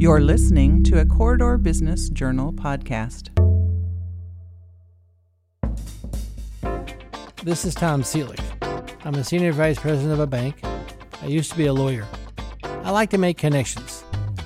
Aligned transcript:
You're 0.00 0.20
listening 0.20 0.84
to 0.84 1.00
a 1.00 1.04
Corridor 1.04 1.58
Business 1.58 2.08
Journal 2.08 2.52
podcast. 2.52 3.34
This 7.42 7.64
is 7.64 7.74
Tom 7.74 8.02
Seelig. 8.02 8.38
I'm 9.04 9.16
a 9.16 9.24
senior 9.24 9.50
vice 9.50 9.80
president 9.80 10.12
of 10.12 10.20
a 10.20 10.26
bank. 10.28 10.54
I 11.20 11.26
used 11.26 11.50
to 11.50 11.58
be 11.58 11.66
a 11.66 11.72
lawyer. 11.72 12.06
I 12.62 12.92
like 12.92 13.10
to 13.10 13.18
make 13.18 13.38
connections, 13.38 14.04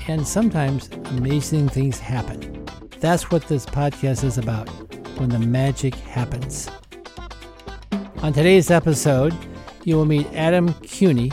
and 0.09 0.27
sometimes 0.27 0.89
amazing 1.11 1.69
things 1.69 1.99
happen. 1.99 2.67
That's 3.01 3.31
what 3.31 3.47
this 3.47 3.67
podcast 3.67 4.25
is 4.25 4.39
about 4.39 4.71
when 5.19 5.29
the 5.29 5.39
magic 5.39 5.95
happens. 5.97 6.71
On 8.23 8.33
today's 8.33 8.71
episode, 8.71 9.37
you 9.85 9.97
will 9.97 10.07
meet 10.07 10.33
Adam 10.33 10.73
Cuny, 10.81 11.31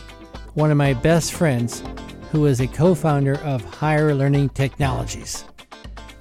one 0.56 0.72
of 0.72 0.78
my 0.78 0.94
best 0.94 1.32
friends, 1.32 1.84
who 2.32 2.46
is 2.46 2.60
a 2.62 2.68
co 2.68 2.94
founder 2.96 3.36
of 3.40 3.64
Higher 3.64 4.14
Learning 4.14 4.50
Technologies. 4.50 5.46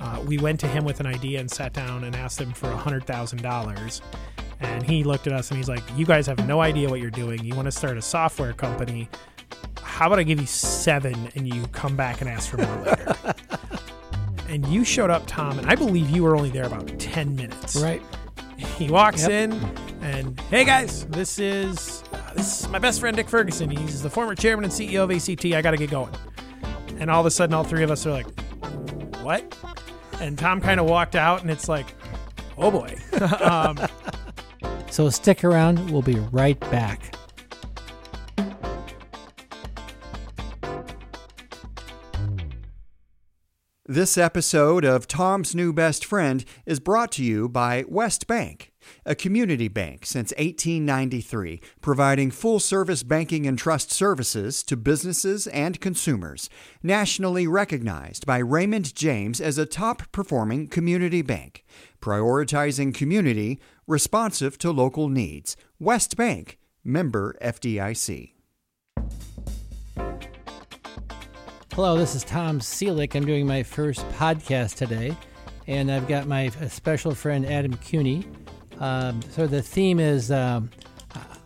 Uh, 0.00 0.22
we 0.26 0.38
went 0.38 0.60
to 0.60 0.66
him 0.68 0.84
with 0.84 1.00
an 1.00 1.06
idea 1.06 1.40
and 1.40 1.50
sat 1.50 1.72
down 1.72 2.04
and 2.04 2.14
asked 2.14 2.40
him 2.40 2.52
for 2.52 2.68
$100,000. 2.68 4.00
And 4.60 4.82
he 4.82 5.04
looked 5.04 5.26
at 5.26 5.32
us 5.32 5.50
and 5.50 5.58
he's 5.58 5.68
like, 5.68 5.82
You 5.96 6.06
guys 6.06 6.26
have 6.26 6.46
no 6.46 6.60
idea 6.60 6.88
what 6.88 7.00
you're 7.00 7.10
doing. 7.10 7.44
You 7.44 7.54
want 7.54 7.66
to 7.66 7.72
start 7.72 7.96
a 7.96 8.02
software 8.02 8.52
company. 8.52 9.08
How 9.82 10.06
about 10.06 10.18
I 10.18 10.22
give 10.22 10.40
you 10.40 10.46
seven 10.46 11.30
and 11.34 11.52
you 11.52 11.66
come 11.68 11.96
back 11.96 12.20
and 12.20 12.30
ask 12.30 12.48
for 12.50 12.58
more 12.58 12.76
later? 12.84 13.16
and 14.48 14.66
you 14.68 14.84
showed 14.84 15.10
up, 15.10 15.24
Tom, 15.26 15.58
and 15.58 15.68
I 15.68 15.74
believe 15.74 16.08
you 16.10 16.22
were 16.22 16.36
only 16.36 16.50
there 16.50 16.64
about 16.64 16.86
10 16.98 17.34
minutes. 17.36 17.76
Right. 17.76 18.02
He 18.56 18.88
walks 18.88 19.22
Yep. 19.22 19.30
in 19.30 19.52
and, 20.02 20.40
Hey 20.50 20.64
guys, 20.64 21.04
this 21.06 21.38
is, 21.38 22.02
this 22.34 22.60
is 22.62 22.68
my 22.68 22.78
best 22.78 23.00
friend 23.00 23.16
Dick 23.16 23.28
Ferguson. 23.28 23.70
He's 23.70 24.02
the 24.02 24.10
former 24.10 24.34
chairman 24.34 24.64
and 24.64 24.72
CEO 24.72 25.04
of 25.04 25.10
ACT. 25.10 25.44
I 25.46 25.62
got 25.62 25.72
to 25.72 25.76
get 25.76 25.90
going. 25.90 26.14
And 26.98 27.10
all 27.10 27.20
of 27.20 27.26
a 27.26 27.30
sudden, 27.30 27.54
all 27.54 27.64
three 27.64 27.82
of 27.82 27.90
us 27.90 28.06
are 28.06 28.10
like, 28.10 28.26
What? 29.22 29.56
And 30.20 30.38
Tom 30.38 30.60
kind 30.60 30.80
of 30.80 30.86
walked 30.86 31.14
out, 31.16 31.42
and 31.42 31.50
it's 31.50 31.68
like, 31.68 31.86
Oh 32.56 32.70
boy. 32.70 32.96
um, 33.40 33.78
So 34.90 35.10
stick 35.10 35.44
around, 35.44 35.90
we'll 35.90 36.02
be 36.02 36.18
right 36.32 36.58
back. 36.58 37.14
This 43.86 44.18
episode 44.18 44.84
of 44.84 45.08
Tom's 45.08 45.54
New 45.54 45.72
Best 45.72 46.04
Friend 46.04 46.44
is 46.66 46.78
brought 46.78 47.10
to 47.12 47.24
you 47.24 47.48
by 47.48 47.84
West 47.88 48.26
Bank, 48.26 48.70
a 49.04 49.14
community 49.14 49.68
bank 49.68 50.06
since 50.06 50.32
1893, 50.32 51.60
providing 51.80 52.30
full 52.30 52.60
service 52.60 53.02
banking 53.02 53.46
and 53.46 53.58
trust 53.58 53.90
services 53.90 54.62
to 54.64 54.76
businesses 54.76 55.46
and 55.48 55.80
consumers. 55.80 56.50
Nationally 56.82 57.46
recognized 57.46 58.26
by 58.26 58.38
Raymond 58.38 58.94
James 58.94 59.40
as 59.40 59.58
a 59.58 59.66
top 59.66 60.10
performing 60.12 60.68
community 60.68 61.22
bank, 61.22 61.64
prioritizing 62.00 62.94
community, 62.94 63.58
responsive 63.86 64.58
to 64.58 64.70
local 64.70 65.08
needs. 65.08 65.56
West 65.78 66.16
Bank, 66.16 66.58
member 66.84 67.36
FDIC. 67.42 68.32
Hello, 71.78 71.96
this 71.96 72.16
is 72.16 72.24
Tom 72.24 72.58
Seelig. 72.58 73.14
I'm 73.14 73.24
doing 73.24 73.46
my 73.46 73.62
first 73.62 74.00
podcast 74.08 74.74
today, 74.74 75.16
and 75.68 75.92
I've 75.92 76.08
got 76.08 76.26
my 76.26 76.48
special 76.68 77.14
friend 77.14 77.46
Adam 77.46 77.74
Cuny. 77.74 78.26
Um, 78.80 79.20
so 79.30 79.46
the 79.46 79.62
theme 79.62 79.98
is 80.00 80.30
um, 80.30 80.70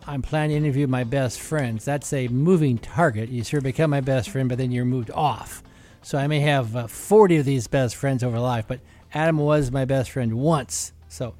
I'm 0.05 0.21
planning 0.21 0.61
to 0.61 0.67
interview 0.67 0.87
my 0.87 1.03
best 1.03 1.39
friends. 1.39 1.85
That's 1.85 2.11
a 2.13 2.27
moving 2.27 2.77
target. 2.77 3.29
You 3.29 3.43
sort 3.43 3.59
of 3.59 3.63
become 3.63 3.89
my 3.89 4.01
best 4.01 4.29
friend, 4.29 4.49
but 4.49 4.57
then 4.57 4.71
you're 4.71 4.85
moved 4.85 5.11
off. 5.11 5.63
So 6.01 6.17
I 6.17 6.27
may 6.27 6.41
have 6.41 6.75
uh, 6.75 6.87
40 6.87 7.37
of 7.37 7.45
these 7.45 7.67
best 7.67 7.95
friends 7.95 8.23
over 8.23 8.39
life, 8.39 8.65
but 8.67 8.81
Adam 9.13 9.37
was 9.37 9.71
my 9.71 9.85
best 9.85 10.11
friend 10.11 10.33
once. 10.33 10.91
So 11.07 11.35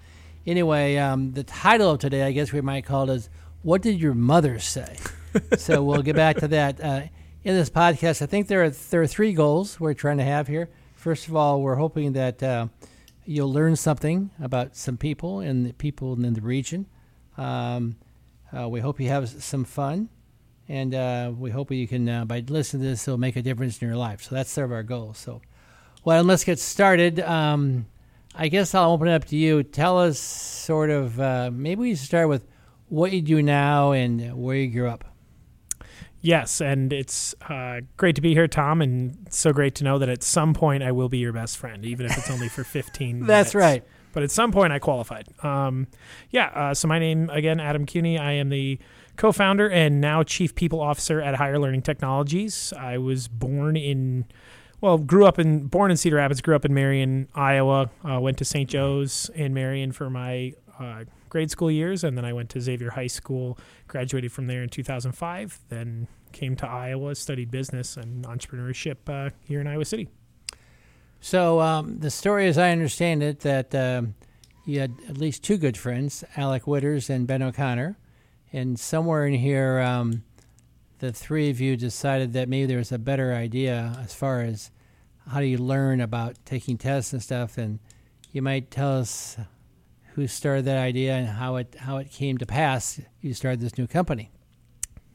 anyway, 0.46 0.96
um, 0.98 1.34
the 1.34 1.44
title 1.44 1.92
of 1.92 2.00
today, 2.00 2.24
I 2.24 2.32
guess 2.32 2.54
we 2.54 2.62
might 2.62 2.86
call 2.86 3.10
it 3.10 3.14
is 3.14 3.30
"What 3.62 3.82
Did 3.82 4.00
Your 4.00 4.14
Mother 4.14 4.60
Say?" 4.60 4.98
so 5.58 5.84
we'll 5.84 6.02
get 6.02 6.16
back 6.16 6.38
to 6.38 6.48
that 6.50 6.82
uh, 6.82 7.02
in 7.44 7.56
this 7.56 7.70
podcast. 7.70 8.22
I 8.22 8.28
think 8.28 8.48
there 8.48 8.64
are 8.64 8.70
there 8.70 9.02
are 9.02 9.08
three 9.08 9.34
goals 9.34 9.80
we're 9.80 9.94
trying 9.94 10.20
to 10.20 10.24
have 10.24 10.48
here. 10.48 10.70
First 10.96 11.28
of 11.28 11.36
all, 11.36 11.62
we're 11.62 11.76
hoping 11.76 12.14
that 12.14 12.42
uh, 12.42 12.68
you'll 13.26 13.52
learn 13.52 13.76
something 13.76 14.32
about 14.42 14.76
some 14.76 14.98
people 14.98 15.40
and 15.40 15.66
the 15.66 15.74
people 15.74 16.14
in 16.14 16.34
the 16.34 16.42
region. 16.42 16.88
Um, 17.38 17.96
uh, 18.56 18.70
we 18.70 18.80
hope 18.80 19.00
you 19.00 19.10
have 19.10 19.28
some 19.30 19.64
fun, 19.64 20.10
and 20.68 20.94
uh, 20.94 21.32
we 21.38 21.50
hope 21.50 21.72
you 21.72 21.88
can 21.88 22.08
uh, 22.08 22.26
by 22.26 22.44
listening 22.48 22.84
to 22.84 22.90
this, 22.90 23.08
it'll 23.08 23.18
make 23.18 23.36
a 23.36 23.42
difference 23.42 23.82
in 23.82 23.88
your 23.88 23.98
life. 23.98 24.24
So 24.24 24.36
that's 24.36 24.52
sort 24.52 24.66
of 24.66 24.72
our 24.72 24.84
goal. 24.84 25.14
So, 25.14 25.42
well, 26.04 26.24
let's 26.24 26.44
get 26.44 26.60
started. 26.60 27.20
Um, 27.20 27.88
I 28.36 28.48
guess 28.48 28.76
I'll 28.76 28.92
open 28.92 29.08
it 29.08 29.14
up 29.14 29.26
to 29.26 29.36
you. 29.36 29.64
Tell 29.64 30.00
us 30.00 30.20
sort 30.20 30.90
of 30.90 31.20
uh, 31.20 31.50
maybe 31.52 31.82
we 31.82 31.96
start 31.96 32.30
with 32.30 32.46
what 32.90 33.12
you 33.12 33.22
do 33.22 33.42
now 33.42 33.92
and 33.92 34.36
where 34.36 34.56
you 34.56 34.68
grew 34.68 34.90
up. 34.90 35.13
Yes, 36.24 36.60
and 36.60 36.92
it's 36.92 37.36
uh, 37.48 37.82
great 37.98 38.16
to 38.16 38.22
be 38.22 38.34
here, 38.34 38.48
Tom, 38.48 38.82
and 38.82 39.28
so 39.30 39.54
great 39.54 39.76
to 39.76 39.84
know 39.84 40.00
that 40.00 40.10
at 40.10 40.24
some 40.24 40.56
point 40.56 40.82
I 40.82 40.92
will 40.92 41.10
be 41.10 41.20
your 41.20 41.34
best 41.34 41.58
friend, 41.58 41.86
even 41.86 42.08
if 42.08 42.18
it's 42.18 42.32
only 42.32 42.50
for 42.50 42.64
15 42.66 43.20
That's 43.20 43.54
minutes. 43.54 43.56
right. 43.56 43.84
But 44.14 44.24
at 44.24 44.32
some 44.32 44.52
point 44.52 44.74
I 44.74 44.80
qualified. 44.80 45.28
Um, 45.44 45.88
yeah, 46.32 46.48
uh, 46.54 46.74
so 46.74 46.88
my 46.88 46.98
name, 47.00 47.30
again, 47.30 47.60
Adam 47.60 47.86
Cuny. 47.86 48.18
I 48.18 48.32
am 48.34 48.50
the 48.50 48.80
co 49.18 49.32
founder 49.32 49.70
and 49.70 50.00
now 50.02 50.24
chief 50.24 50.56
people 50.56 50.80
officer 50.82 51.20
at 51.20 51.36
Higher 51.36 51.60
Learning 51.60 51.82
Technologies. 51.82 52.74
I 52.78 52.98
was 52.98 53.28
born 53.28 53.76
in. 53.76 54.26
Well, 54.82 54.98
grew 54.98 55.26
up 55.26 55.40
in 55.40 55.68
born 55.68 55.92
in 55.92 55.98
Cedar 55.98 56.18
Rapids, 56.18 56.42
grew 56.42 56.56
up 56.56 56.66
in 56.66 56.74
Marion, 56.74 57.28
Iowa. 57.34 57.90
Uh, 58.08 58.20
went 58.20 58.38
to 58.40 58.46
St. 58.46 58.70
Joe's 58.70 59.32
in 59.34 59.54
Marion 59.54 59.94
for 59.94 60.10
my 60.10 60.54
uh, 60.78 61.06
grade 61.34 61.50
school 61.50 61.72
years, 61.72 62.04
and 62.04 62.16
then 62.16 62.24
I 62.24 62.32
went 62.32 62.52
to 62.52 62.62
Xavier 62.62 62.92
High 62.92 63.08
School. 63.08 63.58
Graduated 63.88 64.32
from 64.32 64.46
there 64.46 64.62
in 64.62 64.70
2005. 64.70 65.60
Then 65.68 66.08
came 66.32 66.56
to 66.58 66.68
Iowa, 66.68 67.16
studied 67.16 67.50
business 67.50 67.98
and 67.98 68.24
entrepreneurship 68.24 68.98
uh, 69.08 69.32
here 69.44 69.60
in 69.60 69.66
Iowa 69.66 69.84
City. 69.84 70.10
So 71.22 71.60
um, 71.60 71.98
the 72.00 72.12
story, 72.12 72.48
as 72.48 72.60
I 72.60 72.72
understand 72.72 73.24
it, 73.24 73.40
that 73.40 73.74
um, 73.74 74.14
you 74.64 74.80
had 74.80 74.94
at 75.10 75.18
least 75.18 75.44
two 75.44 75.58
good 75.58 75.76
friends, 75.76 76.24
Alec 76.38 76.68
Whitters 76.68 77.10
and 77.10 77.26
Ben 77.26 77.42
O'Connor, 77.42 77.98
and 78.52 78.80
somewhere 78.80 79.26
in 79.26 79.34
here, 79.34 79.80
um, 79.80 80.24
the 81.00 81.12
three 81.12 81.50
of 81.50 81.60
you 81.60 81.76
decided 81.76 82.34
that 82.34 82.48
maybe 82.48 82.68
there 82.68 82.78
was 82.78 82.92
a 82.92 83.00
better 83.00 83.34
idea 83.34 83.98
as 84.04 84.14
far 84.14 84.42
as 84.42 84.70
how 85.32 85.40
do 85.40 85.48
you 85.48 85.58
learn 85.58 86.00
about 86.00 86.36
taking 86.46 86.78
tests 86.78 87.12
and 87.12 87.24
stuff. 87.24 87.58
And 87.58 87.80
you 88.32 88.44
might 88.44 88.70
tell 88.70 89.00
us 89.00 89.38
who 90.16 90.28
started 90.28 90.66
that 90.66 90.78
idea 90.78 91.16
and 91.16 91.28
how 91.28 91.56
it 91.56 91.76
how 91.80 91.98
it 91.98 92.12
came 92.12 92.38
to 92.38 92.46
pass. 92.46 93.00
You 93.22 93.34
started 93.34 93.60
this 93.60 93.78
new 93.78 93.88
company. 93.88 94.32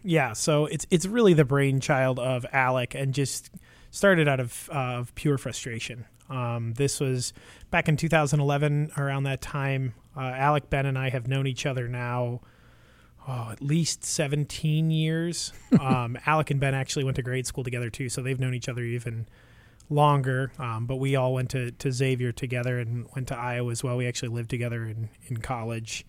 Yeah, 0.02 0.32
so 0.32 0.66
it's 0.66 0.86
it's 0.90 1.06
really 1.06 1.34
the 1.34 1.44
brainchild 1.44 2.18
of 2.18 2.46
Alec, 2.52 2.94
and 2.94 3.14
just 3.14 3.50
started 3.90 4.28
out 4.28 4.40
of 4.40 4.68
uh, 4.72 4.98
of 4.98 5.14
pure 5.14 5.38
frustration. 5.38 6.04
Um, 6.28 6.74
this 6.74 7.00
was 7.00 7.32
back 7.70 7.88
in 7.88 7.96
2011, 7.96 8.92
around 8.98 9.22
that 9.22 9.40
time. 9.40 9.94
Uh, 10.16 10.20
Alec, 10.20 10.68
Ben, 10.68 10.84
and 10.84 10.98
I 10.98 11.08
have 11.08 11.26
known 11.26 11.46
each 11.46 11.64
other 11.64 11.88
now, 11.88 12.42
oh, 13.26 13.48
at 13.50 13.62
least 13.62 14.04
17 14.04 14.90
years. 14.90 15.52
um, 15.80 16.18
Alec 16.26 16.50
and 16.50 16.60
Ben 16.60 16.74
actually 16.74 17.04
went 17.04 17.16
to 17.16 17.22
grade 17.22 17.46
school 17.46 17.64
together 17.64 17.88
too, 17.88 18.08
so 18.08 18.20
they've 18.20 18.38
known 18.38 18.52
each 18.52 18.68
other 18.68 18.82
even 18.82 19.26
longer. 19.90 20.52
Um, 20.58 20.86
but 20.86 20.96
we 20.96 21.16
all 21.16 21.34
went 21.34 21.50
to, 21.50 21.70
to 21.70 21.92
Xavier 21.92 22.32
together 22.32 22.78
and 22.78 23.06
went 23.14 23.28
to 23.28 23.36
Iowa 23.36 23.70
as 23.70 23.82
well. 23.82 23.96
We 23.96 24.06
actually 24.06 24.30
lived 24.30 24.50
together 24.50 24.84
in, 24.84 25.08
in 25.26 25.38
college 25.38 26.04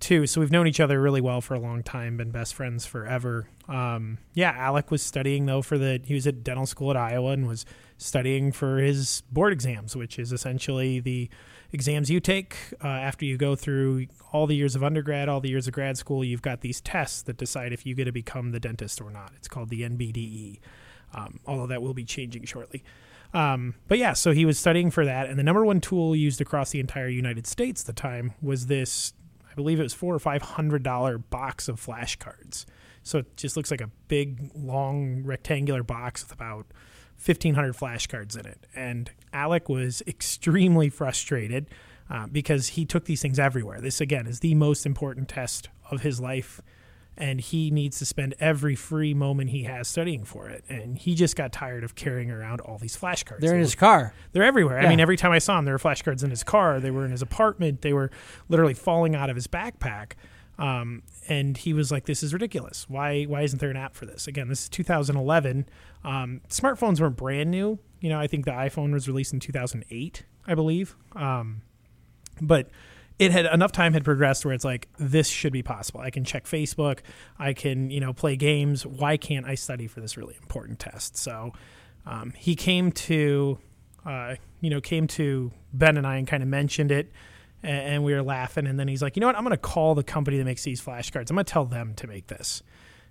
too. 0.00 0.26
So 0.26 0.40
we've 0.40 0.50
known 0.50 0.66
each 0.66 0.80
other 0.80 1.00
really 1.00 1.20
well 1.20 1.40
for 1.40 1.54
a 1.54 1.58
long 1.58 1.82
time, 1.82 2.16
been 2.16 2.30
best 2.30 2.54
friends 2.54 2.84
forever. 2.86 3.48
Um, 3.68 4.18
yeah, 4.34 4.50
Alec 4.50 4.90
was 4.90 5.02
studying 5.02 5.46
though 5.46 5.62
for 5.62 5.78
the 5.78 6.00
he 6.04 6.14
was 6.14 6.26
at 6.26 6.44
dental 6.44 6.66
school 6.66 6.90
at 6.90 6.96
Iowa 6.96 7.32
and 7.32 7.48
was 7.48 7.64
studying 7.98 8.52
for 8.52 8.78
his 8.78 9.22
board 9.32 9.52
exams, 9.52 9.96
which 9.96 10.18
is 10.18 10.32
essentially 10.32 11.00
the 11.00 11.28
exams 11.72 12.10
you 12.10 12.20
take 12.20 12.56
uh, 12.84 12.88
after 12.88 13.24
you 13.24 13.36
go 13.36 13.56
through 13.56 14.06
all 14.32 14.46
the 14.46 14.54
years 14.54 14.76
of 14.76 14.84
undergrad, 14.84 15.28
all 15.28 15.40
the 15.40 15.48
years 15.48 15.66
of 15.66 15.72
grad 15.72 15.96
school. 15.96 16.22
You've 16.22 16.42
got 16.42 16.60
these 16.60 16.80
tests 16.80 17.22
that 17.22 17.38
decide 17.38 17.72
if 17.72 17.86
you 17.86 17.94
get 17.94 18.04
to 18.04 18.12
become 18.12 18.52
the 18.52 18.60
dentist 18.60 19.00
or 19.00 19.10
not. 19.10 19.32
It's 19.36 19.48
called 19.48 19.70
the 19.70 19.82
NBDE, 19.82 20.60
um, 21.14 21.40
although 21.46 21.66
that 21.66 21.82
will 21.82 21.94
be 21.94 22.04
changing 22.04 22.44
shortly. 22.44 22.84
Um, 23.36 23.74
but 23.86 23.98
yeah, 23.98 24.14
so 24.14 24.32
he 24.32 24.46
was 24.46 24.58
studying 24.58 24.90
for 24.90 25.04
that, 25.04 25.28
and 25.28 25.38
the 25.38 25.42
number 25.42 25.62
one 25.62 25.78
tool 25.78 26.16
used 26.16 26.40
across 26.40 26.70
the 26.70 26.80
entire 26.80 27.08
United 27.08 27.46
States 27.46 27.82
at 27.82 27.86
the 27.86 27.92
time 27.92 28.32
was 28.40 28.66
this. 28.66 29.12
I 29.50 29.54
believe 29.54 29.78
it 29.78 29.82
was 29.82 29.92
four 29.92 30.14
or 30.14 30.18
five 30.18 30.40
hundred 30.40 30.82
dollar 30.82 31.18
box 31.18 31.68
of 31.68 31.78
flashcards. 31.78 32.64
So 33.02 33.18
it 33.18 33.36
just 33.36 33.54
looks 33.54 33.70
like 33.70 33.82
a 33.82 33.90
big, 34.08 34.50
long, 34.54 35.22
rectangular 35.22 35.82
box 35.82 36.24
with 36.24 36.32
about 36.32 36.64
fifteen 37.16 37.56
hundred 37.56 37.76
flashcards 37.76 38.40
in 38.40 38.46
it. 38.46 38.66
And 38.74 39.10
Alec 39.34 39.68
was 39.68 40.02
extremely 40.06 40.88
frustrated 40.88 41.66
uh, 42.08 42.28
because 42.28 42.68
he 42.68 42.86
took 42.86 43.04
these 43.04 43.20
things 43.20 43.38
everywhere. 43.38 43.82
This 43.82 44.00
again 44.00 44.26
is 44.26 44.40
the 44.40 44.54
most 44.54 44.86
important 44.86 45.28
test 45.28 45.68
of 45.90 46.00
his 46.00 46.20
life 46.20 46.62
and 47.16 47.40
he 47.40 47.70
needs 47.70 47.98
to 47.98 48.04
spend 48.06 48.34
every 48.40 48.74
free 48.74 49.14
moment 49.14 49.50
he 49.50 49.62
has 49.64 49.88
studying 49.88 50.24
for 50.24 50.48
it. 50.48 50.64
And 50.68 50.98
he 50.98 51.14
just 51.14 51.34
got 51.36 51.52
tired 51.52 51.82
of 51.84 51.94
carrying 51.94 52.30
around 52.30 52.60
all 52.60 52.78
these 52.78 52.96
flashcards. 52.96 53.40
They're 53.40 53.52
in 53.52 53.58
They 53.58 53.64
his 53.64 53.74
car. 53.74 54.12
they're 54.32 54.44
everywhere. 54.44 54.78
I 54.80 54.88
mean, 54.88 55.00
every 55.00 55.16
time 55.16 55.32
I 55.32 55.38
saw 55.38 55.58
him, 55.58 55.64
there 55.64 55.74
were 55.74 55.78
flashcards 55.78 56.22
in 56.22 56.30
his 56.30 56.42
car. 56.44 56.78
They 56.80 56.90
were 56.90 57.04
in 57.04 57.10
his 57.10 57.22
apartment. 57.22 57.82
They 57.82 57.92
were 57.92 58.10
literally 58.48 58.74
falling 58.74 59.14
out 59.14 59.30
of 59.30 59.36
his 59.36 59.46
backpack. 59.46 60.12
Um, 60.58 61.02
and 61.28 61.56
he 61.56 61.74
was 61.74 61.90
like, 61.92 62.06
"This 62.06 62.22
is 62.22 62.32
ridiculous. 62.32 62.86
Why? 62.88 63.24
Why 63.24 63.42
isn't 63.42 63.58
there 63.58 63.68
an 63.70 63.76
app 63.76 63.94
for 63.94 64.06
this?" 64.06 64.26
Again, 64.26 64.48
this 64.48 64.62
is 64.62 64.68
2011. 64.70 65.66
Um, 66.02 66.40
smartphones 66.48 66.98
weren't 66.98 67.16
brand 67.16 67.50
new. 67.50 67.78
You 68.00 68.08
know, 68.08 68.18
I 68.18 68.26
think 68.26 68.46
the 68.46 68.52
iPhone 68.52 68.92
was 68.92 69.06
released 69.06 69.34
in 69.34 69.40
2008, 69.40 70.24
I 70.46 70.54
believe. 70.54 70.96
Um, 71.14 71.60
but 72.40 72.70
it 73.18 73.32
had 73.32 73.46
enough 73.46 73.72
time 73.72 73.92
had 73.94 74.04
progressed 74.04 74.44
where 74.44 74.52
it's 74.52 74.64
like 74.64 74.88
this 74.98 75.28
should 75.28 75.52
be 75.52 75.62
possible. 75.62 76.00
I 76.00 76.10
can 76.10 76.24
check 76.24 76.44
Facebook, 76.44 77.00
I 77.38 77.52
can 77.52 77.90
you 77.90 78.00
know 78.00 78.12
play 78.12 78.36
games. 78.36 78.84
Why 78.84 79.16
can't 79.16 79.46
I 79.46 79.54
study 79.54 79.86
for 79.86 80.00
this 80.00 80.16
really 80.16 80.36
important 80.42 80.78
test? 80.78 81.16
So 81.16 81.52
um, 82.04 82.32
he 82.36 82.54
came 82.54 82.92
to 82.92 83.58
uh, 84.04 84.36
you 84.60 84.70
know 84.70 84.80
came 84.80 85.06
to 85.08 85.50
Ben 85.72 85.96
and 85.96 86.06
I 86.06 86.16
and 86.16 86.26
kind 86.26 86.42
of 86.42 86.48
mentioned 86.48 86.90
it, 86.92 87.10
a- 87.64 87.66
and 87.66 88.04
we 88.04 88.12
were 88.12 88.22
laughing. 88.22 88.66
And 88.66 88.78
then 88.78 88.88
he's 88.88 89.02
like, 89.02 89.16
you 89.16 89.20
know 89.20 89.26
what? 89.26 89.36
I'm 89.36 89.42
going 89.44 89.50
to 89.52 89.56
call 89.56 89.94
the 89.94 90.04
company 90.04 90.38
that 90.38 90.44
makes 90.44 90.62
these 90.62 90.80
flashcards. 90.80 91.30
I'm 91.30 91.36
going 91.36 91.44
to 91.44 91.52
tell 91.52 91.64
them 91.64 91.94
to 91.96 92.06
make 92.06 92.26
this. 92.26 92.62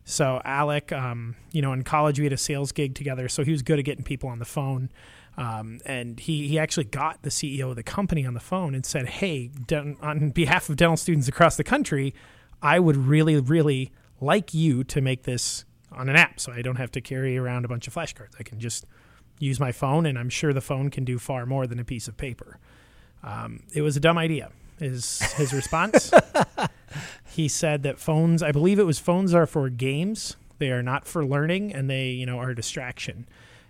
So 0.06 0.40
Alec, 0.46 0.92
um, 0.92 1.36
you 1.52 1.64
know, 1.64 1.74
in 1.74 1.84
college 1.84 2.20
we 2.20 2.26
had 2.26 2.34
a 2.34 2.38
sales 2.38 2.72
gig 2.72 2.94
together, 2.94 3.28
so 3.28 3.44
he 3.44 3.52
was 3.52 3.64
good 3.64 3.80
at 3.80 3.86
getting 3.86 4.04
people 4.04 4.30
on 4.30 4.38
the 4.40 4.46
phone. 4.46 4.92
Um, 5.38 5.80
and 5.86 6.20
he, 6.20 6.48
he 6.48 6.58
actually 6.60 6.86
got 6.86 7.24
the 7.24 7.30
CEO 7.30 7.72
of 7.72 7.76
the 7.76 7.84
company 7.84 8.26
on 8.26 8.36
the 8.36 8.40
phone 8.40 8.74
and 8.74 8.86
said, 8.86 9.10
"Hey, 9.10 9.48
den- 9.48 9.98
on 10.02 10.30
behalf 10.30 10.70
of 10.70 10.78
dental 10.78 10.96
students 10.96 11.28
across 11.28 11.58
the 11.58 11.64
country, 11.64 12.14
I 12.62 12.80
would 12.80 12.96
really, 12.96 13.38
really 13.42 13.92
like 14.22 14.54
you 14.54 14.84
to 14.86 15.02
make 15.02 15.24
this 15.24 15.66
on 15.92 16.08
an 16.08 16.16
app, 16.16 16.40
so 16.40 16.54
I 16.54 16.62
don't 16.62 16.78
have 16.78 16.92
to 16.92 17.02
carry 17.02 17.38
around 17.38 17.66
a 17.66 17.68
bunch 17.68 17.88
of 17.88 17.94
flashcards. 17.94 18.34
I 18.40 18.44
can 18.44 18.60
just 18.60 18.86
use 19.40 19.60
my 19.60 19.74
phone, 19.74 20.06
and 20.06 20.18
I'm 20.18 20.30
sure 20.30 20.54
the 20.54 20.62
phone 20.62 20.90
can 20.90 21.04
do 21.04 21.20
far 21.20 21.46
more 21.46 21.68
than 21.68 21.80
a 21.80 21.86
piece 21.86 22.08
of 22.08 22.16
paper." 22.16 22.60
Um, 23.24 23.64
it 23.74 23.82
was 23.82 23.98
a 23.98 24.00
dumb 24.00 24.18
idea. 24.18 24.52
Is 24.80 25.20
his 25.34 25.52
response? 25.52 26.12
he 27.26 27.48
said 27.48 27.84
that 27.84 28.00
phones, 28.00 28.42
I 28.44 28.52
believe 28.52 28.80
it 28.80 28.84
was 28.84 29.00
phones 29.00 29.34
are 29.34 29.46
for 29.46 29.70
games. 29.70 30.36
They 30.58 30.72
are 30.72 30.84
not 30.84 31.06
for 31.06 31.26
learning, 31.26 31.74
and 31.74 31.90
they, 31.90 32.10
you 32.10 32.26
know, 32.26 32.40
are 32.40 32.52
a 32.52 32.56
distraction. 32.56 33.28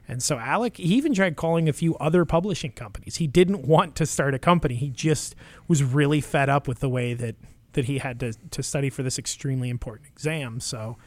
And 0.08 0.22
so 0.22 0.38
Alec, 0.38 0.78
he 0.78 0.96
even 0.96 1.14
tried 1.14 1.36
calling 1.36 1.68
a 1.68 1.74
few 1.74 1.96
other 1.96 2.26
publishing 2.26 2.72
companies. 2.72 3.18
He 3.18 3.28
didn't 3.28 3.66
want 3.68 3.96
to 3.96 4.06
start 4.06 4.36
a 4.36 4.40
company. 4.40 4.76
He 4.76 4.90
just 4.90 5.36
was 5.68 5.84
really 5.84 6.22
fed 6.22 6.50
up 6.50 6.68
with 6.68 6.80
the 6.80 6.90
way 6.90 7.14
that 7.14 7.36
that 7.74 7.86
he 7.86 7.98
had 7.98 8.20
to 8.20 8.34
to 8.52 8.64
study 8.64 8.90
for 8.90 9.04
this 9.04 9.18
extremely 9.18 9.70
important 9.70 10.08
exam. 10.08 10.60
So 10.60 10.98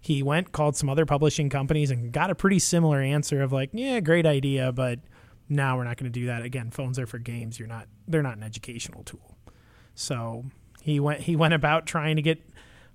he 0.00 0.22
went, 0.22 0.52
called 0.52 0.76
some 0.76 0.88
other 0.88 1.06
publishing 1.06 1.48
companies, 1.50 1.90
and 1.90 2.12
got 2.12 2.30
a 2.30 2.34
pretty 2.34 2.58
similar 2.58 3.00
answer 3.00 3.42
of 3.42 3.52
like, 3.52 3.70
yeah, 3.72 4.00
great 4.00 4.26
idea, 4.26 4.72
but 4.72 4.98
now 5.48 5.76
we're 5.76 5.84
not 5.84 5.96
going 5.96 6.12
to 6.12 6.20
do 6.20 6.26
that 6.26 6.42
again. 6.42 6.70
Phones 6.70 6.98
are 6.98 7.06
for 7.06 7.18
games. 7.18 7.58
You're 7.58 7.68
not. 7.68 7.86
They're 8.06 8.22
not 8.22 8.36
an 8.36 8.42
educational 8.42 9.04
tool. 9.04 9.36
So 9.94 10.44
he 10.82 11.00
went. 11.00 11.20
He 11.20 11.36
went 11.36 11.54
about 11.54 11.86
trying 11.86 12.16
to 12.16 12.22
get 12.22 12.40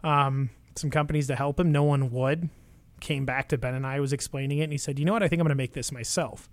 um, 0.03 0.49
some 0.75 0.89
companies 0.89 1.27
to 1.27 1.35
help 1.35 1.59
him. 1.59 1.71
No 1.71 1.83
one 1.83 2.11
would. 2.11 2.49
Came 2.99 3.25
back 3.25 3.49
to 3.49 3.57
Ben 3.57 3.73
and 3.73 3.85
I 3.85 3.99
was 3.99 4.13
explaining 4.13 4.59
it, 4.59 4.63
and 4.63 4.71
he 4.71 4.77
said, 4.77 4.97
"You 4.99 5.05
know 5.05 5.13
what? 5.13 5.23
I 5.23 5.27
think 5.27 5.39
I'm 5.39 5.45
going 5.45 5.49
to 5.49 5.55
make 5.55 5.73
this 5.73 5.91
myself. 5.91 6.49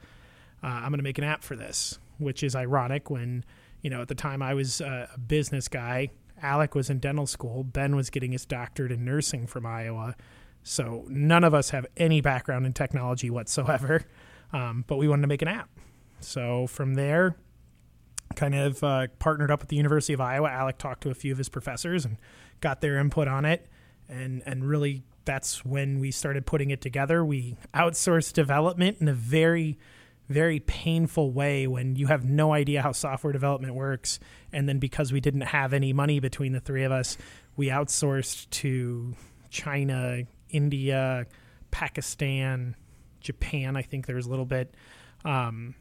Uh, 0.63 0.67
I'm 0.67 0.89
going 0.89 0.99
to 0.99 1.05
make 1.05 1.19
an 1.19 1.25
app 1.25 1.43
for 1.43 1.57
this." 1.57 1.99
Which 2.19 2.43
is 2.43 2.55
ironic 2.55 3.09
when 3.09 3.45
you 3.81 3.89
know 3.89 4.03
at 4.03 4.09
the 4.09 4.15
time 4.15 4.43
I 4.43 4.55
was 4.55 4.81
uh, 4.81 5.07
a 5.15 5.19
business 5.19 5.69
guy. 5.69 6.11
Alec 6.43 6.75
was 6.75 6.89
in 6.89 6.99
dental 6.99 7.27
school. 7.27 7.65
Ben 7.65 7.95
was 7.95 8.09
getting 8.09 8.33
his 8.33 8.47
doctorate 8.47 8.93
in 8.93 9.05
nursing 9.05 9.47
from 9.47 9.67
Iowa. 9.67 10.17
So 10.63 11.05
none 11.09 11.45
of 11.45 11.55
us 11.55 11.71
have 11.71 11.87
any 11.97 12.21
background 12.21 12.67
in 12.67 12.73
technology 12.73 13.31
whatsoever. 13.31 14.05
Um, 14.53 14.85
but 14.89 14.97
we 14.97 15.07
wanted 15.07 15.23
to 15.23 15.29
make 15.29 15.43
an 15.43 15.49
app. 15.49 15.71
So 16.19 16.67
from 16.67 16.95
there, 16.95 17.37
kind 18.37 18.55
of 18.55 18.83
uh, 18.83 19.07
partnered 19.19 19.51
up 19.51 19.61
with 19.61 19.69
the 19.69 19.77
University 19.77 20.13
of 20.13 20.21
Iowa. 20.21 20.49
Alec 20.49 20.79
talked 20.79 21.03
to 21.03 21.11
a 21.11 21.15
few 21.15 21.33
of 21.33 21.39
his 21.39 21.49
professors 21.49 22.05
and 22.05 22.17
got 22.61 22.81
their 22.81 22.99
input 22.99 23.29
on 23.29 23.45
it, 23.45 23.67
and 24.09 24.43
and 24.47 24.65
really 24.65 25.03
that's 25.25 25.65
when 25.65 26.01
we 26.01 26.11
started 26.11 26.47
putting 26.47 26.71
it 26.71 26.81
together. 26.81 27.25
We 27.25 27.57
outsourced 27.75 28.33
development 28.33 28.99
in 29.01 29.09
a 29.09 29.15
very 29.15 29.79
very 30.29 30.61
painful 30.61 31.33
way 31.33 31.67
when 31.67 31.97
you 31.97 32.07
have 32.07 32.25
no 32.25 32.53
idea 32.53 32.81
how 32.81 32.93
software 32.93 33.33
development 33.33 33.75
works 33.75 34.21
and 34.53 34.69
then 34.69 34.79
because 34.79 35.13
we 35.13 35.21
didn't 35.21 35.41
have 35.41 35.73
any 35.73 35.93
money 35.93 36.21
between 36.21 36.53
the 36.53 36.61
three 36.61 36.85
of 36.85 36.93
us 36.93 37.19
we 37.57 37.69
outsourced 37.69 38.49
to 38.51 39.15
China, 39.51 40.23
India, 40.49 41.27
Pakistan, 41.71 42.75
Japan. 43.21 43.77
I 43.77 43.83
think 43.83 44.07
there 44.07 44.17
was 44.17 44.27
a 44.27 44.31
little 44.31 44.47
bit, 44.47 44.75
um, 45.25 45.75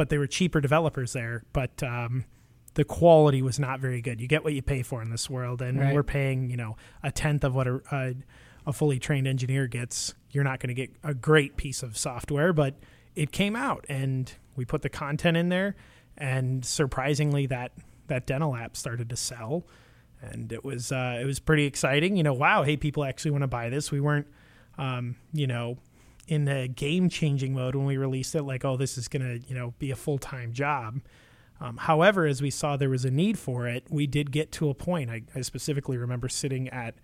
but 0.00 0.08
they 0.08 0.16
were 0.16 0.26
cheaper 0.26 0.62
developers 0.62 1.12
there. 1.12 1.42
But 1.52 1.82
um, 1.82 2.24
the 2.72 2.84
quality 2.84 3.42
was 3.42 3.58
not 3.60 3.80
very 3.80 4.00
good. 4.00 4.18
You 4.18 4.26
get 4.26 4.42
what 4.44 4.54
you 4.54 4.62
pay 4.62 4.82
for 4.82 5.02
in 5.02 5.10
this 5.10 5.28
world, 5.28 5.60
and 5.60 5.78
Right. 5.78 5.94
we're 5.94 6.02
paying 6.02 6.48
you 6.48 6.56
know 6.56 6.78
a 7.02 7.12
tenth 7.12 7.44
of 7.44 7.54
what 7.54 7.66
a, 7.66 7.82
a, 7.92 8.14
a 8.68 8.72
fully 8.72 8.98
trained 8.98 9.28
engineer 9.28 9.66
gets. 9.66 10.14
You're 10.30 10.42
not 10.42 10.58
going 10.58 10.68
to 10.68 10.74
get 10.74 10.90
a 11.04 11.12
great 11.12 11.58
piece 11.58 11.82
of 11.82 11.98
software, 11.98 12.54
but 12.54 12.76
it 13.14 13.30
came 13.30 13.54
out, 13.54 13.84
and 13.90 14.32
we 14.56 14.64
put 14.64 14.80
the 14.80 14.88
content 14.88 15.36
in 15.36 15.50
there, 15.50 15.76
and 16.16 16.64
surprisingly, 16.64 17.44
that 17.48 17.72
that 18.06 18.26
dental 18.26 18.56
app 18.56 18.78
started 18.78 19.10
to 19.10 19.16
sell 19.16 19.66
and 20.22 20.50
it 20.50 20.64
was 20.64 20.92
uh, 20.92 21.18
it 21.20 21.26
was 21.26 21.40
pretty 21.40 21.66
exciting. 21.66 22.16
You 22.16 22.22
know, 22.22 22.32
wow, 22.32 22.62
hey, 22.62 22.78
people 22.78 23.04
actually 23.04 23.32
want 23.32 23.42
to 23.42 23.48
buy 23.48 23.68
this. 23.68 23.90
We 23.92 24.00
weren't, 24.00 24.28
um, 24.78 25.16
you 25.34 25.46
know, 25.46 25.76
in 26.30 26.46
a 26.46 26.68
game 26.68 27.08
changing 27.08 27.52
mode 27.54 27.74
when 27.74 27.84
we 27.84 27.96
released 27.96 28.36
it. 28.36 28.44
Like, 28.44 28.64
oh, 28.64 28.76
this 28.76 28.96
is 28.96 29.08
gonna 29.08 29.38
you 29.46 29.54
know 29.54 29.74
be 29.78 29.90
a 29.90 29.96
full 29.96 30.16
time 30.16 30.52
job. 30.52 31.00
Um, 31.60 31.76
however, 31.76 32.24
as 32.24 32.40
we 32.40 32.50
saw 32.50 32.76
there 32.76 32.88
was 32.88 33.04
a 33.04 33.10
need 33.10 33.38
for 33.38 33.66
it, 33.66 33.84
we 33.90 34.06
did 34.06 34.30
get 34.30 34.50
to 34.52 34.70
a 34.70 34.74
point. 34.74 35.10
I, 35.10 35.22
I 35.34 35.42
specifically 35.42 35.98
remember 35.98 36.28
sitting 36.28 36.68
at 36.68 36.94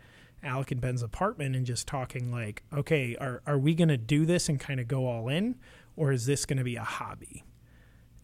Alec 0.42 0.70
and 0.70 0.80
Ben's 0.80 1.02
apartment 1.02 1.56
and 1.56 1.66
just 1.66 1.86
talking 1.88 2.30
like, 2.30 2.62
okay, 2.72 3.16
are 3.16 3.42
are 3.46 3.58
we 3.58 3.74
gonna 3.74 3.98
do 3.98 4.24
this 4.24 4.48
and 4.48 4.60
kind 4.60 4.78
of 4.78 4.86
go 4.86 5.06
all 5.06 5.28
in, 5.28 5.56
or 5.96 6.12
is 6.12 6.26
this 6.26 6.46
gonna 6.46 6.64
be 6.64 6.76
a 6.76 6.84
hobby? 6.84 7.44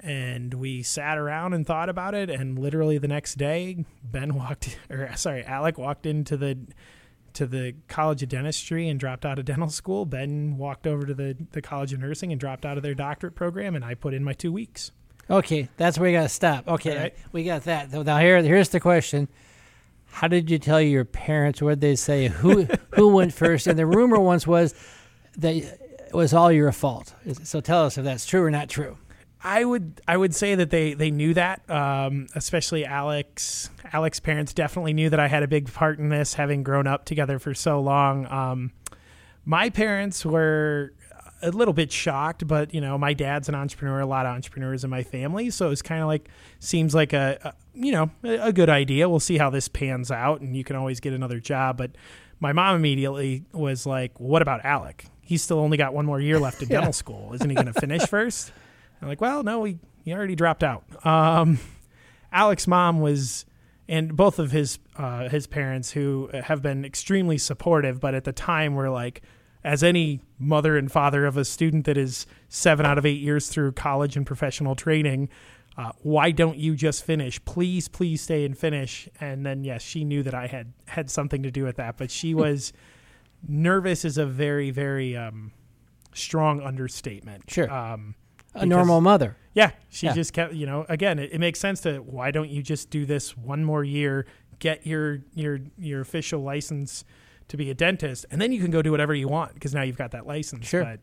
and 0.04 0.54
we 0.54 0.82
sat 0.82 1.16
around 1.16 1.52
and 1.52 1.64
thought 1.64 1.88
about 1.88 2.12
it 2.12 2.28
and 2.28 2.58
literally 2.58 2.99
the 2.99 3.06
next 3.06 3.37
day 3.37 3.84
ben 4.02 4.34
walked 4.34 4.76
or 4.90 5.08
sorry 5.14 5.44
alec 5.44 5.78
walked 5.78 6.06
into 6.06 6.37
the 6.37 6.58
to 7.34 7.46
the 7.46 7.75
college 7.88 8.23
of 8.23 8.29
dentistry 8.29 8.88
and 8.88 8.99
dropped 9.00 9.25
out 9.25 9.38
of 9.38 9.44
dental 9.44 9.70
school 9.70 10.05
ben 10.05 10.56
walked 10.56 10.87
over 10.87 11.06
to 11.06 11.14
the, 11.14 11.37
the 11.52 11.62
college 11.62 11.93
of 11.93 12.00
nursing 12.00 12.32
and 12.32 12.40
dropped 12.40 12.64
out 12.64 12.76
of 12.76 12.82
their 12.82 12.94
doctorate 12.94 13.34
program 13.34 13.75
and 13.75 13.84
i 13.84 13.94
put 13.94 14.14
in 14.14 14.23
my 14.23 14.32
two 14.32 14.52
weeks 14.52 14.92
Okay, 15.30 15.68
that's 15.76 15.99
where 15.99 16.11
you 16.11 16.16
got 16.16 16.25
to 16.25 16.28
stop. 16.28 16.68
Okay, 16.68 16.97
right. 16.97 17.14
we 17.33 17.45
got 17.45 17.64
that. 17.64 17.92
Now 17.92 18.18
here, 18.18 18.42
here's 18.42 18.71
the 18.71 18.80
question: 18.80 19.28
How 20.11 20.28
did 20.28 20.50
you 20.50 20.59
tell 20.59 20.80
your 20.80 21.04
parents? 21.04 21.62
What 21.62 21.71
did 21.71 21.80
they 21.80 21.97
say? 21.97 22.28
Who 22.28 22.64
who 22.95 23.09
went 23.09 23.33
first? 23.33 23.66
And 23.66 23.78
the 23.78 23.87
rumor 23.87 24.18
once 24.18 24.47
was 24.47 24.75
that 25.38 25.54
it 25.54 26.12
was 26.12 26.35
all 26.35 26.52
your 26.52 26.73
fault. 26.73 27.14
So 27.45 27.61
tell 27.61 27.87
us 27.87 27.97
if 27.97 28.04
that's 28.04 28.26
true 28.26 28.42
or 28.42 28.50
not 28.50 28.68
true. 28.68 28.99
I 29.44 29.64
would 29.64 30.00
I 30.06 30.16
would 30.16 30.34
say 30.34 30.54
that 30.54 30.70
they 30.70 30.94
they 30.94 31.11
knew 31.11 31.34
that, 31.34 31.68
um, 31.68 32.28
especially 32.34 32.84
Alex. 32.84 33.70
Alex's 33.92 34.20
parents 34.20 34.52
definitely 34.54 34.92
knew 34.92 35.11
that 35.11 35.20
I 35.20 35.28
had 35.28 35.42
a 35.42 35.49
big 35.49 35.72
part 35.72 35.99
in 35.99 36.08
this, 36.08 36.34
having 36.34 36.62
grown 36.62 36.87
up 36.87 37.04
together 37.04 37.38
for 37.38 37.52
so 37.52 37.80
long. 37.80 38.26
Um, 38.26 38.72
my 39.44 39.68
parents 39.68 40.25
were 40.25 40.92
a 41.42 41.50
little 41.50 41.75
bit 41.75 41.90
shocked, 41.90 42.46
but 42.46 42.72
you 42.72 42.80
know, 42.80 42.96
my 42.96 43.12
dad's 43.12 43.49
an 43.49 43.54
entrepreneur, 43.56 44.00
a 44.00 44.06
lot 44.06 44.26
of 44.26 44.34
entrepreneurs 44.34 44.84
in 44.84 44.90
my 44.90 45.02
family, 45.02 45.50
so 45.50 45.70
it's 45.70 45.82
kind 45.82 46.00
of 46.00 46.06
like 46.06 46.28
seems 46.61 46.94
like 46.94 47.12
a, 47.12 47.38
a 47.42 47.52
you 47.75 47.90
know 47.92 48.11
a, 48.22 48.52
good 48.52 48.70
idea. 48.70 49.08
We'll 49.08 49.20
see 49.20 49.38
how 49.38 49.50
this 49.50 49.66
pans 49.68 50.11
out, 50.12 50.40
and 50.40 50.56
you 50.56 50.62
can 50.62 50.76
always 50.76 51.00
get 51.00 51.12
another 51.12 51.40
job. 51.40 51.76
But 51.76 51.92
my 52.38 52.52
mom 52.52 52.76
immediately 52.76 53.44
was 53.52 53.87
like, 53.87 54.18
"What 54.20 54.40
about 54.40 54.64
Alec? 54.64 55.06
He's 55.20 55.42
still 55.42 55.58
only 55.58 55.76
got 55.76 55.92
one 55.94 56.06
more 56.06 56.20
year 56.20 56.38
left 56.38 56.62
in 56.62 56.68
Yeah. 56.70 56.76
dental 56.78 56.92
school. 56.92 57.32
Isn't 57.34 57.50
he 57.50 57.54
going 57.56 57.66
to 57.66 57.80
finish 57.80 58.06
first? 58.06 58.52
I'm 59.02 59.09
like, 59.09 59.21
well, 59.21 59.42
no, 59.42 59.64
he, 59.64 59.78
he 60.04 60.12
already 60.12 60.37
dropped 60.37 60.62
out. 60.62 60.85
Um, 61.04 61.59
Alex's 62.32 62.68
mom 62.68 63.00
was, 63.00 63.44
and 63.88 64.16
both 64.16 64.38
of 64.38 64.52
his 64.52 64.78
uh, 64.97 65.28
his 65.28 65.47
parents, 65.47 65.90
who 65.90 66.30
have 66.32 66.62
been 66.62 66.85
extremely 66.85 67.37
supportive, 67.37 68.00
but 68.00 68.14
at 68.14 68.25
the 68.25 68.32
time 68.32 68.75
were 68.75 68.88
like, 68.88 69.23
as 69.64 69.82
any 69.82 70.21
mother 70.38 70.76
and 70.76 70.90
father 70.90 71.26
of 71.26 71.37
a 71.37 71.44
student 71.44 71.85
that 71.87 71.97
is 71.97 72.26
seven 72.49 72.87
out 72.87 72.99
of 72.99 73.04
eight 73.06 73.21
years 73.21 73.49
through 73.49 73.73
college 73.73 74.16
and 74.16 74.26
professional 74.26 74.75
training, 74.75 75.28
uh, 75.76 75.92
why 76.02 76.30
don't 76.30 76.59
you 76.59 76.75
just 76.75 77.04
finish? 77.04 77.42
Please, 77.44 77.88
please 77.88 78.21
stay 78.21 78.44
and 78.44 78.56
finish. 78.56 79.09
And 79.21 79.44
then, 79.47 79.64
yes, 79.64 79.82
she 79.82 80.04
knew 80.04 80.23
that 80.23 80.35
I 80.35 80.47
had 80.47 80.73
had 80.87 81.11
something 81.11 81.42
to 81.42 81.50
do 81.50 81.64
with 81.64 81.76
that, 81.76 81.97
but 81.97 82.11
she 82.11 82.35
was 82.35 82.73
nervous. 83.47 84.04
Is 84.04 84.18
a 84.18 84.26
very, 84.26 84.71
very 84.71 85.16
um, 85.16 85.52
strong 86.14 86.61
understatement. 86.61 87.50
Sure. 87.50 87.71
Um, 87.71 88.14
A 88.54 88.66
normal 88.66 89.00
mother. 89.00 89.37
yeah, 89.54 89.71
she 89.88 90.06
Yeah. 90.06 90.12
just 90.14 90.32
kept, 90.32 90.52
you 90.54 90.66
know, 90.66 90.85
again, 90.88 91.18
it, 91.18 91.30
it 91.32 91.38
makes 91.38 91.59
sense 91.59 91.80
to 91.82 91.99
why 91.99 92.30
don't 92.30 92.50
you 92.50 92.62
just 92.62 92.90
do 92.90 93.06
this 93.06 93.37
one 93.37 93.64
more 93.64 93.82
year, 93.85 94.26
get 94.59 94.87
your 94.87 95.21
your 95.35 95.59
your 95.78 96.00
official 96.02 96.40
license 96.42 97.04
to 97.49 97.56
be 97.56 97.71
a 97.71 97.75
dentist, 97.75 98.25
and 98.30 98.40
then 98.40 98.52
you 98.52 98.61
can 98.61 98.71
go 98.71 98.82
do 98.82 98.90
whatever 98.90 99.14
you 99.14 99.28
want 99.28 99.54
because 99.54 99.75
now 99.75 99.82
you've 99.82 99.97
got 99.99 100.11
that 100.12 100.26
license. 100.26 100.66
Sure. 100.66 100.85
But 100.85 101.00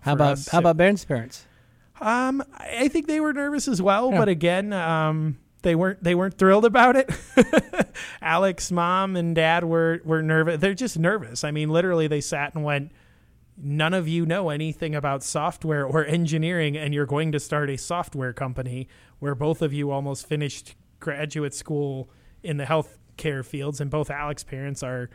How 0.00 0.12
about 0.14 0.32
us, 0.32 0.48
how 0.48 0.58
it- 0.58 0.60
about 0.62 0.76
Ben's 0.76 1.04
parents? 1.04 1.46
Um, 2.00 2.42
I 2.58 2.88
think 2.88 3.06
they 3.06 3.20
were 3.20 3.32
nervous 3.32 3.68
as 3.68 3.80
well, 3.80 4.10
Yeah. 4.10 4.18
but 4.18 4.28
again, 4.28 4.72
um, 4.74 5.38
they 5.62 5.74
weren't 5.74 6.02
they 6.02 6.14
weren't 6.14 6.36
thrilled 6.38 6.64
about 6.66 6.96
it. 6.96 7.10
Alex's 8.22 8.72
mom 8.72 9.16
and 9.16 9.34
dad 9.34 9.64
were 9.64 10.00
were 10.04 10.22
nervous. 10.22 10.60
They're 10.60 10.74
just 10.74 10.98
nervous. 10.98 11.44
I 11.44 11.50
mean, 11.50 11.70
literally, 11.70 12.06
they 12.06 12.20
sat 12.20 12.54
and 12.54 12.64
went. 12.64 12.92
None 13.58 13.94
of 13.94 14.06
you 14.06 14.26
know 14.26 14.50
anything 14.50 14.94
about 14.94 15.22
software 15.22 15.86
or 15.86 16.04
engineering, 16.04 16.76
and 16.76 16.92
you're 16.92 17.06
going 17.06 17.32
to 17.32 17.40
start 17.40 17.70
a 17.70 17.78
software 17.78 18.32
company 18.34 18.86
where 19.18 19.34
both 19.34 19.62
of 19.62 19.72
you 19.72 19.90
almost 19.90 20.26
finished 20.26 20.74
graduate 21.00 21.54
school 21.54 22.10
in 22.42 22.58
the 22.58 22.64
healthcare 22.64 23.44
fields, 23.44 23.80
and 23.80 23.90
both 23.90 24.10
Alex's 24.10 24.44
parents 24.44 24.82
are 24.82 25.08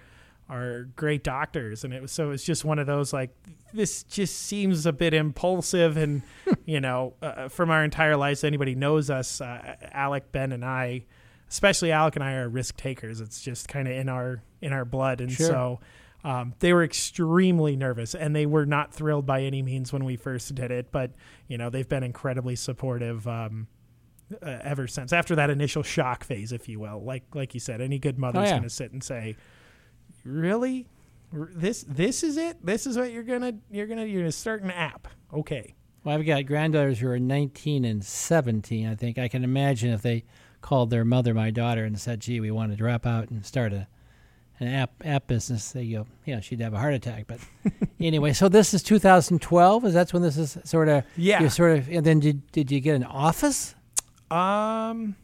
are 0.50 0.90
great 0.98 1.24
doctors, 1.24 1.84
and 1.86 1.94
it 1.94 2.02
was 2.02 2.12
so 2.12 2.32
it's 2.32 2.44
just 2.44 2.66
one 2.66 2.78
of 2.80 2.86
those 2.88 3.14
like 3.14 3.30
this 3.74 4.04
just 4.04 4.36
seems 4.38 4.86
a 4.86 4.92
bit 4.92 5.14
impulsive, 5.14 5.96
and 5.96 6.24
you 6.66 6.82
know, 6.82 7.14
uh, 7.22 7.48
from 7.48 7.70
our 7.70 7.84
entire 7.84 8.18
lives, 8.18 8.44
anybody 8.44 8.74
knows 8.76 9.10
us, 9.10 9.40
uh, 9.40 9.76
Alec, 9.94 10.32
Ben, 10.32 10.52
and 10.52 10.66
I, 10.66 11.06
especially 11.48 11.92
Alec 11.92 12.16
and 12.16 12.24
I 12.24 12.34
are 12.34 12.50
risk 12.50 12.76
takers. 12.76 13.22
It's 13.22 13.42
just 13.42 13.68
kind 13.70 13.88
of 13.88 13.94
in 13.96 14.10
our 14.10 14.42
in 14.62 14.74
our 14.74 14.84
blood, 14.84 15.22
and 15.22 15.32
Sure. 15.32 15.48
so. 15.48 15.80
Um, 16.24 16.54
they 16.60 16.72
were 16.74 16.84
extremely 16.84 17.76
nervous 17.76 18.14
and 18.14 18.36
they 18.36 18.46
were 18.46 18.66
not 18.66 18.94
thrilled 18.94 19.26
by 19.26 19.42
any 19.42 19.62
means 19.62 19.92
when 19.92 20.06
we 20.06 20.16
first 20.16 20.54
did 20.54 20.72
it, 20.72 20.92
but 20.92 21.12
you 21.48 21.58
know 21.58 21.70
they've 21.70 21.88
been 21.88 22.04
incredibly 22.04 22.56
supportive 22.56 23.28
um, 23.28 23.68
uh, 24.42 24.60
ever 24.64 24.88
since. 24.88 25.14
After 25.14 25.36
that 25.36 25.50
initial 25.50 25.84
shock 25.84 26.24
phase, 26.24 26.52
if 26.52 26.70
you 26.70 26.80
will, 26.80 27.04
like 27.04 27.24
like 27.34 27.54
you 27.54 27.60
said, 27.60 27.82
any 27.82 28.00
good 28.00 28.20
mother's 28.20 28.46
yeah. 28.46 28.52
going 28.52 28.64
to 28.64 28.70
sit 28.70 28.92
and 28.92 29.04
say, 29.04 29.36
"Really, 30.24 30.88
R- 31.34 31.50
this 31.54 31.84
this 31.88 32.24
is 32.24 32.38
it? 32.38 32.64
This 32.64 32.86
is 32.86 32.98
what 32.98 33.12
you're 33.12 33.24
gonna 33.24 33.54
you're 33.70 33.88
gonna 33.88 34.06
you're 34.06 34.22
gonna 34.22 34.32
start 34.32 34.62
an 34.62 34.72
app? 34.72 35.08
Okay, 35.34 35.76
Well, 36.04 36.18
I've 36.18 36.26
got 36.26 36.46
granddaughters 36.46 37.00
who 37.00 37.08
are 37.08 37.20
19 37.20 37.86
and 37.86 38.04
17. 38.04 38.88
I 38.88 38.96
think 38.96 39.18
I 39.18 39.28
can 39.28 39.44
imagine 39.44 39.92
if 39.92 40.02
they 40.02 40.26
called 40.62 40.90
their 40.90 41.06
mother, 41.06 41.34
my 41.34 41.50
daughter, 41.50 41.84
and 41.84 42.00
said, 42.00 42.20
"Gee, 42.20 42.40
we 42.40 42.52
want 42.52 42.72
to 42.72 42.78
drop 42.78 43.06
out 43.06 43.30
and 43.30 43.46
start 43.46 43.74
a 43.74 43.88
an 44.62 44.68
app 44.68 44.92
app 45.04 45.28
business," 45.28 45.72
they 45.72 45.88
go, 45.88 46.08
"Yeah, 46.26 46.40
she'd 46.40 46.62
have 46.62 46.74
a 46.74 46.80
heart 46.80 46.94
attack." 46.94 47.26
But 47.28 47.40
anyway, 48.00 48.34
so 48.34 48.48
this 48.50 48.74
is 48.74 48.84
2012. 48.84 49.86
Is 49.86 49.94
that's 49.94 50.14
when 50.14 50.22
this 50.22 50.38
is 50.38 50.58
sort 50.64 50.88
of 50.88 51.04
yeah." 51.18 51.42
you 51.42 51.50
sort 51.50 51.78
of? 51.78 51.90
And 51.90 52.06
then 52.06 52.20
did 52.20 52.52
did 52.52 52.72
you 52.72 52.80
get 52.80 52.96
an 52.96 53.04
office? 53.04 53.76
Um, 54.30 55.16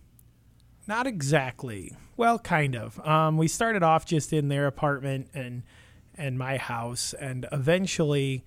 not 0.87 1.07
exactly. 1.07 1.95
Well, 2.17 2.39
kind 2.39 2.75
of. 2.75 2.99
Um, 3.07 3.37
we 3.37 3.47
started 3.47 3.83
off 3.83 4.05
just 4.05 4.33
in 4.33 4.49
their 4.49 4.67
apartment 4.67 5.29
and 5.33 5.63
and 6.15 6.37
my 6.37 6.57
house, 6.57 7.13
and 7.13 7.45
eventually 7.51 8.43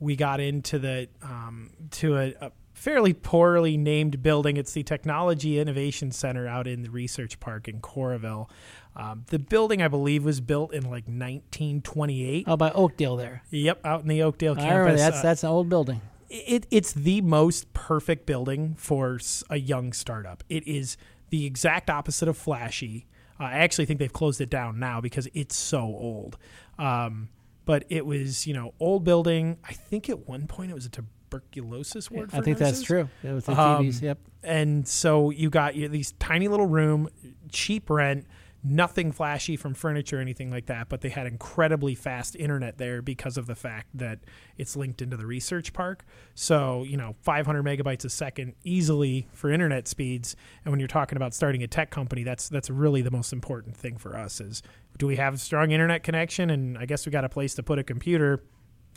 we 0.00 0.14
got 0.16 0.40
into 0.40 0.78
the 0.78 1.08
um, 1.22 1.70
to 1.90 2.16
a, 2.16 2.34
a 2.40 2.52
fairly 2.78 3.12
poorly 3.12 3.76
named 3.76 4.22
building. 4.22 4.56
It's 4.56 4.72
the 4.72 4.82
Technology 4.82 5.58
Innovation 5.58 6.12
Center 6.12 6.46
out 6.46 6.66
in 6.66 6.82
the 6.82 6.90
Research 6.90 7.40
Park 7.40 7.66
in 7.68 7.80
Coralville. 7.80 8.48
Um, 8.94 9.24
the 9.28 9.38
building, 9.38 9.82
I 9.82 9.88
believe, 9.88 10.24
was 10.24 10.40
built 10.40 10.72
in 10.72 10.84
like 10.84 11.04
1928. 11.06 12.44
Oh, 12.46 12.56
by 12.56 12.70
Oakdale 12.70 13.16
there. 13.16 13.42
Yep, 13.50 13.84
out 13.84 14.02
in 14.02 14.08
the 14.08 14.22
Oakdale 14.22 14.54
I 14.58 14.62
remember 14.62 14.84
campus. 14.86 15.00
that's 15.00 15.16
Uh, 15.18 15.22
that's 15.22 15.42
an 15.44 15.50
old 15.50 15.68
building. 15.68 16.00
it, 16.30 16.66
it's 16.70 16.92
the 16.92 17.20
most 17.20 17.72
perfect 17.74 18.26
building 18.26 18.74
for 18.78 19.18
a 19.50 19.58
young 19.58 19.92
startup. 19.92 20.44
It 20.48 20.66
is 20.66 20.96
the 21.30 21.46
exact 21.46 21.90
opposite 21.90 22.28
of 22.28 22.36
flashy. 22.36 23.06
Uh, 23.40 23.44
I 23.44 23.52
actually 23.58 23.86
think 23.86 23.98
they've 23.98 24.12
closed 24.12 24.40
it 24.40 24.50
down 24.50 24.78
now 24.78 25.00
because 25.00 25.28
it's 25.34 25.56
so 25.56 25.80
old. 25.80 26.38
Um, 26.78 27.28
but 27.64 27.84
it 27.88 28.06
was, 28.06 28.46
you 28.46 28.54
know, 28.54 28.72
old 28.80 29.04
building. 29.04 29.58
I 29.68 29.72
think 29.72 30.08
at 30.08 30.26
one 30.28 30.46
point 30.46 30.70
it 30.70 30.74
was 30.74 30.86
a 30.86 30.90
tuberculosis 31.28 32.10
ward. 32.10 32.30
I 32.32 32.38
for 32.38 32.42
think 32.42 32.58
that's 32.58 32.82
true. 32.82 33.08
It 33.22 33.32
was 33.32 33.44
the 33.44 33.60
Um, 33.60 33.86
TVs. 33.86 34.02
Yep. 34.02 34.18
And 34.42 34.86
so 34.86 35.30
you 35.30 35.50
got 35.50 35.74
you 35.74 35.88
these 35.88 36.12
tiny 36.12 36.48
little 36.48 36.66
room, 36.66 37.08
cheap 37.50 37.90
rent, 37.90 38.26
nothing 38.64 39.12
flashy 39.12 39.56
from 39.56 39.74
furniture 39.74 40.18
or 40.18 40.20
anything 40.20 40.50
like 40.50 40.66
that, 40.66 40.88
but 40.88 41.00
they 41.00 41.08
had 41.08 41.26
incredibly 41.26 41.94
fast 41.94 42.34
internet 42.36 42.78
there 42.78 43.00
because 43.02 43.36
of 43.36 43.46
the 43.46 43.54
fact 43.54 43.86
that 43.94 44.18
it's 44.56 44.76
linked 44.76 45.00
into 45.00 45.16
the 45.16 45.26
research 45.26 45.72
park. 45.72 46.04
So, 46.34 46.82
you 46.84 46.96
know, 46.96 47.14
500 47.22 47.64
megabytes 47.64 48.04
a 48.04 48.10
second 48.10 48.54
easily 48.64 49.28
for 49.32 49.50
internet 49.50 49.86
speeds. 49.86 50.34
And 50.64 50.72
when 50.72 50.80
you're 50.80 50.88
talking 50.88 51.16
about 51.16 51.34
starting 51.34 51.62
a 51.62 51.68
tech 51.68 51.90
company, 51.90 52.24
that's 52.24 52.48
that's 52.48 52.70
really 52.70 53.02
the 53.02 53.10
most 53.10 53.32
important 53.32 53.76
thing 53.76 53.96
for 53.96 54.16
us 54.16 54.40
is 54.40 54.62
do 54.98 55.06
we 55.06 55.16
have 55.16 55.34
a 55.34 55.38
strong 55.38 55.70
internet 55.70 56.02
connection 56.02 56.50
and 56.50 56.76
I 56.76 56.86
guess 56.86 57.06
we 57.06 57.12
got 57.12 57.24
a 57.24 57.28
place 57.28 57.54
to 57.54 57.62
put 57.62 57.78
a 57.78 57.84
computer. 57.84 58.42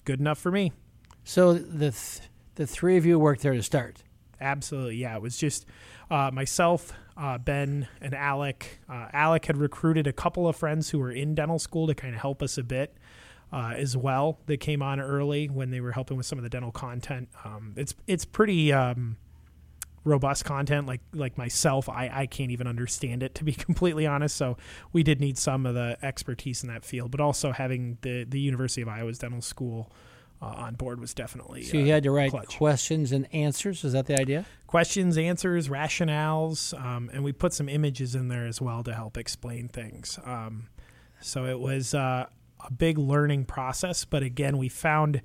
Good 0.04 0.20
enough 0.20 0.40
for 0.40 0.52
me. 0.52 0.72
So 1.24 1.54
the 1.54 1.92
th- 1.92 2.22
the 2.56 2.68
three 2.68 2.98
of 2.98 3.06
you 3.06 3.20
worked 3.20 3.42
there 3.42 3.54
to 3.54 3.64
start. 3.64 4.04
Absolutely, 4.40 4.96
yeah. 4.96 5.16
It 5.16 5.22
was 5.22 5.38
just 5.38 5.66
uh, 6.10 6.32
myself, 6.34 6.94
uh, 7.16 7.38
Ben, 7.38 7.88
and 8.02 8.14
Alec. 8.14 8.80
Uh, 8.90 9.08
Alec 9.14 9.46
had 9.46 9.58
recruited 9.58 10.08
a 10.08 10.14
couple 10.14 10.48
of 10.48 10.56
friends 10.56 10.90
who 10.90 11.00
were 11.00 11.12
in 11.12 11.36
dental 11.36 11.60
school 11.60 11.88
to 11.88 11.94
kind 11.94 12.16
of 12.16 12.22
help 12.22 12.42
us 12.42 12.58
a 12.58 12.64
bit 12.64 12.98
uh, 13.54 13.74
as 13.76 13.96
well. 13.96 14.40
They 14.48 14.58
came 14.58 14.82
on 14.82 15.00
early 15.00 15.48
when 15.48 15.70
they 15.70 15.80
were 15.80 15.92
helping 15.92 16.18
with 16.18 16.26
some 16.26 16.40
of 16.40 16.44
the 16.44 16.50
dental 16.50 16.72
content. 16.72 17.30
Um, 17.46 17.74
it's 17.78 17.94
it's 18.08 18.26
pretty 18.26 18.74
um, 18.74 19.18
robust 20.04 20.46
content. 20.46 20.88
Like 20.88 21.02
like 21.14 21.38
myself, 21.38 21.88
I, 21.90 22.10
I 22.12 22.26
can't 22.26 22.52
even 22.52 22.68
understand 22.68 23.24
it 23.24 23.36
to 23.36 23.44
be 23.44 23.52
completely 23.68 24.08
honest. 24.08 24.36
So 24.36 24.58
we 24.92 25.04
did 25.04 25.20
need 25.20 25.38
some 25.38 25.66
of 25.66 25.76
the 25.76 25.98
expertise 26.02 26.64
in 26.64 26.70
that 26.70 26.84
field, 26.84 27.12
but 27.12 27.20
also 27.20 27.52
having 27.52 27.98
the 28.02 28.24
the 28.24 28.40
University 28.40 28.82
of 28.82 28.88
Iowa's 28.88 29.20
dental 29.20 29.42
school. 29.42 29.92
Uh, 30.42 30.46
on 30.46 30.74
board 30.74 31.00
was 31.00 31.14
definitely 31.14 31.62
So 31.62 31.78
you 31.78 31.92
had 31.92 32.02
to 32.04 32.12
write 32.12 32.32
clutch 32.32 32.58
questions 32.58 33.12
and 33.12 33.28
answers. 33.32 33.84
Is 33.84 33.94
that 33.94 34.08
the 34.08 34.20
idea? 34.20 34.46
questions, 34.72 35.18
answers, 35.18 35.68
rationales, 35.68 36.74
um, 36.82 37.12
and 37.14 37.26
we 37.26 37.34
put 37.34 37.54
some 37.54 37.68
images 37.68 38.16
in 38.16 38.30
there 38.30 38.48
as 38.48 38.62
well 38.62 38.82
to 38.84 38.94
help 38.94 39.18
explain 39.18 39.68
things. 39.68 40.18
Um, 40.24 40.70
so 41.20 41.46
it 41.46 41.60
was 41.60 41.94
uh, 41.94 42.28
a 42.66 42.72
big 42.72 42.98
learning 42.98 43.44
process, 43.46 44.06
but 44.06 44.24
again, 44.24 44.58
we 44.58 44.70
found 44.70 45.22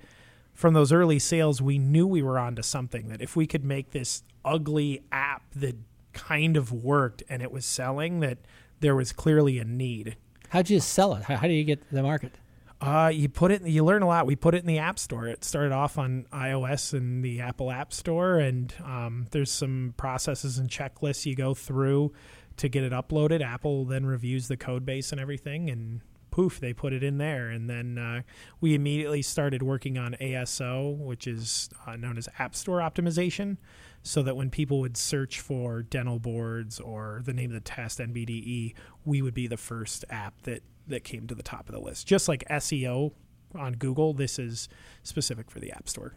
from 0.52 0.74
those 0.74 0.90
early 0.90 1.20
sales, 1.20 1.62
we 1.62 1.78
knew 1.78 2.08
we 2.08 2.22
were 2.22 2.40
onto 2.40 2.62
something. 2.62 3.08
That 3.08 3.20
if 3.22 3.36
we 3.36 3.46
could 3.46 3.64
make 3.64 3.92
this 3.92 4.24
ugly 4.44 5.02
app 5.12 5.42
that 5.54 5.76
kind 6.12 6.56
of 6.56 6.72
worked 6.72 7.22
and 7.28 7.40
it 7.40 7.52
was 7.52 7.64
selling, 7.64 8.20
that 8.20 8.38
there 8.80 8.96
was 8.96 9.12
clearly 9.12 9.60
a 9.60 9.64
need. 9.64 10.16
How'd 10.48 10.70
you 10.70 10.80
sell 10.80 11.14
it? 11.14 11.22
How, 11.22 11.36
how 11.36 11.46
do 11.46 11.52
you 11.52 11.64
get 11.64 11.86
to 11.88 11.94
the 11.94 12.02
market? 12.02 12.32
Uh, 12.80 13.10
you 13.12 13.28
put 13.28 13.50
it. 13.50 13.62
You 13.62 13.84
learn 13.84 14.02
a 14.02 14.06
lot. 14.06 14.26
We 14.26 14.36
put 14.36 14.54
it 14.54 14.58
in 14.58 14.66
the 14.66 14.78
App 14.78 14.98
Store. 14.98 15.26
It 15.26 15.44
started 15.44 15.72
off 15.72 15.96
on 15.96 16.26
iOS 16.32 16.92
and 16.92 17.24
the 17.24 17.40
Apple 17.40 17.70
App 17.70 17.92
Store, 17.92 18.38
and 18.38 18.74
um, 18.84 19.26
there's 19.30 19.50
some 19.50 19.94
processes 19.96 20.58
and 20.58 20.68
checklists 20.68 21.24
you 21.24 21.34
go 21.34 21.54
through 21.54 22.12
to 22.58 22.68
get 22.68 22.84
it 22.84 22.92
uploaded. 22.92 23.42
Apple 23.42 23.86
then 23.86 24.04
reviews 24.04 24.48
the 24.48 24.56
code 24.56 24.84
base 24.84 25.10
and 25.10 25.20
everything, 25.20 25.70
and 25.70 26.00
poof, 26.30 26.60
they 26.60 26.74
put 26.74 26.92
it 26.92 27.02
in 27.02 27.16
there. 27.16 27.48
And 27.48 27.68
then 27.68 27.96
uh, 27.96 28.22
we 28.60 28.74
immediately 28.74 29.22
started 29.22 29.62
working 29.62 29.96
on 29.96 30.14
ASO, 30.20 30.98
which 30.98 31.26
is 31.26 31.70
uh, 31.86 31.96
known 31.96 32.18
as 32.18 32.28
App 32.38 32.54
Store 32.54 32.80
optimization, 32.80 33.56
so 34.02 34.22
that 34.22 34.36
when 34.36 34.50
people 34.50 34.80
would 34.80 34.98
search 34.98 35.40
for 35.40 35.82
dental 35.82 36.18
boards 36.18 36.78
or 36.78 37.22
the 37.24 37.32
name 37.32 37.50
of 37.50 37.54
the 37.54 37.60
test 37.60 38.00
NBDE, 38.00 38.74
we 39.06 39.22
would 39.22 39.32
be 39.32 39.46
the 39.46 39.56
first 39.56 40.04
app 40.10 40.42
that 40.42 40.62
that 40.86 41.04
came 41.04 41.26
to 41.26 41.34
the 41.34 41.42
top 41.42 41.68
of 41.68 41.74
the 41.74 41.80
list. 41.80 42.06
Just 42.06 42.28
like 42.28 42.44
SEO 42.50 43.12
on 43.54 43.74
Google, 43.74 44.12
this 44.12 44.38
is 44.38 44.68
specific 45.02 45.50
for 45.50 45.60
the 45.60 45.72
App 45.72 45.88
Store. 45.88 46.14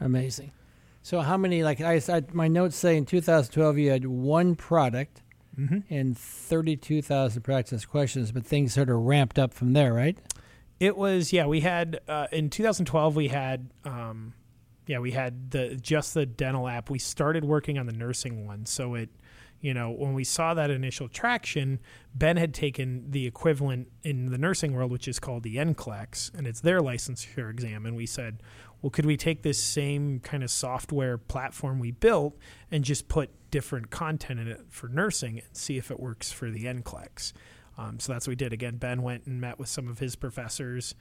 Amazing. 0.00 0.52
So 1.02 1.20
how 1.20 1.36
many? 1.36 1.62
Like 1.62 1.80
I, 1.80 2.00
I 2.08 2.22
my 2.32 2.48
notes 2.48 2.76
say 2.76 2.96
in 2.96 3.06
2012 3.06 3.78
you 3.78 3.90
had 3.90 4.06
one 4.06 4.54
product 4.56 5.22
Mm-hmm. 5.58 5.78
and 5.88 6.18
32,000 6.18 7.40
practice 7.40 7.86
questions, 7.86 8.30
but 8.30 8.44
things 8.44 8.74
sort 8.74 8.90
of 8.90 8.98
ramped 8.98 9.38
up 9.38 9.54
from 9.54 9.72
there, 9.72 9.94
right? 9.94 10.18
It 10.80 10.98
was 10.98 11.32
yeah. 11.32 11.46
We 11.46 11.60
had 11.60 12.00
uh, 12.06 12.26
in 12.30 12.50
2012 12.50 13.16
we 13.16 13.28
had 13.28 13.70
um, 13.86 14.34
yeah 14.86 14.98
we 14.98 15.12
had 15.12 15.52
the 15.52 15.76
just 15.76 16.12
the 16.12 16.26
dental 16.26 16.68
app. 16.68 16.90
We 16.90 16.98
started 16.98 17.42
working 17.42 17.78
on 17.78 17.86
the 17.86 17.94
nursing 17.94 18.44
one, 18.46 18.66
so 18.66 18.94
it 18.96 19.08
you 19.60 19.74
know 19.74 19.90
when 19.90 20.14
we 20.14 20.24
saw 20.24 20.54
that 20.54 20.70
initial 20.70 21.08
traction, 21.08 21.80
Ben 22.14 22.36
had 22.36 22.54
taken 22.54 23.10
the 23.10 23.26
equivalent 23.26 23.88
in 24.02 24.30
the 24.30 24.38
nursing 24.38 24.74
world, 24.74 24.90
which 24.90 25.08
is 25.08 25.18
called 25.18 25.42
the 25.42 25.56
NCLEX, 25.56 26.34
and 26.34 26.46
it's 26.46 26.60
their 26.60 26.80
licensure 26.80 27.50
exam. 27.50 27.86
And 27.86 27.96
we 27.96 28.06
said, 28.06 28.42
well, 28.82 28.90
could 28.90 29.06
we 29.06 29.16
take 29.16 29.42
this 29.42 29.62
same 29.62 30.20
kind 30.20 30.42
of 30.42 30.50
software 30.50 31.18
platform 31.18 31.78
we 31.78 31.90
built 31.90 32.36
and 32.70 32.84
just 32.84 33.08
put 33.08 33.30
different 33.50 33.90
content 33.90 34.38
in 34.38 34.48
it 34.48 34.60
for 34.68 34.88
nursing 34.88 35.38
and 35.38 35.56
see 35.56 35.78
if 35.78 35.90
it 35.90 35.98
works 35.98 36.30
for 36.30 36.50
the 36.50 36.64
NCLEX? 36.64 37.32
Um, 37.78 37.98
so 37.98 38.12
that's 38.12 38.26
what 38.26 38.32
we 38.32 38.36
did. 38.36 38.52
Again, 38.52 38.76
Ben 38.76 39.02
went 39.02 39.26
and 39.26 39.40
met 39.40 39.58
with 39.58 39.68
some 39.68 39.88
of 39.88 39.98
his 39.98 40.16
professors, 40.16 40.94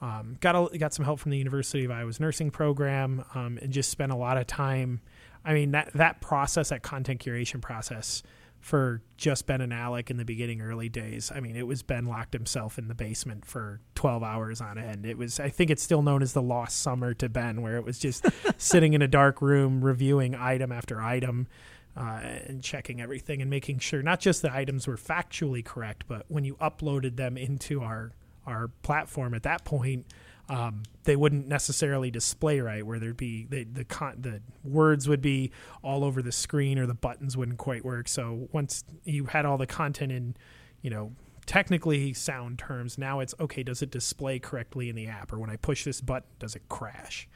um, 0.00 0.36
got 0.40 0.74
a, 0.74 0.78
got 0.78 0.94
some 0.94 1.04
help 1.04 1.20
from 1.20 1.30
the 1.30 1.38
University 1.38 1.84
of 1.84 1.90
Iowa's 1.90 2.20
nursing 2.20 2.50
program, 2.50 3.24
um, 3.34 3.58
and 3.60 3.72
just 3.72 3.90
spent 3.90 4.12
a 4.12 4.16
lot 4.16 4.36
of 4.36 4.46
time. 4.46 5.00
I 5.44 5.54
mean 5.54 5.72
that 5.72 5.92
that 5.94 6.20
process, 6.20 6.68
that 6.70 6.82
content 6.82 7.24
curation 7.24 7.60
process, 7.60 8.22
for 8.62 9.02
just 9.16 9.46
Ben 9.46 9.60
and 9.60 9.72
Alec 9.72 10.10
in 10.10 10.16
the 10.16 10.24
beginning 10.24 10.60
early 10.60 10.88
days. 10.88 11.32
I 11.34 11.40
mean, 11.40 11.56
it 11.56 11.66
was 11.66 11.82
Ben 11.82 12.06
locked 12.06 12.32
himself 12.32 12.78
in 12.78 12.86
the 12.86 12.94
basement 12.94 13.44
for 13.44 13.80
12 13.96 14.22
hours 14.22 14.60
on 14.60 14.78
end. 14.78 15.04
It 15.04 15.18
was 15.18 15.40
I 15.40 15.48
think 15.48 15.70
it's 15.70 15.82
still 15.82 16.02
known 16.02 16.22
as 16.22 16.32
the 16.32 16.42
lost 16.42 16.80
summer 16.80 17.12
to 17.14 17.28
Ben 17.28 17.60
where 17.60 17.76
it 17.76 17.84
was 17.84 17.98
just 17.98 18.24
sitting 18.56 18.94
in 18.94 19.02
a 19.02 19.08
dark 19.08 19.42
room 19.42 19.84
reviewing 19.84 20.34
item 20.34 20.72
after 20.72 21.02
item. 21.02 21.48
Uh, 21.94 22.20
and 22.46 22.62
checking 22.62 23.02
everything 23.02 23.42
and 23.42 23.50
making 23.50 23.78
sure 23.78 24.02
not 24.02 24.18
just 24.18 24.40
the 24.40 24.50
items 24.50 24.86
were 24.86 24.96
factually 24.96 25.62
correct, 25.62 26.04
but 26.08 26.24
when 26.28 26.42
you 26.42 26.54
uploaded 26.54 27.16
them 27.16 27.36
into 27.36 27.82
our 27.82 28.12
our 28.46 28.68
platform 28.82 29.34
at 29.34 29.42
that 29.42 29.62
point, 29.66 30.06
um, 30.52 30.82
they 31.04 31.16
wouldn't 31.16 31.48
necessarily 31.48 32.10
display 32.10 32.60
right 32.60 32.84
where 32.86 32.98
there'd 32.98 33.16
be 33.16 33.46
the 33.48 33.64
the, 33.64 33.84
con- 33.84 34.18
the 34.20 34.42
words 34.62 35.08
would 35.08 35.22
be 35.22 35.50
all 35.82 36.04
over 36.04 36.20
the 36.20 36.32
screen 36.32 36.78
or 36.78 36.86
the 36.86 36.94
buttons 36.94 37.36
wouldn't 37.36 37.58
quite 37.58 37.84
work 37.84 38.06
so 38.06 38.48
once 38.52 38.84
you 39.04 39.24
had 39.24 39.46
all 39.46 39.56
the 39.56 39.66
content 39.66 40.12
in 40.12 40.36
you 40.82 40.90
know 40.90 41.12
technically 41.46 42.12
sound 42.12 42.58
terms 42.58 42.98
now 42.98 43.18
it's 43.20 43.34
okay 43.40 43.62
does 43.62 43.80
it 43.80 43.90
display 43.90 44.38
correctly 44.38 44.90
in 44.90 44.94
the 44.94 45.06
app 45.06 45.32
or 45.32 45.38
when 45.38 45.48
i 45.50 45.56
push 45.56 45.84
this 45.84 46.00
button 46.00 46.28
does 46.38 46.54
it 46.54 46.62
crash 46.68 47.28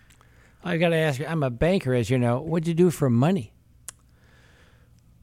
I 0.65 0.79
got 0.79 0.89
to 0.89 0.97
ask 0.97 1.21
you. 1.21 1.27
I'm 1.27 1.45
a 1.45 1.51
banker, 1.51 1.95
as 1.95 2.11
you 2.11 2.19
know. 2.19 2.41
What'd 2.41 2.67
you 2.67 2.75
do 2.75 2.91
for 2.91 3.09
money? 3.09 3.53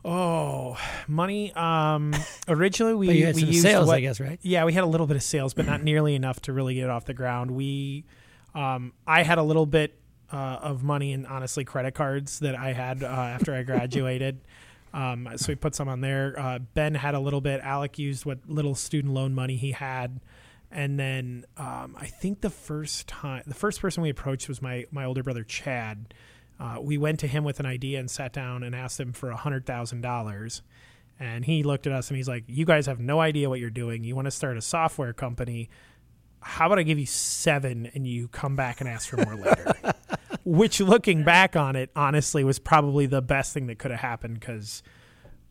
Oh 0.05 0.77
money 1.07 1.53
um 1.53 2.13
originally 2.47 2.93
we, 2.93 3.07
But 3.07 3.15
you 3.15 3.25
had 3.25 3.35
we 3.35 3.41
some 3.41 3.49
used 3.49 3.61
sales, 3.61 3.87
what- 3.87 3.97
I 3.97 4.01
guess, 4.01 4.19
right? 4.19 4.39
Yeah, 4.41 4.65
we 4.65 4.73
had 4.73 4.83
a 4.83 4.87
little 4.87 5.07
bit 5.07 5.15
of 5.15 5.23
sales, 5.23 5.53
but 5.53 5.65
not 5.65 5.83
nearly 5.89 6.15
enough 6.15 6.41
to 6.41 6.53
really 6.53 6.75
get 6.75 6.85
it 6.85 6.89
off 6.89 7.05
the 7.05 7.13
ground. 7.13 7.51
We, 7.51 8.05
um, 8.53 8.93
I 9.07 9.23
had 9.23 9.37
a 9.37 9.43
little 9.43 9.65
bit 9.65 9.97
uh, 10.31 10.35
of 10.35 10.83
money 10.83 11.13
and 11.13 11.25
honestly 11.27 11.63
credit 11.63 11.93
cards 11.93 12.39
that 12.39 12.55
I 12.55 12.73
had 12.73 13.03
uh, 13.03 13.07
after 13.07 13.53
I 13.53 13.63
graduated. 13.63 14.41
Um, 14.95 15.27
so 15.37 15.47
we 15.47 15.55
put 15.55 15.73
some 15.73 15.87
on 15.89 16.01
there. 16.01 16.35
Uh, 16.37 16.59
ben 16.59 16.93
had 16.93 17.15
a 17.15 17.19
little 17.19 17.41
bit. 17.41 17.61
Alec 17.61 17.97
used 17.97 18.25
what 18.25 18.37
little 18.47 18.75
student 18.75 19.11
loan 19.11 19.33
money 19.33 19.55
he 19.55 19.71
had, 19.71 20.19
and 20.69 20.99
then 20.99 21.45
um, 21.57 21.97
I 21.99 22.05
think 22.05 22.41
the 22.41 22.51
first 22.51 23.07
time, 23.07 23.41
the 23.47 23.55
first 23.55 23.81
person 23.81 24.03
we 24.03 24.11
approached 24.11 24.47
was 24.47 24.61
my 24.61 24.85
my 24.91 25.03
older 25.05 25.23
brother 25.23 25.43
Chad. 25.43 26.13
Uh, 26.59 26.77
we 26.81 26.97
went 26.97 27.19
to 27.19 27.27
him 27.27 27.43
with 27.43 27.59
an 27.59 27.65
idea 27.65 27.99
and 27.99 28.09
sat 28.09 28.33
down 28.33 28.63
and 28.63 28.75
asked 28.75 28.99
him 28.99 29.13
for 29.13 29.29
a 29.29 29.35
hundred 29.35 29.65
thousand 29.65 30.01
dollars. 30.01 30.61
And 31.19 31.45
he 31.45 31.63
looked 31.63 31.87
at 31.87 31.93
us 31.93 32.09
and 32.09 32.17
he's 32.17 32.27
like, 32.27 32.43
You 32.47 32.65
guys 32.65 32.85
have 32.85 32.99
no 32.99 33.19
idea 33.19 33.49
what 33.49 33.59
you're 33.59 33.69
doing. 33.69 34.03
You 34.03 34.15
want 34.15 34.25
to 34.25 34.31
start 34.31 34.57
a 34.57 34.61
software 34.61 35.13
company. 35.13 35.69
How 36.41 36.65
about 36.65 36.79
I 36.79 36.83
give 36.83 36.99
you 36.99 37.05
seven 37.05 37.89
and 37.93 38.05
you 38.05 38.27
come 38.27 38.55
back 38.55 38.81
and 38.81 38.89
ask 38.89 39.09
for 39.09 39.17
more 39.17 39.35
later? 39.35 39.73
Which, 40.45 40.81
looking 40.81 41.23
back 41.23 41.55
on 41.55 41.77
it, 41.77 41.89
honestly, 41.95 42.43
was 42.43 42.59
probably 42.59 43.05
the 43.05 43.21
best 43.21 43.53
thing 43.53 43.67
that 43.67 43.79
could 43.79 43.91
have 43.91 44.01
happened 44.01 44.41
because 44.41 44.83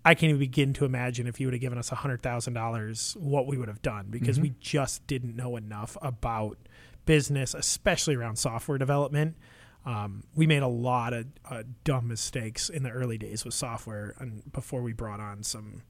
I 0.04 0.14
can't 0.14 0.30
even 0.30 0.38
begin 0.40 0.72
to 0.74 0.84
imagine 0.84 1.26
if 1.26 1.40
you 1.40 1.46
would 1.46 1.54
have 1.54 1.60
given 1.60 1.78
us 1.78 1.88
$100,000 1.90 3.16
what 3.16 3.46
we 3.46 3.56
would 3.56 3.68
have 3.68 3.80
done 3.80 4.08
because 4.10 4.40
we 4.40 4.54
just 4.60 5.06
didn't 5.06 5.36
know 5.36 5.56
enough 5.56 5.96
about 6.02 6.58
business, 7.06 7.54
especially 7.54 8.16
around 8.16 8.36
software 8.36 8.78
development. 8.78 9.36
Um, 9.84 10.22
we 10.34 10.46
made 10.46 10.62
a 10.62 10.68
lot 10.68 11.12
of 11.12 11.26
uh, 11.48 11.62
dumb 11.84 12.08
mistakes 12.08 12.68
in 12.68 12.82
the 12.82 12.90
early 12.90 13.18
days 13.18 13.44
with 13.44 13.54
software, 13.54 14.14
and 14.18 14.50
before 14.52 14.82
we 14.82 14.92
brought 14.92 15.20
on 15.20 15.42
some 15.42 15.82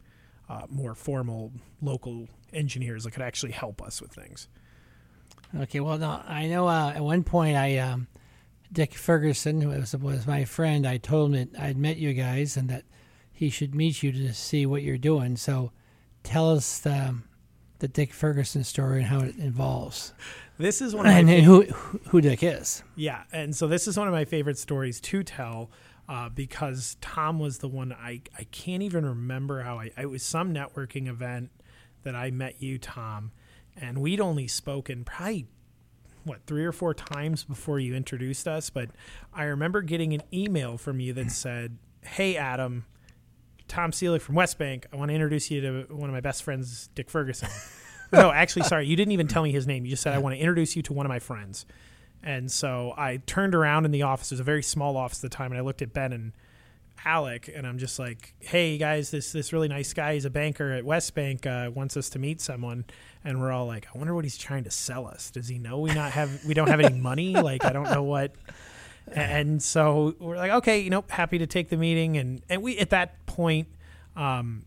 uh, 0.48 0.62
more 0.68 0.94
formal 0.94 1.52
local 1.80 2.28
engineers 2.52 3.04
that 3.04 3.12
could 3.12 3.22
actually 3.22 3.52
help 3.52 3.82
us 3.82 4.00
with 4.00 4.12
things. 4.12 4.48
Okay, 5.58 5.80
well, 5.80 5.98
no, 5.98 6.22
I 6.26 6.46
know 6.46 6.66
uh, 6.68 6.92
at 6.94 7.02
one 7.02 7.22
point 7.22 7.56
I, 7.56 7.76
um, 7.78 8.06
Dick 8.72 8.94
Ferguson, 8.94 9.60
who 9.60 9.68
was, 9.68 9.94
was 9.94 10.26
my 10.26 10.44
friend, 10.46 10.86
I 10.86 10.96
told 10.96 11.34
him 11.34 11.50
that 11.50 11.60
I'd 11.60 11.76
met 11.76 11.98
you 11.98 12.14
guys 12.14 12.56
and 12.56 12.70
that 12.70 12.84
he 13.30 13.50
should 13.50 13.74
meet 13.74 14.02
you 14.02 14.12
to 14.12 14.32
see 14.32 14.64
what 14.64 14.82
you're 14.82 14.96
doing. 14.96 15.36
So 15.36 15.72
tell 16.22 16.50
us 16.50 16.78
the, 16.78 17.18
the 17.80 17.88
Dick 17.88 18.14
Ferguson 18.14 18.64
story 18.64 19.00
and 19.00 19.08
how 19.08 19.20
it 19.20 19.36
involves. 19.36 20.14
This 20.62 20.80
is 20.80 20.94
one 20.94 21.06
of 21.06 21.12
my 21.12 21.18
And, 21.18 21.28
who, 21.28 21.62
who 22.08 22.20
Dick 22.20 22.42
is. 22.42 22.84
Yeah, 22.94 23.24
and 23.32 23.54
so 23.54 23.66
this 23.66 23.88
is 23.88 23.98
one 23.98 24.06
of 24.06 24.14
my 24.14 24.24
favorite 24.24 24.58
stories 24.58 25.00
to 25.00 25.22
tell 25.24 25.70
uh, 26.08 26.28
because 26.28 26.96
Tom 27.00 27.38
was 27.38 27.58
the 27.58 27.68
one 27.68 27.92
I 27.92 28.22
I 28.38 28.44
can't 28.44 28.82
even 28.82 29.04
remember 29.04 29.62
how 29.62 29.78
I 29.78 29.90
it 29.96 30.06
was 30.06 30.22
some 30.22 30.54
networking 30.54 31.08
event 31.08 31.50
that 32.04 32.14
I 32.14 32.30
met 32.30 32.62
you, 32.62 32.78
Tom, 32.78 33.32
and 33.76 33.98
we'd 33.98 34.20
only 34.20 34.46
spoken 34.46 35.04
probably 35.04 35.46
what 36.24 36.46
three 36.46 36.64
or 36.64 36.72
four 36.72 36.94
times 36.94 37.44
before 37.44 37.80
you 37.80 37.94
introduced 37.94 38.46
us, 38.46 38.70
but 38.70 38.90
I 39.32 39.44
remember 39.44 39.82
getting 39.82 40.12
an 40.14 40.22
email 40.32 40.78
from 40.78 41.00
you 41.00 41.12
that 41.14 41.32
said, 41.32 41.78
"Hey, 42.02 42.36
Adam." 42.36 42.86
Tom 43.68 43.90
Seelig 43.90 44.20
from 44.20 44.34
West 44.34 44.58
Bank. 44.58 44.86
I 44.92 44.96
want 44.96 45.08
to 45.08 45.14
introduce 45.14 45.50
you 45.50 45.62
to 45.62 45.86
one 45.94 46.10
of 46.10 46.12
my 46.12 46.20
best 46.20 46.42
friends, 46.42 46.90
Dick 46.94 47.08
Ferguson. 47.08 47.48
No, 48.12 48.30
actually, 48.34 48.62
sorry, 48.62 48.86
you 48.86 48.96
didn't 48.96 49.12
even 49.12 49.28
tell 49.28 49.42
me 49.42 49.52
his 49.52 49.66
name. 49.66 49.84
You 49.84 49.90
just 49.90 50.02
said 50.02 50.14
I 50.14 50.18
want 50.18 50.34
to 50.34 50.40
introduce 50.40 50.76
you 50.76 50.82
to 50.82 50.92
one 50.92 51.06
of 51.06 51.10
my 51.10 51.18
friends. 51.18 51.66
And 52.22 52.50
so 52.50 52.94
I 52.96 53.16
turned 53.26 53.54
around 53.54 53.84
in 53.84 53.90
the 53.90 54.02
office. 54.02 54.30
It 54.30 54.34
was 54.34 54.40
a 54.40 54.44
very 54.44 54.62
small 54.62 54.96
office 54.96 55.18
at 55.24 55.30
the 55.30 55.36
time, 55.36 55.50
and 55.50 55.58
I 55.58 55.62
looked 55.62 55.82
at 55.82 55.92
Ben 55.92 56.12
and 56.12 56.32
Alec, 57.04 57.50
and 57.52 57.66
I'm 57.66 57.78
just 57.78 57.98
like, 57.98 58.34
"Hey 58.38 58.78
guys, 58.78 59.10
this 59.10 59.32
this 59.32 59.52
really 59.52 59.66
nice 59.66 59.92
guy. 59.92 60.14
He's 60.14 60.24
a 60.24 60.30
banker 60.30 60.70
at 60.72 60.84
West 60.84 61.14
Bank. 61.14 61.46
Uh, 61.46 61.70
wants 61.74 61.96
us 61.96 62.08
to 62.10 62.18
meet 62.18 62.40
someone." 62.40 62.84
And 63.24 63.40
we're 63.40 63.50
all 63.50 63.66
like, 63.66 63.88
"I 63.92 63.98
wonder 63.98 64.14
what 64.14 64.24
he's 64.24 64.38
trying 64.38 64.64
to 64.64 64.70
sell 64.70 65.06
us. 65.06 65.30
Does 65.30 65.48
he 65.48 65.58
know 65.58 65.80
we 65.80 65.92
not 65.94 66.12
have 66.12 66.44
we 66.44 66.54
don't 66.54 66.68
have 66.68 66.80
any 66.80 66.98
money? 66.98 67.34
Like, 67.42 67.64
I 67.64 67.72
don't 67.72 67.90
know 67.90 68.02
what." 68.02 68.34
And 69.12 69.60
so 69.60 70.14
we're 70.20 70.36
like, 70.36 70.52
"Okay, 70.52 70.78
you 70.78 70.88
know, 70.88 71.04
happy 71.08 71.38
to 71.38 71.46
take 71.48 71.70
the 71.70 71.76
meeting." 71.76 72.16
And 72.18 72.40
and 72.48 72.62
we 72.62 72.78
at 72.78 72.90
that 72.90 73.26
point. 73.26 73.66
Um, 74.14 74.64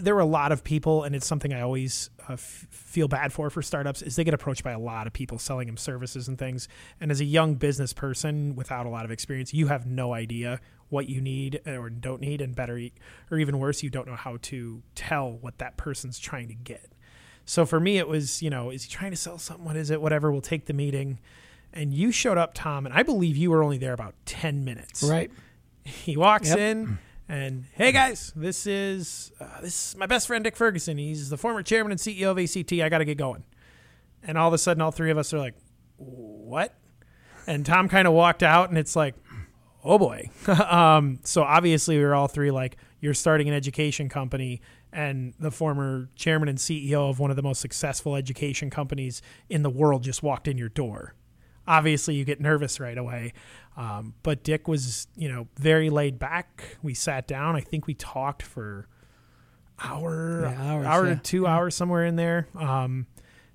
there 0.00 0.14
were 0.14 0.20
a 0.20 0.26
lot 0.26 0.52
of 0.52 0.62
people, 0.62 1.04
and 1.04 1.14
it's 1.16 1.26
something 1.26 1.52
I 1.52 1.60
always 1.62 2.10
uh, 2.28 2.34
f- 2.34 2.66
feel 2.70 3.08
bad 3.08 3.32
for 3.32 3.48
for 3.50 3.62
startups 3.62 4.02
is 4.02 4.16
they 4.16 4.24
get 4.24 4.34
approached 4.34 4.62
by 4.62 4.72
a 4.72 4.78
lot 4.78 5.06
of 5.06 5.12
people 5.12 5.38
selling 5.38 5.66
them 5.66 5.76
services 5.76 6.28
and 6.28 6.38
things. 6.38 6.68
And 7.00 7.10
as 7.10 7.20
a 7.20 7.24
young 7.24 7.54
business 7.54 7.92
person 7.92 8.54
without 8.56 8.84
a 8.86 8.88
lot 8.88 9.04
of 9.04 9.10
experience, 9.10 9.54
you 9.54 9.68
have 9.68 9.86
no 9.86 10.12
idea 10.12 10.60
what 10.88 11.08
you 11.08 11.20
need 11.20 11.60
or 11.66 11.88
don't 11.88 12.20
need, 12.20 12.40
and 12.40 12.54
better, 12.54 12.78
or 13.30 13.38
even 13.38 13.58
worse, 13.58 13.82
you 13.82 13.90
don't 13.90 14.06
know 14.06 14.16
how 14.16 14.38
to 14.42 14.82
tell 14.94 15.30
what 15.40 15.58
that 15.58 15.76
person's 15.76 16.18
trying 16.18 16.48
to 16.48 16.54
get. 16.54 16.92
So 17.44 17.64
for 17.64 17.80
me, 17.80 17.98
it 17.98 18.06
was, 18.08 18.42
you 18.42 18.50
know, 18.50 18.70
is 18.70 18.84
he 18.84 18.90
trying 18.90 19.12
to 19.12 19.16
sell 19.16 19.38
something? 19.38 19.64
What 19.64 19.76
is 19.76 19.90
it? 19.90 20.00
Whatever. 20.02 20.30
We'll 20.30 20.40
take 20.40 20.66
the 20.66 20.72
meeting. 20.72 21.18
And 21.72 21.94
you 21.94 22.10
showed 22.12 22.36
up, 22.38 22.52
Tom, 22.54 22.84
and 22.86 22.94
I 22.94 23.02
believe 23.04 23.36
you 23.36 23.50
were 23.50 23.62
only 23.62 23.78
there 23.78 23.92
about 23.92 24.14
ten 24.26 24.64
minutes 24.64 25.02
Right. 25.04 25.30
he 25.84 26.16
walks 26.16 26.48
Yep. 26.48 26.58
in 26.58 26.98
and 27.30 27.64
hey 27.74 27.92
guys 27.92 28.32
this 28.34 28.66
is 28.66 29.30
uh, 29.40 29.60
this 29.60 29.92
is 29.92 29.96
my 29.96 30.06
best 30.06 30.26
friend 30.26 30.42
dick 30.42 30.56
ferguson. 30.56 30.98
He's 30.98 31.30
the 31.30 31.36
former 31.36 31.62
chairman 31.62 31.92
and 31.92 32.00
ceo 32.00 32.32
of 32.32 32.38
act 32.38 32.72
i 32.72 32.88
gotta 32.88 33.04
get 33.04 33.18
going. 33.18 33.44
And 34.24 34.36
all 34.36 34.48
of 34.48 34.54
a 34.54 34.58
sudden 34.58 34.80
all 34.80 34.90
three 34.90 35.12
of 35.12 35.16
us 35.16 35.32
are 35.32 35.38
like 35.38 35.54
what? 35.96 36.74
And 37.46 37.64
tom 37.64 37.88
kind 37.88 38.08
of 38.08 38.14
walked 38.14 38.42
out 38.42 38.68
and 38.68 38.76
it's 38.76 38.96
like 38.96 39.14
oh 39.84 39.96
boy. 39.96 40.28
Um, 40.48 41.20
so 41.22 41.42
obviously 41.42 41.98
we 41.98 42.04
were 42.04 42.16
all 42.16 42.26
three 42.26 42.50
like 42.50 42.76
you're 42.98 43.14
starting 43.14 43.48
an 43.48 43.54
education 43.54 44.08
company 44.08 44.60
and 44.92 45.32
the 45.38 45.52
former 45.52 46.08
chairman 46.16 46.48
and 46.48 46.58
ceo 46.58 47.08
of 47.08 47.20
one 47.20 47.30
of 47.30 47.36
the 47.36 47.42
most 47.42 47.60
successful 47.60 48.16
education 48.16 48.70
companies 48.70 49.22
in 49.48 49.62
the 49.62 49.70
world 49.70 50.02
just 50.02 50.24
walked 50.24 50.48
in 50.48 50.58
your 50.58 50.68
door 50.68 51.14
obviously 51.70 52.16
you 52.16 52.24
get 52.24 52.40
nervous 52.40 52.80
right 52.80 52.98
away. 52.98 53.32
Um, 53.76 54.14
but 54.24 54.42
Dick 54.42 54.66
was, 54.66 55.06
you 55.16 55.28
know, 55.28 55.46
very 55.56 55.88
laid 55.88 56.18
back. 56.18 56.76
We 56.82 56.94
sat 56.94 57.28
down. 57.28 57.54
I 57.54 57.60
think 57.60 57.86
we 57.86 57.94
talked 57.94 58.42
for 58.42 58.88
hour, 59.82 60.42
Yeah, 60.42 60.72
hours, 60.72 60.86
hour 60.86 61.06
yeah. 61.08 61.14
to 61.14 61.20
two 61.20 61.46
hours 61.46 61.74
somewhere 61.76 62.04
in 62.04 62.16
there. 62.16 62.48
Um, 62.58 63.06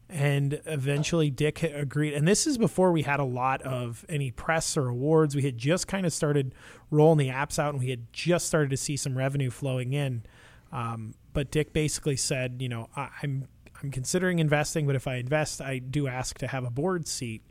and 0.07 0.61
eventually 0.65 1.29
Dick 1.29 1.61
agreed. 1.63 2.13
And 2.13 2.25
this 2.27 2.47
is 2.47 2.57
before 2.57 2.91
we 2.91 3.01
had 3.01 3.19
a 3.19 3.25
lot 3.25 3.61
of 3.63 4.05
any 4.07 4.31
press 4.31 4.77
or 4.77 4.87
awards. 4.87 5.35
We 5.35 5.41
had 5.41 5.57
just 5.57 5.87
kind 5.87 6.05
of 6.05 6.13
started 6.13 6.55
rolling 6.91 7.17
the 7.17 7.33
apps 7.33 7.59
out, 7.59 7.73
and 7.73 7.83
we 7.83 7.89
had 7.89 8.13
just 8.13 8.45
started 8.45 8.69
to 8.69 8.77
see 8.77 8.95
some 8.97 9.17
revenue 9.17 9.49
flowing 9.49 9.93
in. 9.93 10.23
Um, 10.71 11.15
but 11.33 11.51
Dick 11.51 11.73
basically 11.73 12.15
said, 12.17 12.57
you 12.61 12.69
know, 12.69 12.87
I, 12.95 13.09
I'm 13.23 13.47
I'm 13.83 13.91
considering 13.91 14.39
investing, 14.39 14.87
but 14.87 14.95
if 14.95 15.07
I 15.07 15.15
invest, 15.15 15.59
I 15.61 15.79
do 15.79 16.07
ask 16.07 16.37
to 16.37 16.47
have 16.47 16.63
a 16.63 16.69
board 16.69 17.07
seat. 17.07 17.43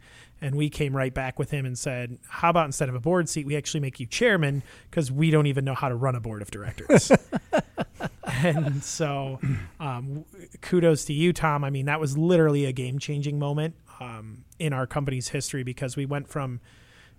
And 0.45 0.57
we 0.57 0.69
came 0.69 0.95
right 0.95 1.15
back 1.15 1.39
with 1.39 1.51
him 1.51 1.65
and 1.65 1.79
said, 1.79 2.19
How 2.29 2.51
about 2.51 2.67
instead 2.67 2.91
of 2.91 2.95
a 2.95 3.01
board 3.01 3.31
seat, 3.31 3.47
we 3.47 3.57
actually 3.57 3.81
make 3.81 3.99
you 3.99 4.05
chairman 4.05 4.63
because 4.91 5.11
we 5.11 5.31
don't 5.31 5.47
even 5.47 5.65
know 5.65 5.75
how 5.75 5.89
to 5.89 5.95
run 5.95 6.15
a 6.15 6.21
board 6.21 6.43
of 6.43 6.51
directors. 6.51 7.11
and 8.27 8.85
so, 8.85 9.41
um, 9.81 10.27
kudos 10.61 11.07
to 11.07 11.15
you, 11.15 11.33
Tom. 11.33 11.65
I 11.65 11.71
mean, 11.71 11.87
that 11.87 11.99
was 11.99 12.19
literally 12.19 12.67
a 12.67 12.73
game 12.73 12.99
changing 12.99 13.39
moment 13.39 13.75
um, 14.01 14.45
in 14.59 14.75
our 14.75 14.87
company's 14.87 15.29
history 15.29 15.63
because 15.63 15.97
we 15.97 16.05
went 16.05 16.29
from, 16.29 16.61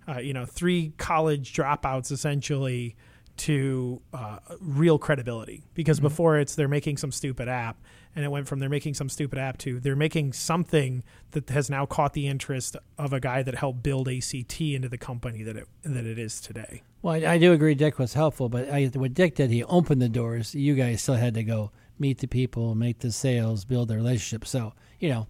uh, 0.06 0.18
you 0.18 0.32
know, 0.32 0.46
three 0.46 0.92
college 0.96 1.52
dropouts 1.52 2.12
essentially 2.12 2.94
to 3.38 4.00
uh, 4.12 4.38
real 4.60 4.98
credibility 4.98 5.62
because 5.74 5.98
Mm-hmm. 5.98 6.06
before 6.08 6.38
it's 6.38 6.54
they're 6.54 6.68
making 6.68 6.96
some 6.96 7.12
stupid 7.12 7.48
app 7.48 7.76
and 8.14 8.24
it 8.24 8.28
went 8.28 8.48
from 8.48 8.58
they're 8.58 8.68
making 8.68 8.94
some 8.94 9.08
stupid 9.08 9.38
app 9.38 9.58
to 9.58 9.78
they're 9.80 9.94
making 9.96 10.32
something 10.32 11.02
that 11.32 11.48
has 11.50 11.68
now 11.68 11.84
caught 11.86 12.12
the 12.14 12.26
interest 12.26 12.76
of 12.98 13.12
a 13.12 13.20
guy 13.20 13.42
that 13.42 13.54
helped 13.56 13.82
build 13.82 14.08
ACT 14.08 14.60
into 14.60 14.88
the 14.88 14.98
company 14.98 15.42
that 15.42 15.56
it 15.56 15.68
that 15.82 16.06
it 16.06 16.18
is 16.18 16.40
today. 16.40 16.82
Well, 17.02 17.14
I, 17.14 17.34
I 17.34 17.38
do 17.38 17.52
agree 17.52 17.74
Dick 17.74 17.98
was 17.98 18.14
helpful, 18.14 18.48
but 18.48 18.68
I, 18.70 18.86
what 18.94 19.14
Dick 19.14 19.34
did, 19.36 19.50
he 19.50 19.62
opened 19.64 20.02
the 20.02 20.08
doors. 20.08 20.54
You 20.54 20.74
guys 20.74 21.02
still 21.02 21.14
had 21.14 21.34
to 21.34 21.44
go 21.44 21.70
meet 21.98 22.18
the 22.18 22.26
people, 22.26 22.74
make 22.74 22.98
the 22.98 23.12
sales, 23.12 23.64
build 23.64 23.88
the 23.88 23.96
relationship. 23.96 24.46
So, 24.46 24.72
you 24.98 25.10
know, 25.10 25.26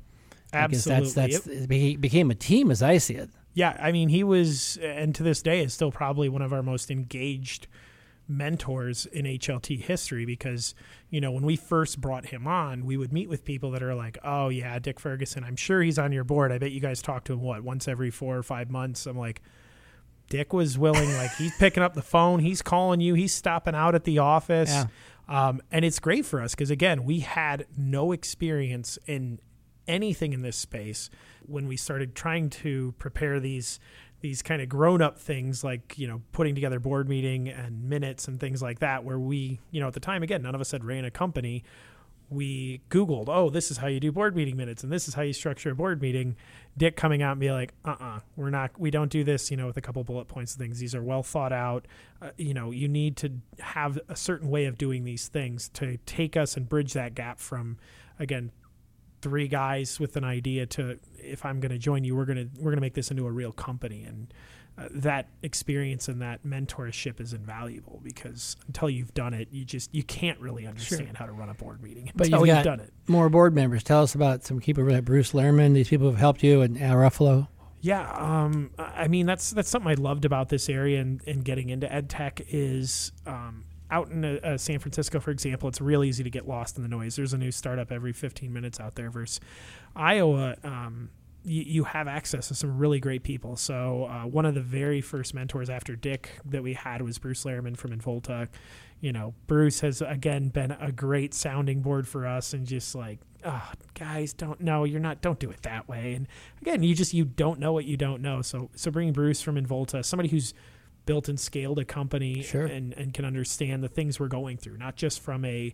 I 0.53 0.67
guess 0.69 0.87
Absolutely. 0.87 1.13
that's, 1.33 1.45
that's, 1.45 1.47
it 1.47 1.69
beca- 1.69 2.01
became 2.01 2.31
a 2.31 2.35
team 2.35 2.71
as 2.71 2.83
I 2.83 2.99
see 2.99 3.15
it. 3.15 3.31
Yeah, 3.53 3.77
I 3.81 3.91
mean, 3.93 4.09
he 4.11 4.23
was, 4.25 4.79
and 4.83 5.15
to 5.15 5.23
this 5.23 5.43
day, 5.43 5.63
is 5.63 5.73
still 5.75 5.91
probably 5.91 6.29
one 6.29 6.43
of 6.43 6.53
our 6.53 6.63
most 6.63 6.91
engaged 6.91 7.67
mentors 8.29 9.07
in 9.07 9.25
HLT 9.25 9.81
history 9.81 10.25
because, 10.25 10.75
you 11.11 11.21
know, 11.21 11.31
when 11.31 11.45
we 11.45 11.57
first 11.57 12.01
brought 12.01 12.27
him 12.27 12.47
on, 12.47 12.85
we 12.85 12.97
would 12.97 13.13
meet 13.13 13.29
with 13.29 13.45
people 13.45 13.71
that 13.73 13.83
are 13.83 13.95
like, 13.95 14.19
oh, 14.25 14.49
yeah, 14.49 14.79
Dick 14.79 14.99
Ferguson, 14.99 15.45
I'm 15.45 15.57
sure 15.57 15.83
he's 15.83 15.99
on 15.99 16.13
your 16.13 16.25
board. 16.25 16.53
I 16.53 16.59
bet 16.59 16.73
you 16.73 16.81
guys 16.81 17.03
talk 17.03 17.25
to 17.25 17.33
him, 17.33 17.41
what, 17.41 17.63
once 17.63 17.89
every 17.89 18.11
four 18.11 18.37
or 18.37 18.43
five 18.43 18.71
months? 18.71 19.07
I'm 19.07 19.19
like, 19.19 19.43
Dick 20.29 20.53
was 20.53 20.77
willing, 20.77 21.13
like, 21.15 21.35
he's 21.37 21.57
picking 21.59 21.83
up 21.83 21.95
the 21.95 22.03
phone, 22.03 22.41
he's 22.41 22.63
calling 22.63 23.01
you, 23.01 23.15
he's 23.15 23.35
stopping 23.35 23.75
out 23.75 23.95
at 23.95 24.05
the 24.05 24.19
office. 24.19 24.71
Yeah. 24.71 24.87
Um, 25.29 25.61
and 25.71 25.85
it's 25.85 25.99
great 25.99 26.25
for 26.25 26.41
us 26.41 26.55
because, 26.55 26.71
again, 26.71 27.05
we 27.05 27.21
had 27.21 27.67
no 27.77 28.13
experience 28.13 28.99
in 29.07 29.41
anything 29.89 30.33
in 30.33 30.43
this 30.43 30.57
space 30.57 31.11
when 31.43 31.69
we 31.69 31.77
started 31.77 32.15
trying 32.15 32.51
to 32.51 32.93
prepare 32.99 33.41
these 33.41 33.79
these 34.21 34.43
kind 34.43 34.63
of 34.63 34.69
grown 34.69 35.03
up 35.03 35.19
things 35.19 35.63
like 35.63 35.99
you 35.99 36.07
know 36.07 36.23
putting 36.33 36.55
together 36.55 36.81
board 36.81 37.09
meeting 37.09 37.49
and 37.49 37.85
minutes 37.85 38.29
and 38.29 38.41
things 38.41 38.63
like 38.63 38.79
that 38.81 39.05
where 39.05 39.19
we 39.19 39.61
you 39.71 39.81
know 39.81 39.89
at 39.89 39.95
the 39.95 40.01
time 40.01 40.23
again 40.23 40.43
none 40.43 40.55
of 40.55 40.61
us 40.61 40.71
had 40.71 40.85
ran 40.85 41.05
a 41.05 41.11
company. 41.11 41.65
We 42.29 42.81
googled 42.91 43.29
oh 43.29 43.51
this 43.51 43.71
is 43.71 43.77
how 43.77 43.87
you 43.87 44.01
do 44.01 44.11
board 44.11 44.35
meeting 44.35 44.57
minutes 44.57 44.83
and 44.83 44.91
this 44.91 45.07
is 45.07 45.15
how 45.15 45.23
you 45.23 45.33
structure 45.33 45.71
a 45.71 45.75
board 45.77 46.03
meeting. 46.03 46.35
Dick 46.77 46.97
coming 46.97 47.23
out 47.23 47.33
and 47.33 47.41
be 47.41 47.53
like 47.53 47.73
uh-uh 47.85 48.21
we're 48.35 48.51
not 48.51 48.79
we 48.81 48.91
don't 48.91 49.11
do 49.11 49.23
this 49.23 49.51
you 49.51 49.57
know 49.57 49.67
with 49.67 49.77
a 49.77 49.81
couple 49.81 50.03
bullet 50.03 50.27
points 50.27 50.55
and 50.55 50.61
things. 50.61 50.81
These 50.81 50.95
are 50.95 51.03
well 51.03 51.23
thought 51.23 51.53
out. 51.53 51.87
Uh, 52.21 52.31
you 52.37 52.55
know 52.55 52.73
you 52.73 52.89
need 52.89 53.17
to 53.19 53.31
have 53.61 53.99
a 54.09 54.17
certain 54.17 54.51
way 54.51 54.65
of 54.65 54.77
doing 54.77 55.05
these 55.05 55.29
things 55.29 55.69
to 55.75 55.99
take 55.99 56.37
us 56.37 56.57
and 56.57 56.69
bridge 56.69 56.95
that 56.95 57.15
gap 57.15 57.39
from 57.39 57.77
again 58.19 58.51
three 59.27 59.49
guys 59.49 59.99
with 59.99 60.17
an 60.17 60.23
idea 60.23 60.67
to 60.67 61.01
if 61.19 61.45
I'm 61.45 61.59
going 61.59 61.73
to 61.73 61.79
join 61.79 62.05
you, 62.05 62.15
we're 62.15 62.27
going 62.27 62.39
to 62.39 62.49
we're 62.59 62.71
going 62.71 62.77
to 62.77 62.81
make 62.81 62.95
this 62.95 63.11
into 63.11 63.27
a 63.27 63.33
real 63.33 63.51
company, 63.51 64.05
and 64.05 64.33
uh, 64.79 64.87
that 64.93 65.27
experience 65.43 66.07
and 66.07 66.23
that 66.23 66.47
mentorship 66.47 67.21
is 67.21 67.33
invaluable 67.33 68.01
because 68.05 68.57
until 68.69 68.89
you've 68.89 69.13
done 69.15 69.35
it, 69.35 69.49
you 69.51 69.65
just 69.65 69.93
you 69.93 70.05
can't 70.05 70.39
really 70.39 70.65
understand 70.65 71.17
how 71.17 71.27
to 71.27 71.33
run 71.33 71.49
a 71.49 71.55
board 71.55 71.83
meeting 71.83 72.09
But 72.15 72.29
until 72.29 72.47
you've 72.47 72.55
you've, 72.55 72.65
done 72.65 72.79
it. 72.79 72.93
More 73.09 73.29
board 73.29 73.53
members. 73.53 73.83
Tell 73.83 74.05
us 74.05 74.15
about 74.15 74.45
some 74.45 74.61
people 74.61 74.85
like 74.85 75.05
Bruce 75.05 75.33
Lehrman, 75.33 75.75
these 75.75 75.89
people 75.89 76.09
who've 76.09 76.21
helped 76.21 76.45
you, 76.45 76.61
and 76.63 76.81
Al 76.81 76.95
Ruffalo. 76.95 77.49
Yeah, 77.81 78.09
um, 78.13 78.71
I 78.79 79.09
mean 79.09 79.27
that's 79.27 79.51
that's 79.51 79.69
something 79.69 79.91
I 79.91 79.95
loved 79.95 80.25
about 80.25 80.51
this 80.51 80.69
area 80.69 81.01
and, 81.01 81.21
and 81.27 81.45
getting 81.45 81.71
into 81.71 81.93
ed 81.93 82.09
tech 82.09 82.41
is 82.49 83.11
um, 83.27 83.65
out 83.91 84.09
in 84.09 84.25
uh, 84.25 84.39
uh, 84.43 84.59
San 84.59 84.79
Francisco, 84.79 85.21
for 85.21 85.31
example, 85.31 85.69
it's 85.69 85.81
real 85.81 86.03
easy 86.03 86.25
to 86.25 86.31
get 86.31 86.49
lost 86.49 86.77
in 86.77 86.83
the 86.83 86.89
noise. 86.89 87.17
There's 87.17 87.33
a 87.33 87.39
new 87.39 87.53
startup 87.53 87.93
every 87.93 88.13
15 88.13 88.53
minutes 88.53 88.81
out 88.81 88.95
there. 88.97 89.11
Versus 89.11 89.41
Iowa, 89.95 90.57
um, 90.65 91.11
you, 91.45 91.63
you 91.63 91.85
have 91.85 92.09
access 92.09 92.49
to 92.49 92.55
some 92.55 92.79
really 92.79 92.99
great 92.99 93.23
people. 93.23 93.57
So 93.57 94.05
uh, 94.05 94.27
one 94.27 94.45
of 94.45 94.55
the 94.55 94.61
very 94.61 95.01
first 95.01 95.35
mentors 95.35 95.71
after 95.71 95.95
Dick 95.95 96.31
that 96.45 96.63
we 96.63 96.75
had 96.75 97.01
was 97.03 97.19
Bruce 97.19 97.45
Lehrman 97.45 97.77
from 97.77 97.93
Involta. 97.93 98.49
You 99.01 99.13
know, 99.13 99.35
Bruce 99.47 99.81
has 99.81 100.03
again 100.03 100.49
been 100.49 100.73
a 100.73 100.91
great 100.91 101.35
sounding 101.35 101.81
board 101.83 102.09
for 102.09 102.27
us, 102.27 102.55
and 102.55 102.67
just 102.67 102.95
like, 102.95 103.21
oh, 103.45 103.71
guys, 103.95 104.33
don't 104.33 104.61
know, 104.61 104.85
you're 104.85 105.01
not, 105.01 105.21
don't 105.21 105.39
do 105.39 105.51
it 105.51 105.63
that 105.63 105.87
way. 105.87 106.15
And 106.15 106.27
again, 106.63 106.83
you 106.83 106.95
just 106.95 107.13
you 107.13 107.27
don't 107.27 107.61
know 107.61 107.75
what 107.75 107.85
you 107.85 107.99
don't 107.99 108.23
know. 108.23 108.41
So 108.41 108.71
so 108.75 108.91
bringing 108.91 109.13
Bruce 109.13 109.43
from 109.43 109.57
Involta, 109.57 110.03
somebody 110.03 110.31
who's 110.31 110.55
built 111.07 111.29
and 111.29 111.41
scaled 111.41 111.79
a 111.79 111.85
company 111.85 112.43
Sure. 112.43 112.67
and, 112.67 112.93
and 112.95 113.15
can 113.15 113.25
understand 113.25 113.83
the 113.83 113.89
things 113.89 114.21
we're 114.21 114.29
going 114.29 114.57
through, 114.59 114.77
not 114.77 114.97
just 114.97 115.21
from 115.21 115.45
a 115.45 115.73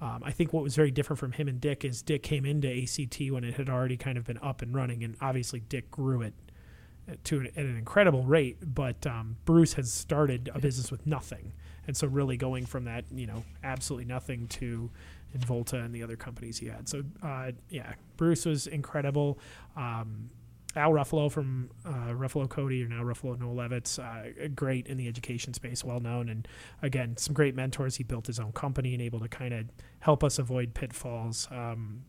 um, 0.00 0.22
I 0.24 0.30
think 0.30 0.52
what 0.52 0.62
was 0.62 0.76
very 0.76 0.92
different 0.92 1.18
from 1.18 1.32
him 1.32 1.48
and 1.48 1.60
Dick 1.60 1.84
is 1.84 2.02
Dick 2.02 2.22
came 2.22 2.44
into 2.46 2.68
ACT 2.68 3.20
when 3.32 3.42
it 3.42 3.54
had 3.54 3.68
already 3.68 3.96
kind 3.96 4.16
of 4.16 4.24
been 4.24 4.38
up 4.38 4.62
and 4.62 4.72
running, 4.72 5.02
and 5.02 5.16
obviously 5.20 5.58
Dick 5.60 5.90
grew 5.90 6.22
it 6.22 6.34
to 7.24 7.40
an, 7.40 7.46
at 7.48 7.64
an 7.64 7.76
incredible 7.76 8.22
rate. 8.22 8.58
But 8.62 9.04
um, 9.06 9.38
Bruce 9.44 9.72
has 9.72 9.92
started 9.92 10.50
a 10.54 10.60
business 10.60 10.92
with 10.92 11.04
nothing, 11.04 11.52
and 11.86 11.96
so 11.96 12.06
really 12.06 12.36
going 12.36 12.64
from 12.64 12.84
that, 12.84 13.06
you 13.12 13.26
know, 13.26 13.42
absolutely 13.64 14.04
nothing 14.04 14.46
to 14.48 14.88
Involta 15.34 15.84
and 15.84 15.92
the 15.92 16.04
other 16.04 16.16
companies 16.16 16.58
he 16.58 16.66
had. 16.66 16.88
So 16.88 17.02
uh, 17.22 17.50
yeah, 17.68 17.94
Bruce 18.16 18.44
was 18.46 18.68
incredible. 18.68 19.38
Um, 19.76 20.30
Al 20.76 20.90
Ruffalo 20.90 21.30
from 21.30 21.70
uh, 21.84 22.12
Ruffalo 22.12 22.48
Cody, 22.48 22.84
or 22.84 22.88
now 22.88 23.02
Ruffalo 23.02 23.38
Noel 23.38 23.54
Levitz, 23.54 23.98
uh, 23.98 24.48
great 24.54 24.86
in 24.86 24.96
the 24.96 25.08
education 25.08 25.54
space, 25.54 25.82
well 25.82 26.00
known, 26.00 26.28
and 26.28 26.46
again, 26.82 27.16
some 27.16 27.34
great 27.34 27.54
mentors. 27.54 27.96
He 27.96 28.04
built 28.04 28.26
his 28.26 28.38
own 28.38 28.52
company 28.52 28.92
and 28.92 29.02
able 29.02 29.20
to 29.20 29.28
kind 29.28 29.54
of 29.54 29.64
help 30.00 30.22
us 30.22 30.38
avoid 30.38 30.74
pitfalls. 30.74 31.48
Um, 31.50 32.04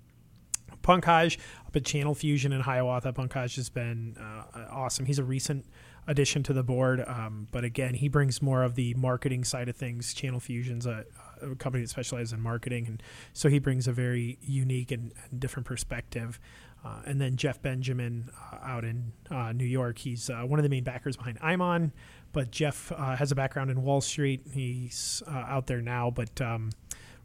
Pankaj 0.83 1.37
up 1.65 1.75
at 1.75 1.85
Channel 1.85 2.15
Fusion 2.15 2.53
in 2.53 2.61
Hiawatha. 2.61 3.13
Pankaj 3.13 3.55
has 3.55 3.69
been 3.69 4.15
uh, 4.19 4.65
awesome. 4.69 5.05
He's 5.05 5.19
a 5.19 5.23
recent 5.23 5.65
addition 6.07 6.41
to 6.43 6.53
the 6.53 6.63
board, 6.63 7.03
um, 7.07 7.47
but 7.51 7.63
again, 7.63 7.93
he 7.93 8.07
brings 8.07 8.41
more 8.41 8.63
of 8.63 8.75
the 8.75 8.93
marketing 8.95 9.43
side 9.43 9.69
of 9.69 9.75
things. 9.75 10.13
Channel 10.13 10.39
Fusion's 10.39 10.85
a, 10.85 11.05
a 11.41 11.55
company 11.55 11.83
that 11.83 11.89
specializes 11.89 12.33
in 12.33 12.41
marketing, 12.41 12.87
and 12.87 13.03
so 13.33 13.47
he 13.49 13.59
brings 13.59 13.87
a 13.87 13.91
very 13.91 14.39
unique 14.41 14.91
and, 14.91 15.13
and 15.29 15.39
different 15.39 15.67
perspective. 15.67 16.39
Uh, 16.83 17.01
and 17.05 17.19
then 17.19 17.35
Jeff 17.35 17.61
Benjamin 17.61 18.29
uh, 18.53 18.57
out 18.63 18.85
in 18.85 19.11
uh, 19.29 19.51
New 19.51 19.65
York, 19.65 19.97
he's 19.99 20.29
uh, 20.29 20.41
one 20.41 20.59
of 20.59 20.63
the 20.63 20.69
main 20.69 20.83
backers 20.83 21.17
behind 21.17 21.37
Imon, 21.41 21.91
but 22.31 22.51
Jeff 22.51 22.91
uh, 22.91 23.15
has 23.15 23.31
a 23.31 23.35
background 23.35 23.69
in 23.69 23.81
Wall 23.81 24.01
Street. 24.01 24.41
He's 24.51 25.21
uh, 25.27 25.31
out 25.31 25.67
there 25.67 25.81
now, 25.81 26.09
but 26.09 26.39
um, 26.39 26.69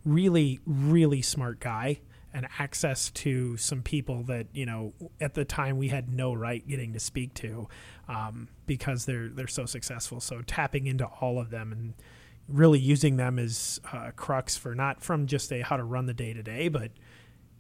really, 0.05 0.61
really 0.67 1.23
smart 1.23 1.61
guy 1.61 2.01
and 2.33 2.49
access 2.59 3.11
to 3.11 3.57
some 3.57 3.81
people 3.81 4.25
that 4.25 4.49
you 4.53 4.67
know 4.67 4.93
at 5.21 5.35
the 5.35 5.45
time 5.45 5.79
we 5.79 5.87
had 5.87 6.13
no 6.13 6.35
right 6.35 6.67
getting 6.67 6.93
to 6.93 6.99
speak 6.99 7.33
to 7.33 7.69
um, 8.09 8.49
because 8.67 9.05
they're 9.05 9.29
they're 9.29 9.47
so 9.47 9.67
successful. 9.67 10.19
So 10.19 10.41
tapping 10.45 10.89
into 10.89 11.07
all 11.07 11.39
of 11.39 11.51
them 11.51 11.71
and 11.71 11.95
really 12.49 12.81
using 12.81 13.17
them 13.17 13.39
as 13.39 13.81
crux 14.17 14.57
for 14.57 14.75
not 14.75 15.01
from 15.01 15.27
just 15.29 15.53
a 15.53 15.63
how 15.63 15.77
to 15.77 15.85
run 15.85 16.07
the 16.07 16.13
day 16.13 16.33
to 16.33 16.43
day, 16.43 16.67
but 16.67 16.91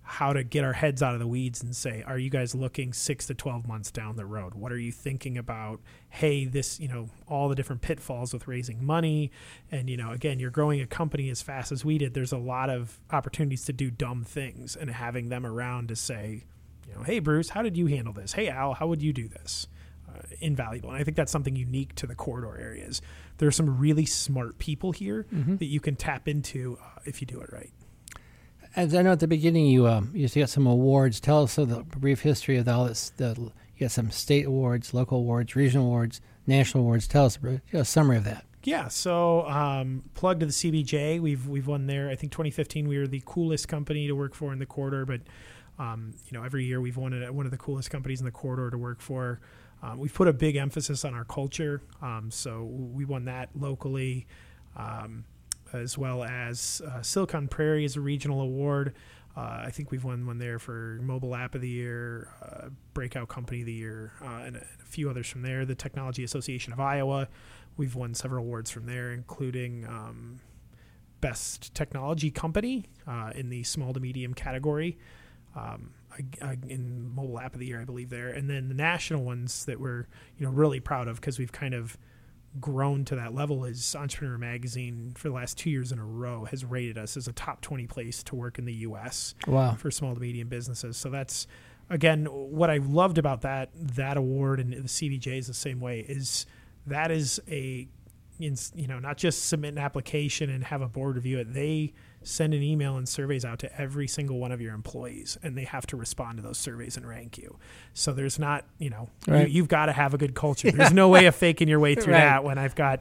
how 0.06 0.34
to 0.34 0.44
get 0.44 0.62
our 0.62 0.74
heads 0.74 1.02
out 1.02 1.14
of 1.14 1.18
the 1.18 1.26
weeds 1.26 1.62
and 1.62 1.74
say, 1.74 2.04
are 2.06 2.18
you 2.18 2.28
guys 2.28 2.54
looking 2.54 2.92
six 2.92 3.26
to 3.26 3.34
12 3.34 3.66
months 3.66 3.90
down 3.90 4.16
the 4.16 4.26
road? 4.26 4.54
What 4.54 4.70
are 4.70 4.78
you 4.78 4.92
thinking 4.92 5.38
about? 5.38 5.80
Hey, 6.10 6.44
this, 6.44 6.78
you 6.78 6.88
know, 6.88 7.08
all 7.26 7.48
the 7.48 7.54
different 7.54 7.80
pitfalls 7.80 8.32
with 8.34 8.46
raising 8.46 8.84
money. 8.84 9.30
And, 9.72 9.88
you 9.88 9.96
know, 9.96 10.10
again, 10.10 10.38
you're 10.38 10.50
growing 10.50 10.80
a 10.82 10.86
company 10.86 11.30
as 11.30 11.40
fast 11.40 11.72
as 11.72 11.86
we 11.86 11.96
did. 11.96 12.12
There's 12.12 12.32
a 12.32 12.38
lot 12.38 12.68
of 12.68 13.00
opportunities 13.10 13.64
to 13.64 13.72
do 13.72 13.90
dumb 13.90 14.24
things 14.24 14.76
and 14.76 14.90
having 14.90 15.30
them 15.30 15.46
around 15.46 15.88
to 15.88 15.96
say, 15.96 16.44
you 16.86 16.94
know, 16.94 17.02
hey, 17.02 17.18
Bruce, 17.18 17.48
how 17.48 17.62
did 17.62 17.76
you 17.76 17.86
handle 17.86 18.12
this? 18.12 18.34
Hey, 18.34 18.48
Al, 18.48 18.74
how 18.74 18.86
would 18.86 19.02
you 19.02 19.14
do 19.14 19.26
this? 19.26 19.68
Uh, 20.06 20.20
invaluable. 20.40 20.90
And 20.90 20.98
I 20.98 21.02
think 21.04 21.16
that's 21.16 21.32
something 21.32 21.56
unique 21.56 21.94
to 21.96 22.06
the 22.06 22.14
corridor 22.14 22.58
areas. 22.60 23.00
There 23.38 23.48
are 23.48 23.52
some 23.52 23.78
really 23.78 24.04
smart 24.04 24.58
people 24.58 24.92
here 24.92 25.26
that 25.56 25.64
you 25.64 25.80
can 25.80 25.96
tap 25.96 26.28
into 26.28 26.78
uh, 26.80 27.00
if 27.06 27.22
you 27.22 27.26
do 27.26 27.40
it 27.40 27.50
right. 27.50 27.72
As 28.76 28.92
I 28.94 29.02
know 29.02 29.12
at 29.12 29.20
the 29.20 29.28
beginning, 29.28 29.66
you 29.66 29.86
um, 29.86 30.10
you 30.14 30.28
got 30.28 30.48
some 30.48 30.66
awards. 30.66 31.20
Tell 31.20 31.44
us 31.44 31.54
the 31.54 31.84
brief 31.86 32.22
history 32.22 32.56
of 32.56 32.68
all 32.68 32.86
this. 32.86 33.12
The, 33.16 33.34
you 33.38 33.80
got 33.80 33.92
some 33.92 34.10
state 34.10 34.46
awards, 34.46 34.92
local 34.92 35.18
awards, 35.18 35.54
regional 35.54 35.86
awards, 35.86 36.20
national 36.46 36.82
awards. 36.82 37.06
Tell 37.06 37.26
us 37.26 37.38
a, 37.42 37.60
a 37.72 37.84
summary 37.84 38.16
of 38.16 38.24
that. 38.24 38.44
Yeah, 38.64 38.88
so 38.88 39.46
um, 39.46 40.04
plug 40.14 40.40
to 40.40 40.46
the 40.46 40.52
CBJ. 40.52 41.20
We've 41.20 41.46
we've 41.46 41.66
won 41.66 41.86
there. 41.86 42.08
I 42.08 42.16
think 42.16 42.32
2015 42.32 42.88
we 42.88 42.98
were 42.98 43.06
the 43.06 43.22
coolest 43.24 43.68
company 43.68 44.06
to 44.06 44.14
work 44.14 44.34
for 44.34 44.52
in 44.52 44.58
the 44.58 44.66
corridor, 44.66 45.04
but 45.04 45.20
um, 45.78 46.14
you 46.28 46.36
know 46.36 46.44
every 46.44 46.64
year 46.64 46.80
we've 46.80 46.96
won 46.96 47.12
it 47.12 47.32
one 47.32 47.44
of 47.44 47.52
the 47.52 47.58
coolest 47.58 47.90
companies 47.90 48.20
in 48.20 48.24
the 48.24 48.32
corridor 48.32 48.70
to 48.70 48.78
work 48.78 49.00
for. 49.00 49.40
Um, 49.82 49.98
we've 49.98 50.14
put 50.14 50.28
a 50.28 50.32
big 50.32 50.56
emphasis 50.56 51.04
on 51.04 51.12
our 51.12 51.24
culture, 51.24 51.82
um, 52.00 52.30
so 52.30 52.64
we 52.64 53.04
won 53.04 53.26
that 53.26 53.50
locally, 53.54 54.26
um, 54.76 55.26
as 55.74 55.98
well 55.98 56.24
as 56.24 56.80
uh, 56.86 57.02
Silicon 57.02 57.48
Prairie 57.48 57.84
is 57.84 57.96
a 57.96 58.00
regional 58.00 58.40
award. 58.40 58.94
Uh, 59.36 59.62
I 59.66 59.70
think 59.70 59.90
we've 59.90 60.04
won 60.04 60.26
one 60.26 60.38
there 60.38 60.60
for 60.60 61.00
Mobile 61.02 61.34
App 61.34 61.56
of 61.56 61.60
the 61.60 61.68
Year, 61.68 62.30
uh, 62.40 62.68
Breakout 62.92 63.28
Company 63.28 63.60
of 63.60 63.66
the 63.66 63.72
Year, 63.72 64.12
and 64.22 64.56
a, 64.56 64.60
a 64.60 64.84
few 64.84 65.10
others 65.10 65.26
from 65.26 65.42
there. 65.42 65.64
The 65.64 65.74
Technology 65.74 66.22
Association 66.22 66.72
of 66.72 66.78
Iowa, 66.78 67.28
we've 67.76 67.96
won 67.96 68.14
several 68.14 68.44
awards 68.44 68.70
from 68.70 68.86
there, 68.86 69.12
including 69.12 69.86
um, 69.86 70.40
Best 71.20 71.74
Technology 71.74 72.30
Company 72.30 72.84
uh, 73.08 73.32
in 73.34 73.48
the 73.48 73.64
small 73.64 73.92
to 73.92 74.00
medium 74.00 74.34
category. 74.34 74.98
Um, 75.56 75.94
in 76.68 77.12
mobile 77.12 77.40
app 77.40 77.54
of 77.54 77.60
the 77.60 77.66
year, 77.66 77.80
I 77.80 77.84
believe 77.84 78.10
there, 78.10 78.28
and 78.28 78.48
then 78.48 78.68
the 78.68 78.74
national 78.74 79.24
ones 79.24 79.64
that 79.64 79.80
we're 79.80 80.06
you 80.38 80.46
know 80.46 80.50
really 80.50 80.78
proud 80.78 81.08
of 81.08 81.16
because 81.16 81.38
we've 81.40 81.50
kind 81.50 81.74
of 81.74 81.98
grown 82.60 83.04
to 83.06 83.16
that 83.16 83.34
level 83.34 83.64
is 83.64 83.96
Entrepreneur 83.96 84.38
Magazine 84.38 85.12
for 85.16 85.28
the 85.28 85.34
last 85.34 85.58
two 85.58 85.70
years 85.70 85.92
in 85.92 85.98
a 85.98 86.04
row 86.04 86.44
has 86.44 86.64
rated 86.64 86.96
us 86.98 87.16
as 87.16 87.26
a 87.26 87.32
top 87.32 87.60
20 87.60 87.86
place 87.86 88.22
to 88.24 88.36
work 88.36 88.58
in 88.58 88.64
the 88.64 88.74
U.S. 88.74 89.34
Wow. 89.46 89.74
for 89.74 89.90
small 89.90 90.14
to 90.14 90.20
medium 90.20 90.48
businesses. 90.48 90.96
So 90.96 91.10
that's 91.10 91.46
again 91.90 92.26
what 92.26 92.70
I 92.70 92.78
loved 92.78 93.18
about 93.18 93.42
that 93.42 93.70
that 93.74 94.16
award 94.16 94.60
and 94.60 94.72
the 94.72 94.88
CBJ 94.88 95.38
is 95.38 95.46
the 95.46 95.54
same 95.54 95.80
way 95.80 96.00
is 96.00 96.46
that 96.86 97.10
is 97.10 97.40
a 97.48 97.88
you 98.38 98.86
know 98.88 98.98
not 98.98 99.16
just 99.16 99.46
submit 99.46 99.72
an 99.72 99.78
application 99.78 100.50
and 100.50 100.64
have 100.64 100.82
a 100.82 100.88
board 100.88 101.16
review 101.16 101.38
it 101.38 101.52
they 101.52 101.92
send 102.26 102.54
an 102.54 102.62
email 102.62 102.96
and 102.96 103.08
surveys 103.08 103.44
out 103.44 103.58
to 103.58 103.80
every 103.80 104.08
single 104.08 104.38
one 104.38 104.50
of 104.50 104.60
your 104.60 104.74
employees 104.74 105.36
and 105.42 105.56
they 105.56 105.64
have 105.64 105.86
to 105.86 105.96
respond 105.96 106.38
to 106.38 106.42
those 106.42 106.58
surveys 106.58 106.96
and 106.96 107.06
rank 107.08 107.36
you 107.38 107.56
so 107.92 108.12
there's 108.12 108.38
not 108.38 108.64
you 108.78 108.90
know 108.90 109.08
Right. 109.28 109.46
you, 109.48 109.56
you've 109.56 109.68
got 109.68 109.86
to 109.86 109.92
have 109.92 110.14
a 110.14 110.18
good 110.18 110.34
culture 110.34 110.70
there's 110.72 110.92
no 110.92 111.08
way 111.08 111.26
of 111.26 111.34
faking 111.34 111.68
your 111.68 111.80
way 111.80 111.94
through 111.94 112.14
Right. 112.14 112.20
that 112.20 112.42
when 112.44 112.56
i've 112.58 112.74
got 112.74 113.00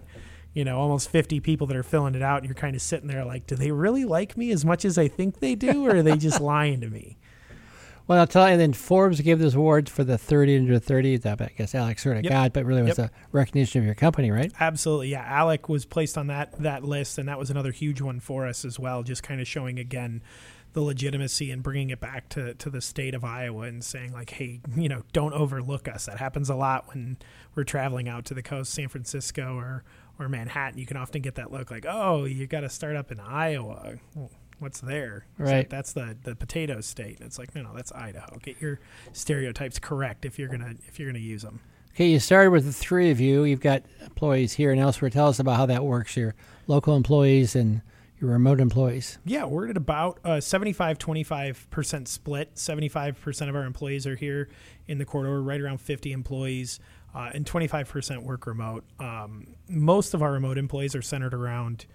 you 0.54 0.64
know 0.66 0.78
almost 0.78 1.10
50 1.10 1.40
people 1.40 1.66
that 1.68 1.78
are 1.78 1.84
filling 1.84 2.16
it 2.16 2.22
out 2.22 2.38
and 2.40 2.46
you're 2.46 2.54
kind 2.56 2.76
of 2.76 2.82
sitting 2.82 3.08
there 3.08 3.26
like 3.26 3.48
do 3.48 3.56
they 3.56 3.72
really 3.72 4.06
like 4.06 4.36
me 4.38 4.52
as 4.52 4.64
much 4.66 4.84
as 4.86 4.98
i 4.98 5.08
think 5.08 5.40
they 5.40 5.56
do 5.56 5.86
or 5.88 5.96
are 5.98 6.04
they 6.04 6.18
just 6.18 6.40
lying 6.54 6.82
to 6.82 6.90
me 6.90 7.18
Well, 8.08 8.20
I'll 8.20 8.28
tell 8.28 8.46
you. 8.48 8.52
And 8.54 8.62
then 8.62 8.74
Forbes 8.74 9.22
gave 9.22 9.40
this 9.40 9.54
award 9.56 9.88
for 9.90 10.04
the 10.04 10.18
30 10.18 10.58
under 10.58 10.80
30. 10.80 11.20
I 11.26 11.36
guess 11.58 11.74
Alex 11.74 12.04
sort 12.04 12.18
of 12.18 12.24
Yep. 12.24 12.32
got, 12.32 12.54
but 12.54 12.66
really 12.66 12.82
was 12.84 12.98
Yep. 12.98 13.12
a 13.12 13.12
recognition 13.32 13.80
of 13.80 13.86
your 13.86 13.96
company, 13.96 14.30
right? 14.30 14.52
Absolutely, 14.60 15.10
yeah. 15.10 15.24
Alec 15.26 15.70
was 15.70 15.86
placed 15.86 16.18
on 16.18 16.28
that 16.28 16.52
that 16.62 16.84
list, 16.84 17.18
and 17.18 17.28
that 17.30 17.40
was 17.40 17.50
another 17.50 17.72
huge 17.72 18.02
one 18.02 18.20
for 18.20 18.46
us 18.46 18.66
as 18.66 18.78
well. 18.80 19.04
Just 19.04 19.24
kind 19.24 19.40
of 19.40 19.48
showing 19.48 19.80
again 19.80 20.22
the 20.74 20.82
legitimacy 20.82 21.52
and 21.52 21.62
bringing 21.62 21.92
it 21.92 22.00
back 22.00 22.28
to 22.30 22.54
to 22.56 22.70
the 22.70 22.82
state 22.82 23.14
of 23.14 23.24
Iowa 23.24 23.62
and 23.68 23.84
saying 23.84 24.12
like, 24.12 24.32
hey, 24.32 24.60
you 24.76 24.90
know, 24.90 25.04
don't 25.14 25.34
overlook 25.34 25.88
us. 25.88 26.08
That 26.08 26.18
happens 26.18 26.50
a 26.50 26.56
lot 26.56 26.88
when 26.90 27.18
we're 27.56 27.64
traveling 27.64 28.10
out 28.10 28.26
to 28.26 28.34
the 28.34 28.42
coast, 28.44 28.74
San 28.74 28.90
Francisco 28.90 29.56
or 29.56 29.84
or 30.20 30.28
Manhattan. 30.28 30.78
You 30.80 30.86
can 30.86 30.98
often 30.98 31.22
get 31.22 31.36
that 31.36 31.52
look 31.52 31.72
like, 31.72 31.86
oh, 31.88 32.26
you 32.26 32.48
got 32.48 32.62
to 32.62 32.70
start 32.70 32.96
up 32.96 33.12
in 33.12 33.20
Iowa. 33.20 33.96
Well, 34.16 34.32
What's 34.64 34.80
there? 34.80 35.26
It's 35.38 35.40
like, 35.42 35.54
Right. 35.56 35.70
that's 35.70 35.94
the 35.94 36.16
the 36.24 36.36
potato 36.36 36.80
state. 36.82 37.18
And 37.20 37.28
it's 37.28 37.38
like, 37.38 37.54
no, 37.54 37.62
no, 37.64 37.74
that's 37.76 37.92
Idaho. 37.92 38.38
Get 38.42 38.62
your 38.62 38.80
stereotypes 39.12 39.78
correct 39.78 40.26
if 40.26 40.40
you're 40.40 40.48
gonna 40.50 40.76
if 40.88 40.98
you're 41.00 41.10
gonna 41.10 41.20
use 41.20 41.42
them. 41.44 41.60
Okay, 41.92 42.08
you 42.10 42.20
started 42.20 42.50
with 42.52 42.66
the 42.66 42.74
three 42.74 43.12
of 43.12 43.20
you. 43.20 43.44
You've 43.44 43.60
got 43.60 43.84
employees 44.02 44.54
here 44.54 44.72
and 44.72 44.80
elsewhere. 44.80 45.12
Tell 45.12 45.28
us 45.28 45.40
about 45.40 45.58
how 45.58 45.66
that 45.68 45.84
works. 45.84 46.18
Your 46.18 46.34
local 46.66 46.96
employees 46.96 47.56
and 47.56 47.82
your 48.20 48.32
remote 48.32 48.60
employees. 48.62 49.20
Yeah, 49.26 49.44
we're 49.46 49.68
at 49.70 49.76
about 49.78 50.18
a 50.24 50.42
75 50.42 50.98
25% 50.98 52.08
split. 52.08 52.56
75% 52.56 53.50
of 53.50 53.56
our 53.56 53.66
employees 53.66 54.08
are 54.08 54.16
here 54.16 54.50
in 54.88 54.98
the 54.98 55.06
corridor, 55.06 55.42
right 55.44 55.60
around 55.60 55.82
50 55.82 56.12
employees, 56.14 56.80
uh, 57.14 57.30
and 57.34 57.46
25% 57.46 58.24
work 58.24 58.48
remote. 58.48 58.86
Um, 59.00 59.56
most 59.70 60.14
of 60.14 60.24
our 60.24 60.32
remote 60.32 60.58
employees 60.58 60.96
are 60.96 61.02
centered 61.02 61.34
around 61.34 61.86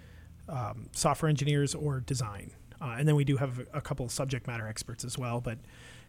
um, 0.48 0.88
software 0.92 1.28
engineers 1.28 1.74
or 1.74 2.00
design. 2.00 2.52
Uh, 2.80 2.96
and 2.98 3.08
then 3.08 3.16
we 3.16 3.24
do 3.24 3.36
have 3.36 3.66
a, 3.72 3.80
couple 3.80 4.06
of 4.06 4.12
subject 4.12 4.46
matter 4.46 4.66
experts 4.66 5.04
as 5.04 5.18
well. 5.18 5.40
But, 5.40 5.58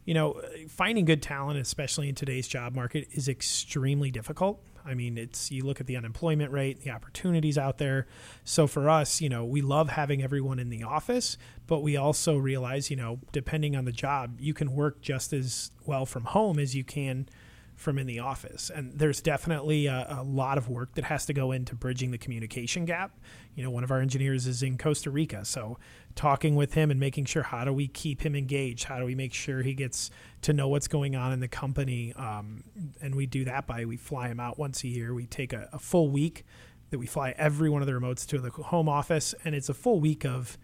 you 0.05 0.13
know, 0.13 0.41
finding 0.67 1.05
good 1.05 1.21
talent, 1.21 1.59
especially 1.59 2.09
in 2.09 2.15
today's 2.15 2.47
job 2.47 2.75
market, 2.75 3.07
is 3.11 3.27
extremely 3.27 4.11
difficult. 4.11 4.61
I 4.85 4.93
mean, 4.93 5.17
it's 5.17 5.51
you 5.51 5.65
look 5.65 5.81
at 5.81 5.87
the 5.87 5.97
unemployment 5.97 6.51
rate, 6.51 6.81
the 6.81 6.91
opportunities 6.91 7.57
out 7.57 7.77
there. 7.79 8.07
So 8.43 8.65
for 8.67 8.89
us, 8.89 9.19
you 9.19 9.29
know, 9.29 9.45
we 9.45 9.61
love 9.61 9.89
having 9.89 10.23
everyone 10.23 10.59
in 10.59 10.69
the 10.69 10.83
office, 10.83 11.37
but 11.67 11.81
we 11.81 11.97
also 11.97 12.37
realize, 12.37 12.89
you 12.89 12.95
know, 12.95 13.19
depending 13.31 13.75
on 13.75 13.85
the 13.85 13.91
job, 13.91 14.39
you 14.39 14.53
can 14.53 14.73
work 14.73 15.01
just 15.01 15.33
as 15.33 15.71
well 15.85 16.05
from 16.05 16.25
home 16.25 16.59
as 16.59 16.75
you 16.75 16.83
can 16.83 17.27
from 17.75 17.97
in 17.97 18.07
the 18.07 18.19
office. 18.19 18.69
And 18.73 18.99
there's 18.99 19.21
definitely 19.21 19.85
a, 19.85 20.17
a 20.19 20.23
lot 20.23 20.57
of 20.57 20.67
work 20.69 20.95
that 20.95 21.05
has 21.05 21.25
to 21.27 21.33
go 21.33 21.51
into 21.51 21.75
bridging 21.75 22.11
the 22.11 22.17
communication 22.17 22.85
gap. 22.85 23.17
You 23.59 23.65
know, 23.65 23.71
one 23.71 23.83
of 23.83 23.91
our 23.91 23.99
engineers 23.99 24.47
is 24.47 24.63
in 24.63 24.77
Costa 24.77 25.11
Rica, 25.11 25.43
so 25.43 25.77
talking 26.15 26.55
with 26.55 26.75
him 26.75 26.91
and 26.91 26.97
making 26.97 27.25
sure 27.25 27.43
how 27.43 27.65
do 27.65 27.73
we 27.73 27.89
keep 27.89 28.21
him 28.21 28.33
engaged? 28.33 28.85
How 28.85 28.99
do 28.99 29.03
we 29.03 29.15
make 29.15 29.33
sure 29.33 29.63
he 29.63 29.73
gets 29.73 30.11
to 30.43 30.53
know 30.53 30.69
what's 30.69 30.87
going 30.87 31.17
on 31.17 31.33
in 31.33 31.41
the 31.41 31.49
company? 31.49 32.13
Um, 32.13 32.63
and 33.01 33.15
we 33.15 33.25
do 33.25 33.43
that 33.43 33.67
by 33.67 33.83
we 33.83 33.97
fly 33.97 34.29
him 34.29 34.39
out 34.39 34.57
once 34.57 34.85
a 34.85 34.87
year. 34.87 35.13
We 35.13 35.25
take 35.25 35.51
a, 35.51 35.67
a 35.73 35.77
full 35.77 36.09
week 36.09 36.45
that 36.91 36.99
we 36.99 37.05
fly 37.05 37.35
every 37.37 37.69
one 37.69 37.81
of 37.81 37.85
the 37.85 37.91
remotes 37.91 38.25
to 38.27 38.39
the 38.39 38.49
home 38.49 38.87
office, 38.87 39.35
and 39.43 39.53
it's 39.53 39.67
a 39.67 39.73
full 39.73 39.99
week 39.99 40.25
of 40.25 40.57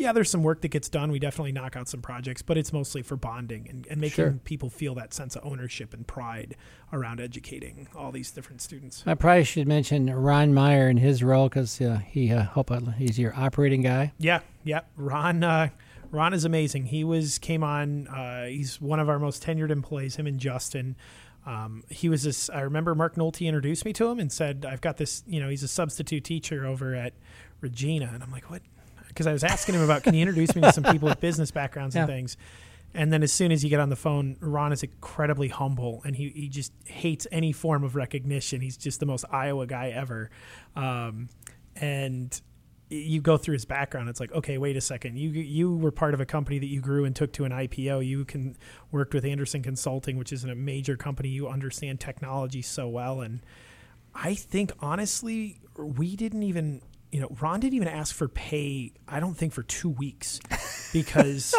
yeah, 0.00 0.12
there's 0.12 0.30
some 0.30 0.42
work 0.42 0.62
that 0.62 0.68
gets 0.68 0.88
done. 0.88 1.12
We 1.12 1.18
definitely 1.18 1.52
knock 1.52 1.76
out 1.76 1.86
some 1.86 2.00
projects, 2.00 2.40
but 2.40 2.56
it's 2.56 2.72
mostly 2.72 3.02
for 3.02 3.16
bonding 3.16 3.68
and, 3.68 3.86
and 3.88 4.00
making 4.00 4.14
Sure. 4.14 4.32
people 4.44 4.70
feel 4.70 4.94
that 4.94 5.12
sense 5.12 5.36
of 5.36 5.44
ownership 5.44 5.92
and 5.92 6.06
pride 6.06 6.56
around 6.90 7.20
educating 7.20 7.86
all 7.94 8.10
these 8.10 8.30
different 8.30 8.62
students. 8.62 9.04
I 9.06 9.12
probably 9.14 9.44
should 9.44 9.68
mention 9.68 10.08
Ron 10.08 10.54
Meyer 10.54 10.88
and 10.88 10.98
his 10.98 11.22
role 11.22 11.50
because 11.50 11.78
uh, 11.82 12.00
he 12.08 12.32
uh, 12.32 12.46
he's 12.96 13.18
your 13.18 13.34
operating 13.36 13.82
guy. 13.82 14.12
Yeah, 14.18 14.40
yeah. 14.64 14.80
Ron, 14.96 15.44
uh, 15.44 15.68
Ron 16.10 16.32
is 16.32 16.46
amazing. 16.46 16.86
He 16.86 17.04
was 17.04 17.38
came 17.38 17.62
on. 17.62 18.08
Uh, 18.08 18.46
he's 18.46 18.80
one 18.80 19.00
of 19.00 19.10
our 19.10 19.18
most 19.18 19.44
tenured 19.44 19.70
employees. 19.70 20.16
Him 20.16 20.26
and 20.26 20.40
Justin. 20.40 20.96
Um, 21.46 21.84
he 21.90 22.08
was 22.08 22.22
this. 22.22 22.48
I 22.48 22.60
remember 22.62 22.94
Mark 22.94 23.16
Nolte 23.16 23.46
introduced 23.46 23.84
me 23.84 23.92
to 23.94 24.08
him 24.08 24.18
and 24.18 24.32
said, 24.32 24.66
"I've 24.68 24.80
got 24.80 24.96
this. 24.96 25.22
You 25.26 25.40
know, 25.40 25.50
he's 25.50 25.62
a 25.62 25.68
substitute 25.68 26.24
teacher 26.24 26.66
over 26.66 26.94
at 26.94 27.12
Regina." 27.60 28.10
And 28.14 28.22
I'm 28.22 28.30
like, 28.30 28.50
"What?" 28.50 28.62
Because 29.10 29.26
I 29.26 29.32
was 29.32 29.44
asking 29.44 29.74
him 29.74 29.82
about, 29.82 30.02
"Can 30.02 30.14
you 30.14 30.22
introduce 30.22 30.54
me 30.56 30.62
to 30.62 30.72
some 30.72 30.84
people 30.84 31.08
with 31.08 31.20
business 31.28 31.50
backgrounds 31.50 31.94
and 31.94 32.08
Yeah. 32.08 32.14
things?" 32.14 32.36
And 32.94 33.12
then 33.12 33.22
as 33.22 33.32
soon 33.32 33.52
as 33.52 33.62
you 33.62 33.70
get 33.70 33.78
on 33.78 33.88
the 33.88 33.94
phone, 33.96 34.36
Ron 34.40 34.72
is 34.72 34.82
incredibly 34.82 35.46
humble 35.46 36.02
and 36.04 36.16
he, 36.16 36.30
he 36.30 36.48
just 36.48 36.72
hates 36.86 37.24
any 37.30 37.52
form 37.52 37.84
of 37.84 37.94
recognition. 37.94 38.60
He's 38.60 38.76
just 38.76 38.98
the 38.98 39.06
most 39.06 39.24
Iowa 39.30 39.64
guy 39.68 39.90
ever. 39.90 40.28
Um, 40.74 41.28
and 41.76 42.40
you 42.88 43.20
go 43.20 43.36
through 43.36 43.52
his 43.52 43.64
background. 43.64 44.08
It's 44.08 44.18
like, 44.18 44.32
okay, 44.32 44.58
wait 44.58 44.76
a 44.76 44.80
second. 44.80 45.16
You 45.18 45.30
you 45.30 45.76
were 45.76 45.92
part 45.92 46.14
of 46.14 46.20
a 46.20 46.26
company 46.26 46.58
that 46.58 46.66
you 46.66 46.80
grew 46.80 47.04
and 47.04 47.14
took 47.14 47.32
to 47.34 47.44
an 47.44 47.52
IPO. 47.52 48.04
You 48.04 48.24
can 48.24 48.56
worked 48.90 49.14
with 49.14 49.24
Andersen 49.24 49.62
Consulting, 49.62 50.16
which 50.16 50.32
isn't 50.32 50.50
a 50.50 50.56
major 50.56 50.96
company. 50.96 51.28
You 51.28 51.46
understand 51.46 52.00
technology 52.00 52.62
so 52.62 52.88
well. 52.88 53.20
And 53.20 53.38
I 54.16 54.34
think 54.34 54.72
honestly, 54.80 55.60
we 55.76 56.16
didn't 56.16 56.42
even 56.42 56.82
you 57.12 57.20
know, 57.20 57.28
Ron 57.40 57.60
didn't 57.60 57.74
even 57.74 57.88
ask 57.88 58.14
for 58.14 58.28
pay, 58.28 58.92
I 59.08 59.20
don't 59.20 59.34
think 59.34 59.52
for 59.52 59.62
two 59.62 59.90
weeks 59.90 60.40
because 60.92 61.54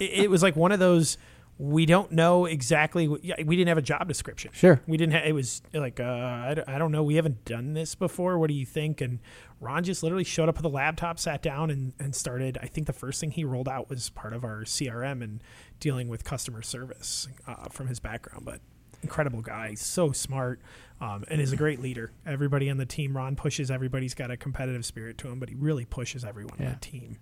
it, 0.00 0.10
it 0.24 0.30
was 0.30 0.42
like 0.42 0.56
one 0.56 0.72
of 0.72 0.78
those 0.78 1.16
we 1.58 1.84
don't 1.84 2.10
know 2.10 2.46
exactly 2.46 3.06
we 3.06 3.18
didn't 3.20 3.68
have 3.68 3.76
a 3.76 3.82
job 3.82 4.08
description 4.08 4.50
Sure. 4.54 4.80
we 4.86 4.96
didn't 4.96 5.12
have 5.12 5.26
it 5.26 5.32
was 5.34 5.60
like 5.74 6.00
uh, 6.00 6.04
I, 6.04 6.54
don't, 6.54 6.66
I 6.70 6.78
don't 6.78 6.90
know 6.90 7.02
we 7.02 7.16
haven't 7.16 7.44
done 7.44 7.74
this 7.74 7.94
before 7.94 8.38
what 8.38 8.48
do 8.48 8.54
you 8.54 8.64
think 8.64 9.02
and 9.02 9.18
ron 9.60 9.84
just 9.84 10.02
literally 10.02 10.24
showed 10.24 10.48
up 10.48 10.56
with 10.56 10.64
a 10.64 10.70
laptop 10.70 11.18
sat 11.18 11.42
down 11.42 11.70
and, 11.70 11.92
and 12.00 12.14
started 12.16 12.56
i 12.62 12.66
think 12.66 12.86
the 12.86 12.94
first 12.94 13.20
thing 13.20 13.30
he 13.30 13.44
rolled 13.44 13.68
out 13.68 13.90
was 13.90 14.08
part 14.08 14.32
of 14.32 14.42
our 14.42 14.62
crm 14.62 15.22
and 15.22 15.42
dealing 15.80 16.08
with 16.08 16.24
customer 16.24 16.62
service 16.62 17.28
uh, 17.46 17.68
from 17.68 17.88
his 17.88 18.00
background 18.00 18.46
but 18.46 18.60
incredible 19.02 19.40
guy 19.40 19.74
so 19.74 20.12
smart 20.12 20.60
um, 21.00 21.24
and 21.28 21.40
is 21.40 21.52
a 21.52 21.56
great 21.56 21.80
leader 21.80 22.12
everybody 22.26 22.68
on 22.70 22.76
the 22.76 22.86
team 22.86 23.16
ron 23.16 23.34
pushes 23.36 23.70
everybody's 23.70 24.14
got 24.14 24.30
a 24.30 24.36
competitive 24.36 24.84
spirit 24.84 25.16
to 25.18 25.28
him 25.28 25.38
but 25.38 25.48
he 25.48 25.54
really 25.54 25.84
pushes 25.84 26.24
everyone 26.24 26.54
on 26.60 26.66
the 26.72 26.78
team 26.80 27.16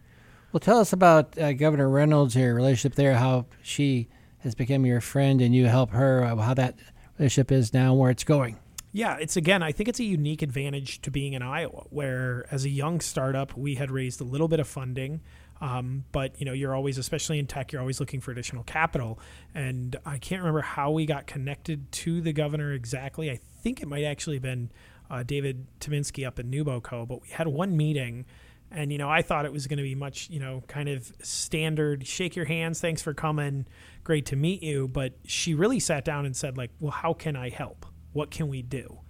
Well, 0.53 0.61
tell 0.61 0.81
us 0.81 0.93
about 0.95 1.37
uh, 1.39 1.53
Governor 1.53 1.91
Reynolds, 1.91 2.35
your 2.35 2.55
relationship 2.55 2.95
there, 2.95 3.15
how 3.17 3.45
she 3.63 4.09
has 4.39 4.55
become 4.55 4.87
your 4.87 5.01
friend 5.03 5.41
and 5.43 5.55
you 5.55 5.67
help 5.67 5.91
her, 5.91 6.25
uh, 6.25 6.37
how 6.37 6.55
that 6.55 6.79
relationship 7.19 7.53
is 7.53 7.75
now, 7.75 7.93
where 7.93 8.11
it's 8.11 8.25
going. 8.25 8.57
Yeah, 8.91 9.19
it's 9.21 9.37
again, 9.37 9.63
I 9.63 9.73
think 9.73 9.91
it's 9.91 10.01
a 10.01 10.05
unique 10.05 10.41
advantage 10.41 11.03
to 11.03 11.11
being 11.11 11.35
in 11.35 11.43
Iowa, 11.43 11.85
where 11.91 12.47
as 12.51 12.65
a 12.65 12.71
young 12.71 13.01
startup, 13.01 13.55
we 13.59 13.75
had 13.75 13.91
raised 13.91 14.23
a 14.23 14.25
little 14.25 14.49
bit 14.49 14.59
of 14.59 14.67
funding. 14.67 15.21
Um, 15.61 16.05
but 16.13 16.39
you 16.39 16.47
know, 16.47 16.53
you're 16.53 16.75
always, 16.75 16.99
especially 16.99 17.39
in 17.39 17.47
tech, 17.47 17.73
you're 17.73 17.81
always 17.81 18.01
looking 18.01 18.21
for 18.21 18.31
additional 18.31 18.63
capital. 18.65 19.19
And 19.55 19.97
I 20.07 20.19
can't 20.19 20.41
remember 20.41 20.61
how 20.61 20.91
we 20.91 21.07
got 21.07 21.27
connected 21.27 21.91
to 21.93 22.21
the 22.21 22.33
governor 22.33 22.73
exactly. 22.73 23.31
I 23.31 23.41
think 23.63 23.83
it 23.83 23.89
might 23.89 24.05
actually 24.05 24.37
have 24.37 24.43
been 24.43 24.71
uh, 25.11 25.23
David 25.23 25.67
Tominski 25.81 26.27
up 26.27 26.39
in 26.39 26.51
NewBoCo, 26.51 27.09
but 27.09 27.23
we 27.23 27.29
had 27.29 27.49
one 27.49 27.77
meeting. 27.77 28.25
And 28.71 28.93
you 28.93 28.99
know, 28.99 29.09
I 29.09 29.23
thought 29.23 29.47
it 29.47 29.53
was 29.53 29.67
going 29.67 29.79
to 29.79 29.83
be 29.83 29.95
much, 29.95 30.29
you 30.31 30.41
know, 30.41 30.63
kind 30.69 30.89
of 30.89 31.11
standard. 31.23 32.07
Shake 32.07 32.37
your 32.37 32.45
hands, 32.45 32.81
thanks 32.81 33.01
for 33.01 33.15
coming, 33.15 33.67
great 34.05 34.27
to 34.27 34.37
meet 34.37 34.63
you. 34.63 34.89
But 34.89 35.15
she 35.25 35.55
really 35.55 35.81
sat 35.81 36.05
down 36.05 36.27
and 36.27 36.37
said, 36.37 36.57
like, 36.57 36.71
well, 36.79 36.93
how 36.93 37.15
can 37.15 37.35
I 37.35 37.49
help? 37.49 37.87
What 38.13 38.31
can 38.31 38.49
we 38.49 38.63
do? 38.63 39.01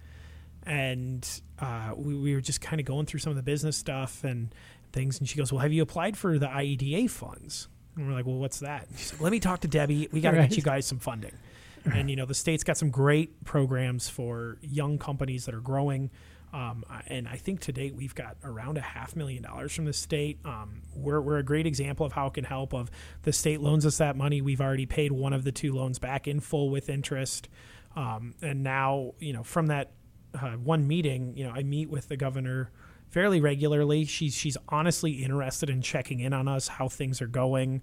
And 0.63 1.27
uh, 1.59 1.91
we, 1.95 2.15
we 2.15 2.33
were 2.33 2.41
just 2.41 2.61
kind 2.61 2.79
of 2.79 2.85
going 2.85 3.05
through 3.05 3.19
some 3.19 3.31
of 3.31 3.35
the 3.37 3.43
business 3.43 3.75
stuff 3.75 4.23
and 4.23 4.53
things. 4.91 5.19
And 5.19 5.27
she 5.27 5.37
goes, 5.37 5.51
well, 5.51 5.61
have 5.61 5.71
you 5.73 5.81
applied 5.81 6.17
for 6.17 6.37
the 6.39 6.47
IEDA 6.47 7.09
funds? 7.09 7.67
And 7.95 8.07
we're 8.07 8.13
like, 8.13 8.25
well, 8.25 8.35
what's 8.37 8.59
that? 8.59 8.87
Like, 9.11 9.21
let 9.21 9.31
me 9.31 9.39
talk 9.39 9.61
to 9.61 9.67
Debi. 9.67 10.11
We 10.11 10.21
got 10.21 10.31
to 10.31 10.37
Right. 10.37 10.49
get 10.49 10.57
you 10.57 10.63
guys 10.63 10.85
some 10.85 10.99
funding. 10.99 11.33
And 11.85 12.09
you 12.09 12.15
know, 12.15 12.25
the 12.25 12.33
state's 12.33 12.63
got 12.63 12.77
some 12.77 12.89
great 12.91 13.43
programs 13.45 14.09
for 14.09 14.57
young 14.61 14.97
companies 14.97 15.45
that 15.45 15.55
are 15.55 15.61
growing. 15.61 16.11
Um, 16.51 16.83
and 17.07 17.27
I 17.27 17.35
think 17.37 17.59
to 17.61 17.71
date 17.71 17.95
we've 17.95 18.15
got 18.15 18.35
around 18.43 18.77
a 18.77 18.81
half 18.81 19.15
million 19.15 19.43
dollars 19.43 19.73
from 19.73 19.85
the 19.85 19.93
state. 19.93 20.39
Um, 20.45 20.81
we're, 20.95 21.21
we're 21.21 21.37
a 21.37 21.43
great 21.43 21.65
example 21.67 22.05
of 22.05 22.11
how 22.13 22.27
it 22.27 22.33
can 22.33 22.43
help. 22.43 22.73
Of 22.73 22.89
the 23.23 23.31
state 23.31 23.61
loans 23.61 23.85
us 23.85 23.97
that 23.99 24.15
money, 24.15 24.41
we've 24.41 24.59
already 24.61 24.85
paid 24.87 25.11
one 25.11 25.31
of 25.31 25.43
the 25.43 25.51
two 25.51 25.73
loans 25.73 25.99
back 25.99 26.27
in 26.27 26.39
full 26.39 26.69
with 26.69 26.89
interest, 26.89 27.47
um, 27.95 28.33
and 28.41 28.63
now 28.63 29.13
you 29.19 29.31
know 29.31 29.43
from 29.43 29.67
that 29.67 29.91
uh, 30.33 30.51
one 30.53 30.87
meeting, 30.87 31.35
you 31.37 31.43
know, 31.45 31.51
I 31.51 31.61
meet 31.63 31.89
with 31.89 32.07
the 32.07 32.17
governor 32.17 32.71
fairly 33.09 33.41
regularly. 33.41 34.05
She's 34.05 34.35
she's 34.35 34.57
honestly 34.69 35.23
interested 35.23 35.69
in 35.69 35.81
checking 35.81 36.19
in 36.19 36.33
on 36.33 36.47
us, 36.47 36.67
how 36.67 36.87
things 36.87 37.21
are 37.21 37.27
going, 37.27 37.81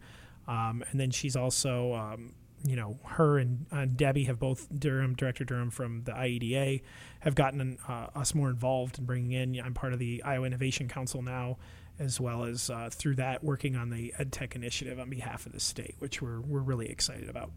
um, 0.48 0.82
and 0.90 1.00
then 1.00 1.10
she's 1.10 1.36
also, 1.36 1.94
um, 1.94 2.32
you 2.64 2.76
know, 2.76 2.98
her 3.04 3.38
and, 3.38 3.66
Debi 3.70 4.26
have 4.26 4.38
both 4.38 4.66
Durham, 4.76 5.14
Director 5.14 5.44
Durham 5.44 5.70
from 5.70 6.02
the 6.04 6.12
IEDA, 6.12 6.82
have 7.20 7.34
gotten 7.34 7.78
uh, 7.88 8.08
us 8.14 8.34
more 8.34 8.48
involved 8.48 8.98
in 8.98 9.04
bringing 9.04 9.32
in. 9.32 9.60
I'm 9.60 9.74
part 9.74 9.92
of 9.92 9.98
the 9.98 10.22
Iowa 10.22 10.46
Innovation 10.46 10.88
Council 10.88 11.22
now, 11.22 11.58
as 11.98 12.20
well 12.20 12.44
as 12.44 12.70
uh, 12.70 12.88
through 12.92 13.16
that 13.16 13.42
working 13.42 13.76
on 13.76 13.90
the 13.90 14.14
EdTech 14.18 14.54
initiative 14.54 14.98
on 14.98 15.10
behalf 15.10 15.46
of 15.46 15.52
the 15.52 15.60
state, 15.60 15.94
which 15.98 16.22
we're 16.22 16.40
we're 16.40 16.60
really 16.60 16.88
excited 16.88 17.28
about. 17.28 17.50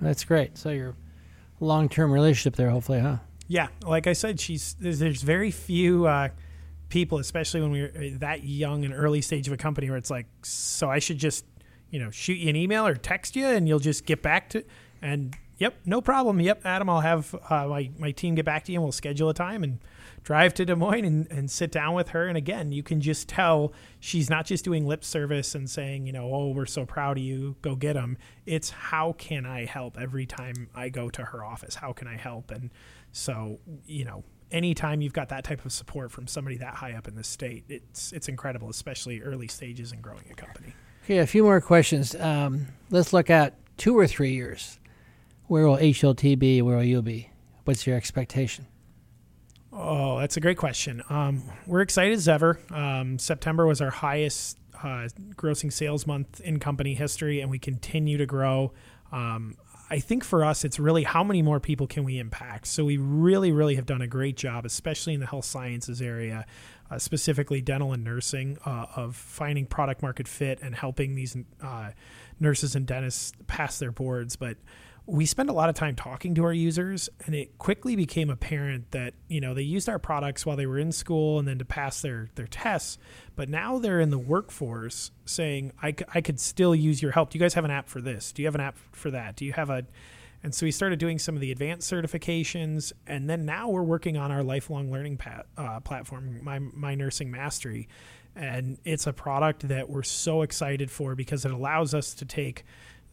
That's 0.00 0.24
great. 0.24 0.58
So 0.58 0.70
your 0.70 0.94
long-term 1.60 2.12
relationship 2.12 2.56
there, 2.56 2.70
hopefully, 2.70 3.00
huh? 3.00 3.16
Yeah, 3.48 3.68
like 3.86 4.06
I 4.06 4.12
said, 4.12 4.40
she's 4.40 4.74
there's, 4.80 4.98
there's 4.98 5.22
very 5.22 5.50
few 5.50 6.06
uh, 6.06 6.30
people, 6.88 7.18
especially 7.18 7.60
when 7.60 7.70
we're 7.70 7.88
uh, 7.88 8.18
that 8.18 8.44
young 8.44 8.84
and 8.84 8.94
early 8.94 9.20
stage 9.20 9.46
of 9.46 9.52
a 9.52 9.56
company, 9.56 9.88
where 9.88 9.98
it's 9.98 10.10
like, 10.10 10.26
so 10.42 10.90
I 10.90 10.98
should 10.98 11.18
just 11.18 11.44
you 11.90 11.98
know 11.98 12.10
shoot 12.10 12.34
you 12.34 12.48
an 12.50 12.56
email 12.56 12.86
or 12.86 12.94
text 12.94 13.36
you, 13.36 13.46
and 13.46 13.68
you'll 13.68 13.78
just 13.78 14.06
get 14.06 14.22
back 14.22 14.50
to 14.50 14.64
and 15.02 15.36
yep, 15.58 15.76
no 15.84 16.00
problem. 16.00 16.40
Yep, 16.40 16.62
Adam, 16.64 16.88
I'll 16.88 17.00
have 17.00 17.34
uh, 17.48 17.66
my 17.68 17.90
my 17.98 18.10
team 18.12 18.34
get 18.34 18.44
back 18.44 18.64
to 18.64 18.72
you, 18.72 18.78
and 18.78 18.84
we'll 18.84 18.92
schedule 18.92 19.28
a 19.28 19.34
time 19.34 19.62
and 19.62 19.78
drive 20.22 20.52
to 20.54 20.64
Des 20.64 20.74
Moines 20.74 21.04
and, 21.04 21.30
and 21.30 21.50
sit 21.50 21.70
down 21.70 21.94
with 21.94 22.08
her. 22.08 22.26
And 22.26 22.36
again, 22.36 22.72
you 22.72 22.82
can 22.82 23.00
just 23.00 23.28
tell 23.28 23.72
she's 24.00 24.28
not 24.28 24.44
just 24.44 24.64
doing 24.64 24.84
lip 24.84 25.04
service 25.04 25.54
and 25.54 25.70
saying, 25.70 26.06
you 26.06 26.12
know, 26.12 26.28
oh, 26.34 26.48
we're 26.48 26.66
so 26.66 26.84
proud 26.84 27.16
of 27.18 27.22
you, 27.22 27.54
go 27.62 27.76
get 27.76 27.92
them. 27.92 28.18
It's 28.44 28.70
how 28.70 29.12
can 29.12 29.46
I 29.46 29.66
help 29.66 29.96
every 29.96 30.26
time 30.26 30.68
I 30.74 30.88
go 30.88 31.10
to 31.10 31.26
her 31.26 31.44
office? 31.44 31.76
How 31.76 31.92
can 31.92 32.08
I 32.08 32.16
help? 32.16 32.50
And 32.50 32.70
so, 33.12 33.60
you 33.86 34.04
know, 34.04 34.24
anytime 34.50 35.00
you've 35.00 35.12
got 35.12 35.28
that 35.30 35.44
type 35.44 35.64
of 35.64 35.72
support 35.72 36.10
from 36.10 36.26
somebody 36.26 36.56
that 36.58 36.74
high 36.74 36.92
up 36.92 37.08
in 37.08 37.14
the 37.14 37.24
state, 37.24 37.64
it's 37.68 38.12
it's 38.12 38.28
incredible, 38.28 38.68
especially 38.68 39.20
early 39.22 39.48
stages 39.48 39.92
in 39.92 40.00
growing 40.00 40.24
a 40.30 40.34
company. 40.34 40.74
Okay, 41.04 41.18
a 41.18 41.26
few 41.26 41.44
more 41.44 41.60
questions. 41.60 42.14
Um, 42.16 42.66
let's 42.90 43.12
look 43.12 43.30
at 43.30 43.54
two 43.76 43.96
or 43.96 44.06
three 44.06 44.32
years. 44.32 44.78
Where 45.46 45.66
will 45.66 45.76
HLT 45.76 46.38
be? 46.38 46.60
Where 46.62 46.76
will 46.76 46.84
you 46.84 47.02
be? 47.02 47.30
What's 47.64 47.86
your 47.86 47.96
expectation? 47.96 48.66
Oh, 49.72 50.18
that's 50.18 50.36
a 50.36 50.40
great 50.40 50.56
question. 50.56 51.02
Um, 51.10 51.42
we're 51.66 51.82
excited 51.82 52.14
as 52.14 52.28
ever. 52.28 52.58
Um, 52.70 53.18
September 53.18 53.66
was 53.66 53.80
our 53.80 53.90
highest 53.90 54.58
uh, 54.82 55.08
grossing 55.34 55.72
sales 55.72 56.06
month 56.06 56.40
in 56.40 56.58
company 56.58 56.94
history, 56.94 57.40
and 57.40 57.50
we 57.50 57.58
continue 57.58 58.16
to 58.18 58.26
grow. 58.26 58.72
Um, 59.12 59.56
I 59.88 60.00
think 60.00 60.24
for 60.24 60.44
us, 60.44 60.64
it's 60.64 60.78
really 60.80 61.04
how 61.04 61.22
many 61.22 61.42
more 61.42 61.60
people 61.60 61.86
can 61.86 62.02
we 62.02 62.18
impact. 62.18 62.66
So 62.66 62.84
we 62.84 62.96
really, 62.96 63.52
really 63.52 63.76
have 63.76 63.86
done 63.86 64.02
a 64.02 64.06
great 64.06 64.36
job, 64.36 64.64
especially 64.64 65.14
in 65.14 65.20
the 65.20 65.26
health 65.26 65.44
sciences 65.44 66.02
area, 66.02 66.44
uh, 66.90 66.98
specifically 66.98 67.60
dental 67.60 67.92
and 67.92 68.02
nursing, 68.02 68.58
uh, 68.66 68.86
of 68.96 69.14
finding 69.14 69.66
product 69.66 70.02
market 70.02 70.26
fit 70.26 70.58
and 70.60 70.74
helping 70.74 71.14
these 71.14 71.36
uh, 71.62 71.90
nurses 72.40 72.74
and 72.74 72.86
dentists 72.86 73.32
pass 73.46 73.78
their 73.78 73.92
boards. 73.92 74.34
But 74.34 74.56
we 75.06 75.24
spend 75.24 75.48
a 75.48 75.52
lot 75.52 75.68
of 75.68 75.76
time 75.76 75.94
talking 75.94 76.34
to 76.34 76.44
our 76.44 76.52
users 76.52 77.08
and 77.24 77.34
it 77.34 77.58
quickly 77.58 77.94
became 77.94 78.28
apparent 78.28 78.90
that 78.90 79.14
you 79.28 79.40
know 79.40 79.54
they 79.54 79.62
used 79.62 79.88
our 79.88 80.00
products 80.00 80.44
while 80.44 80.56
they 80.56 80.66
were 80.66 80.78
in 80.78 80.90
school 80.90 81.38
and 81.38 81.46
then 81.46 81.58
to 81.58 81.64
pass 81.64 82.02
their 82.02 82.28
their 82.34 82.46
tests. 82.46 82.98
But 83.36 83.48
now 83.48 83.78
they're 83.78 84.00
in 84.00 84.10
the 84.10 84.18
workforce 84.18 85.12
saying 85.24 85.72
I, 85.80 85.94
I 86.12 86.20
could 86.20 86.40
still 86.40 86.74
use 86.74 87.00
your 87.00 87.12
help. 87.12 87.30
Do 87.30 87.38
you 87.38 87.44
guys 87.44 87.54
have 87.54 87.64
an 87.64 87.70
app 87.70 87.88
for 87.88 88.00
this? 88.00 88.32
Do 88.32 88.42
you 88.42 88.48
have 88.48 88.56
an 88.56 88.60
app 88.60 88.76
for 88.92 89.10
that? 89.12 89.36
Do 89.36 89.44
you 89.44 89.52
have 89.52 89.70
a 89.70 89.84
and 90.42 90.54
so 90.54 90.66
we 90.66 90.72
started 90.72 90.98
doing 90.98 91.18
some 91.18 91.34
of 91.34 91.40
the 91.40 91.52
advanced 91.52 91.90
certifications 91.90 92.92
and 93.06 93.30
then 93.30 93.46
now 93.46 93.68
we're 93.68 93.82
working 93.82 94.16
on 94.16 94.32
our 94.32 94.42
lifelong 94.42 94.90
learning 94.90 95.18
pat, 95.18 95.46
uh, 95.56 95.80
platform 95.80 96.40
my, 96.42 96.58
my 96.58 96.94
nursing 96.94 97.30
mastery. 97.30 97.88
And 98.34 98.76
it's 98.84 99.06
a 99.06 99.12
product 99.14 99.68
that 99.68 99.88
we're 99.88 100.02
so 100.02 100.42
excited 100.42 100.90
for 100.90 101.14
because 101.14 101.44
it 101.44 101.52
allows 101.52 101.94
us 101.94 102.12
to 102.14 102.26
take 102.26 102.64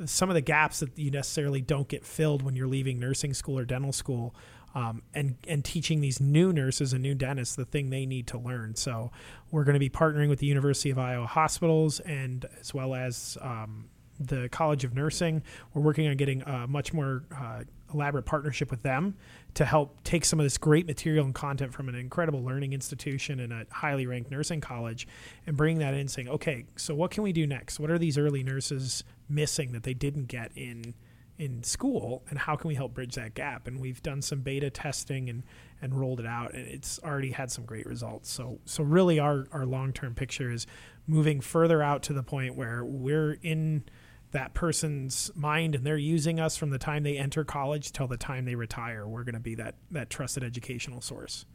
some 0.06 0.30
of 0.30 0.34
the 0.34 0.42
gaps 0.42 0.80
that 0.80 0.98
you 0.98 1.12
necessarily 1.12 1.62
don't 1.62 1.88
get 1.88 2.06
filled 2.06 2.42
when 2.42 2.56
you're 2.56 2.68
leaving 2.68 3.00
nursing 3.00 3.34
school 3.34 3.58
or 3.58 3.66
dental 3.66 3.92
school 3.92 4.36
um, 4.76 5.04
and 5.14 5.36
and 5.48 5.64
teaching 5.64 6.02
these 6.02 6.20
new 6.20 6.52
nurses 6.52 6.94
and 6.94 7.02
new 7.02 7.16
dentists 7.16 7.56
the 7.56 7.66
thing 7.66 7.90
they 7.90 8.06
need 8.06 8.28
to 8.28 8.38
learn. 8.38 8.76
So 8.76 9.12
we're 9.52 9.64
going 9.64 9.76
to 9.76 9.80
be 9.80 9.90
partnering 9.90 10.30
with 10.30 10.40
the 10.40 10.48
University 10.48 10.90
of 10.90 10.98
Iowa 10.98 11.28
hospitals 11.28 12.00
and 12.02 12.46
as 12.60 12.74
well 12.74 12.96
as 12.96 13.38
um, 13.42 13.90
the 14.20 14.50
College 14.50 14.84
of 14.84 14.96
Nursing. 14.96 15.44
We're 15.74 15.84
working 15.84 16.08
on 16.08 16.18
getting 16.18 16.42
a 16.42 16.68
much 16.68 16.94
more 16.94 17.24
uh, 17.36 17.64
elaborate 17.94 18.26
partnership 18.26 18.72
with 18.72 18.82
them 18.82 19.16
to 19.54 19.66
help 19.66 20.04
take 20.04 20.26
some 20.26 20.40
of 20.40 20.46
this 20.46 20.58
great 20.58 20.88
material 20.88 21.26
and 21.26 21.36
content 21.36 21.74
from 21.74 21.90
an 21.90 21.96
incredible 21.96 22.44
learning 22.44 22.74
institution 22.74 23.40
and 23.40 23.54
a 23.54 23.66
highly 23.70 24.08
ranked 24.08 24.32
nursing 24.32 24.60
college 24.60 25.08
and 25.46 25.56
bring 25.56 25.78
that 25.78 25.94
in 25.94 26.08
saying 26.08 26.28
okay 26.28 26.66
so 26.76 26.96
what 26.96 27.12
can 27.12 27.24
we 27.24 27.32
do 27.32 27.46
next 27.46 27.80
what 27.80 27.92
are 27.92 28.00
these 28.00 28.18
early 28.18 28.42
nurses 28.42 29.04
missing 29.30 29.72
that 29.74 29.84
they 29.84 29.94
didn't 29.94 30.26
get 30.26 30.52
in 30.56 30.94
in 31.38 31.64
school 31.64 32.24
and 32.30 32.38
how 32.38 32.56
can 32.56 32.68
we 32.68 32.76
help 32.76 32.94
bridge 32.94 33.16
that 33.16 33.34
gap? 33.34 33.68
And 33.68 33.80
we've 33.80 34.02
done 34.04 34.22
some 34.22 34.42
beta 34.42 34.70
testing 34.70 35.30
and 35.30 35.44
and 35.82 36.00
rolled 36.00 36.20
it 36.20 36.26
out 36.26 36.54
and 36.54 36.68
it's 36.68 37.00
already 37.04 37.32
had 37.32 37.52
some 37.52 37.66
great 37.66 37.86
results. 37.86 38.32
So 38.32 38.60
so 38.66 38.84
really 38.84 39.20
our 39.20 39.48
our 39.52 39.66
long-term 39.66 40.16
picture 40.16 40.52
is 40.52 40.68
moving 41.08 41.42
further 41.42 41.82
out 41.82 42.04
to 42.04 42.14
the 42.14 42.24
point 42.24 42.56
where 42.56 42.86
we're 42.86 43.34
in 43.42 43.84
that 44.32 44.54
person's 44.54 45.30
mind 45.36 45.76
and 45.76 45.86
they're 45.86 45.98
using 45.98 46.40
us 46.40 46.58
from 46.58 46.72
the 46.72 46.80
time 46.80 47.04
they 47.04 47.18
enter 47.18 47.44
college 47.44 47.92
till 47.92 48.08
the 48.08 48.18
time 48.18 48.46
they 48.46 48.56
retire. 48.56 49.08
We're 49.08 49.24
going 49.24 49.34
to 49.34 49.40
be 49.40 49.56
that 49.56 49.76
that 49.92 50.10
trusted 50.10 50.44
educational 50.44 51.02
source 51.02 51.46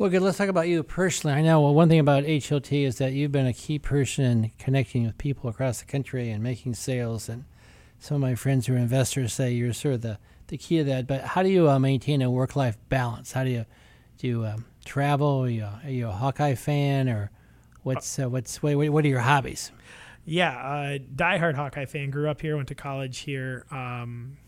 well, 0.00 0.08
good. 0.08 0.22
Let's 0.22 0.38
talk 0.38 0.48
about 0.48 0.66
you 0.66 0.82
personally. 0.82 1.36
I 1.36 1.42
know 1.42 1.60
well, 1.60 1.74
one 1.74 1.90
thing 1.90 1.98
about 1.98 2.24
HLT 2.24 2.86
is 2.86 2.96
that 2.96 3.12
you've 3.12 3.32
been 3.32 3.46
a 3.46 3.52
key 3.52 3.78
person 3.78 4.24
in 4.24 4.52
connecting 4.58 5.04
with 5.04 5.18
people 5.18 5.50
across 5.50 5.80
the 5.80 5.84
country 5.84 6.30
and 6.30 6.42
making 6.42 6.72
sales. 6.72 7.28
And 7.28 7.44
some 7.98 8.14
of 8.14 8.22
my 8.22 8.34
friends 8.34 8.66
who 8.66 8.72
are 8.72 8.78
investors 8.78 9.34
say 9.34 9.52
you're 9.52 9.74
sort 9.74 9.96
of 9.96 10.00
the, 10.00 10.18
the 10.46 10.56
key 10.56 10.78
to 10.78 10.84
that. 10.84 11.06
But 11.06 11.20
how 11.20 11.42
do 11.42 11.50
you 11.50 11.68
uh, 11.68 11.78
maintain 11.78 12.22
a 12.22 12.30
work 12.30 12.56
life 12.56 12.78
balance? 12.88 13.32
How 13.32 13.44
do 13.44 13.50
you 13.50 13.66
do 14.16 14.26
you 14.26 14.46
um, 14.46 14.64
travel? 14.86 15.42
Are 15.44 15.50
you, 15.50 15.68
are 15.84 15.90
you, 15.90 16.08
a 16.08 16.12
Hawkeye 16.12 16.54
fan, 16.54 17.06
or 17.10 17.30
what's 17.82 18.18
uh, 18.18 18.30
what's 18.30 18.62
what, 18.62 18.78
what, 18.78 19.04
are 19.04 19.08
your 19.08 19.20
hobbies? 19.20 19.70
Yeah, 20.24 20.56
uh, 20.56 20.98
diehard 21.14 21.56
Hawkeye 21.56 21.84
fan. 21.84 22.08
Grew 22.08 22.30
up 22.30 22.40
here, 22.40 22.56
went 22.56 22.68
to 22.68 22.74
college 22.74 23.18
here. 23.18 23.66
Um, 23.70 24.38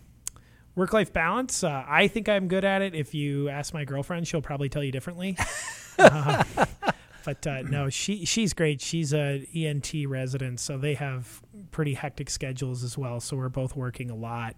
work 0.75 0.93
life 0.93 1.13
balance. 1.13 1.65
Uh, 1.65 1.85
I 1.87 2.09
think 2.09 2.29
I'm 2.29 2.49
good 2.49 2.65
at 2.65 2.83
it. 2.83 2.95
If 2.95 3.15
you 3.15 3.49
ask 3.49 3.75
my 3.75 3.85
girlfriend, 3.85 4.27
she'll 4.27 4.43
probably 4.43 4.69
tell 4.69 4.83
you 4.83 4.93
differently. 4.93 5.37
uh, 5.99 6.45
but 7.25 7.47
uh, 7.47 7.63
no, 7.63 7.89
she 7.89 8.25
she's 8.25 8.53
great. 8.53 8.81
She's 8.81 9.13
a 9.13 9.47
ENT 9.55 9.93
resident, 10.07 10.61
so 10.61 10.79
they 10.79 10.95
have 10.95 11.43
pretty 11.71 11.95
hectic 11.95 12.31
schedules 12.31 12.83
as 12.83 12.97
well. 12.99 13.21
So 13.21 13.37
we're 13.37 13.49
both 13.49 13.77
working 13.77 14.11
a 14.11 14.17
lot. 14.17 14.57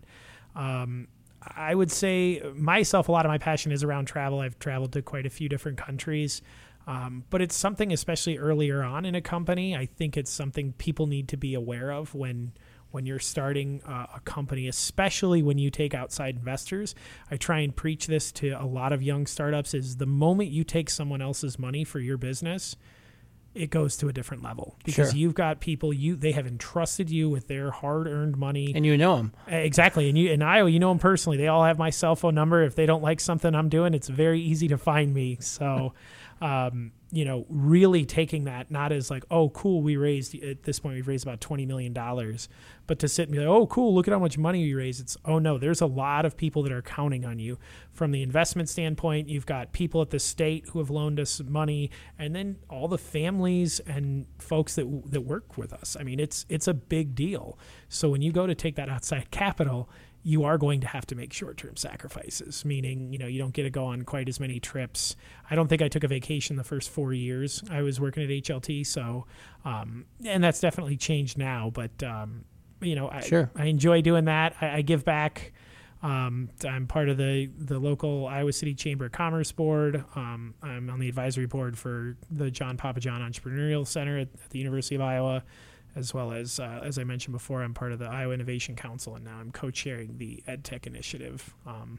Um, 0.55 1.09
I 1.57 1.74
would 1.74 1.90
say 1.90 2.42
myself, 2.55 3.09
a 3.09 3.12
lot 3.12 3.27
of 3.27 3.31
my 3.31 3.38
passion 3.38 3.70
is 3.70 3.85
around 3.85 4.07
travel. 4.07 4.40
I've 4.40 4.59
traveled 4.59 4.92
to 4.92 5.03
quite 5.03 5.27
a 5.27 5.31
few 5.31 5.48
different 5.48 5.77
countries. 5.77 6.42
Um, 6.87 7.24
but 7.31 7.40
it's 7.40 7.57
something, 7.57 7.92
especially 7.92 8.37
earlier 8.37 8.83
on 8.83 9.07
in 9.07 9.14
a 9.14 9.20
company, 9.20 9.74
I 9.74 9.87
think 9.87 10.16
it's 10.16 10.31
something 10.31 10.72
people 10.74 11.07
need 11.07 11.29
to 11.29 11.37
be 11.37 11.55
aware 11.55 11.90
of 11.90 12.14
when 12.14 12.53
when 12.94 13.07
you're 13.07 13.18
starting 13.18 13.83
uh, 13.87 14.07
a 14.14 14.20
company, 14.20 14.68
especially 14.68 15.42
when 15.42 15.59
you 15.59 15.68
take 15.68 15.94
outside 15.94 16.37
investors. 16.37 16.94
I 17.28 17.37
try 17.37 17.59
and 17.59 17.74
preach 17.74 18.07
this 18.07 18.30
to 18.33 18.50
a 18.50 18.64
lot 18.64 18.92
of 18.92 19.02
young 19.02 19.26
startups 19.26 19.74
is 19.74 19.96
the 19.96 20.07
moment 20.07 20.50
you 20.50 20.62
take 20.62 20.88
someone 20.88 21.20
else's 21.20 21.59
money 21.59 21.83
for 21.83 21.98
your 21.98 22.16
business, 22.16 22.76
it 23.52 23.70
goes 23.70 23.96
to 23.96 24.09
a 24.09 24.12
different 24.12 24.44
level. 24.44 24.76
Because 24.85 25.11
sure. 25.11 25.18
you've 25.18 25.35
got 25.35 25.59
people 25.59 25.92
you 25.92 26.14
they 26.14 26.33
have 26.33 26.46
entrusted 26.46 27.11
you 27.11 27.28
with 27.28 27.48
their 27.48 27.72
hard-earned 27.72 28.37
money. 28.37 28.72
And 28.74 28.87
you 28.87 28.96
know 28.96 29.16
them 29.16 29.33
exactly. 29.48 30.09
And 30.09 30.16
you 30.16 30.30
in 30.30 30.42
Iowa 30.42 30.70
you 30.70 30.78
know 30.78 30.90
them 30.90 31.00
personally. 31.00 31.37
They 31.37 31.48
all 31.48 31.64
have 31.64 31.78
my 31.78 31.90
cell 31.90 32.14
phone 32.14 32.35
number. 32.37 32.62
If 32.62 32.76
they 32.76 32.87
don't 32.87 33.02
like 33.02 33.18
something 33.18 33.54
I'm 33.54 33.68
doing 33.68 33.92
it's 33.94 34.09
very 34.09 34.40
easy 34.40 34.68
to 34.68 34.78
find 34.78 35.12
me. 35.12 35.38
So 35.40 35.94
um, 36.44 36.92
you 37.11 37.24
know, 37.24 37.46
really 37.48 38.04
taking 38.04 38.44
that 38.44 38.70
not 38.70 38.92
as 38.92 39.11
like, 39.11 39.24
oh, 39.30 39.48
cool, 39.48 39.80
we 39.80 39.96
raised 39.96 40.35
at 40.42 40.64
this 40.64 40.78
point 40.78 40.94
we've 40.94 41.09
raised 41.09 41.24
about 41.24 41.40
twenty 41.40 41.64
million 41.64 41.94
dollars, 41.94 42.50
but 42.87 42.98
to 42.98 43.09
sit 43.09 43.22
and 43.22 43.33
be 43.33 43.38
like, 43.38 43.48
oh, 43.48 43.66
cool, 43.66 43.94
look 43.94 44.07
at 44.07 44.12
how 44.12 44.18
much 44.18 44.37
money 44.37 44.62
we 44.62 44.74
raised. 44.74 45.00
It's 45.00 45.16
oh 45.24 45.38
no, 45.38 45.57
there's 45.57 45.80
a 45.80 45.87
lot 45.87 46.26
of 46.26 46.37
people 46.37 46.62
that 46.64 46.72
are 46.72 46.83
counting 46.83 47.24
on 47.24 47.38
you 47.38 47.59
from 47.92 48.11
the 48.11 48.22
investment 48.22 48.68
standpoint. 48.68 49.30
You've 49.30 49.46
got 49.46 49.72
people 49.72 50.02
at 50.02 50.11
the 50.11 50.18
state 50.18 50.68
who 50.68 50.80
have 50.80 50.90
loaned 50.90 51.18
us 51.18 51.40
money, 51.40 51.90
and 52.18 52.37
then 52.37 52.57
all 52.68 52.88
the 52.88 52.98
families 52.98 53.80
and 53.80 54.26
folks 54.38 54.74
that 54.74 55.02
that 55.12 55.22
work 55.22 55.57
with 55.57 55.72
us. 55.72 55.96
I 55.98 56.02
mean, 56.02 56.20
it's 56.20 56.44
it's 56.50 56.68
a 56.68 56.74
big 56.74 57.14
deal. 57.14 57.59
So 57.88 58.11
when 58.11 58.20
you 58.20 58.33
go 58.33 58.46
to 58.46 58.54
take 58.54 58.76
that 58.76 58.90
outside 58.90 59.30
capital, 59.30 59.88
you 60.27 60.43
are 60.43 60.59
going 60.59 60.81
to 60.81 60.87
have 60.89 61.07
to 61.07 61.14
make 61.14 61.33
short-term 61.33 61.77
sacrifices 61.77 62.64
meaning 62.64 63.12
you 63.12 63.18
know 63.18 63.27
you 63.27 63.39
don't 63.39 63.53
get 63.53 63.62
to 63.62 63.70
go 63.70 63.85
on 63.85 64.03
quite 64.03 64.29
as 64.29 64.41
many 64.41 64.59
trips 64.59 65.14
i 65.51 65.55
don't 65.55 65.68
think 65.68 65.83
i 65.83 65.89
took 65.89 66.03
a 66.03 66.09
vacation 66.09 66.57
the 66.57 66.64
first 66.64 66.91
four 66.91 67.12
years 67.12 67.62
i 67.70 67.83
was 67.83 68.01
working 68.01 68.22
at 68.22 68.29
hlt 68.31 68.87
so 68.87 69.27
um, 69.64 70.05
and 70.25 70.43
that's 70.43 70.61
definitely 70.61 70.97
changed 70.97 71.39
now 71.39 71.70
but 71.72 72.03
um, 72.03 72.45
you 72.81 72.97
know 72.97 73.09
I, 73.09 73.20
sure. 73.20 73.51
I 73.55 73.66
enjoy 73.66 74.01
doing 74.01 74.25
that 74.25 74.57
i, 74.61 74.79
I 74.79 74.83
give 74.83 75.05
back 75.05 75.53
Um, 76.03 76.51
I'm 76.68 76.87
part 76.87 77.09
of 77.09 77.16
the 77.16 77.49
the 77.59 77.79
local 77.79 78.27
Iowa 78.27 78.53
City 78.53 78.75
Chamber 78.75 79.07
of 79.07 79.12
Commerce 79.12 79.53
board. 79.53 80.05
Um, 80.14 80.53
I'm 80.62 80.91
on 80.91 81.01
the 81.01 81.09
advisory 81.09 81.47
board 81.47 81.79
for 81.79 82.18
the 82.31 82.51
John 82.51 82.77
Pappajohn 82.77 83.20
Entrepreneurial 83.20 83.87
Center 83.87 84.18
at, 84.18 84.29
at 84.45 84.51
the 84.51 84.59
University 84.59 84.97
of 84.97 85.01
Iowa, 85.01 85.43
as 85.97 86.12
well 86.12 86.32
as 86.32 86.59
uh, 86.59 86.80
as 86.82 86.99
I 86.99 87.05
mentioned 87.05 87.32
before, 87.32 87.62
I'm 87.62 87.74
part 87.74 87.92
of 87.92 87.99
the 87.99 88.07
Iowa 88.07 88.34
Innovation 88.34 88.76
Council, 88.76 89.14
and 89.14 89.24
now 89.24 89.36
I'm 89.38 89.53
co-chairing 89.53 90.18
the 90.18 90.42
EdTech 90.49 90.86
initiative 90.86 91.55
um, 91.66 91.99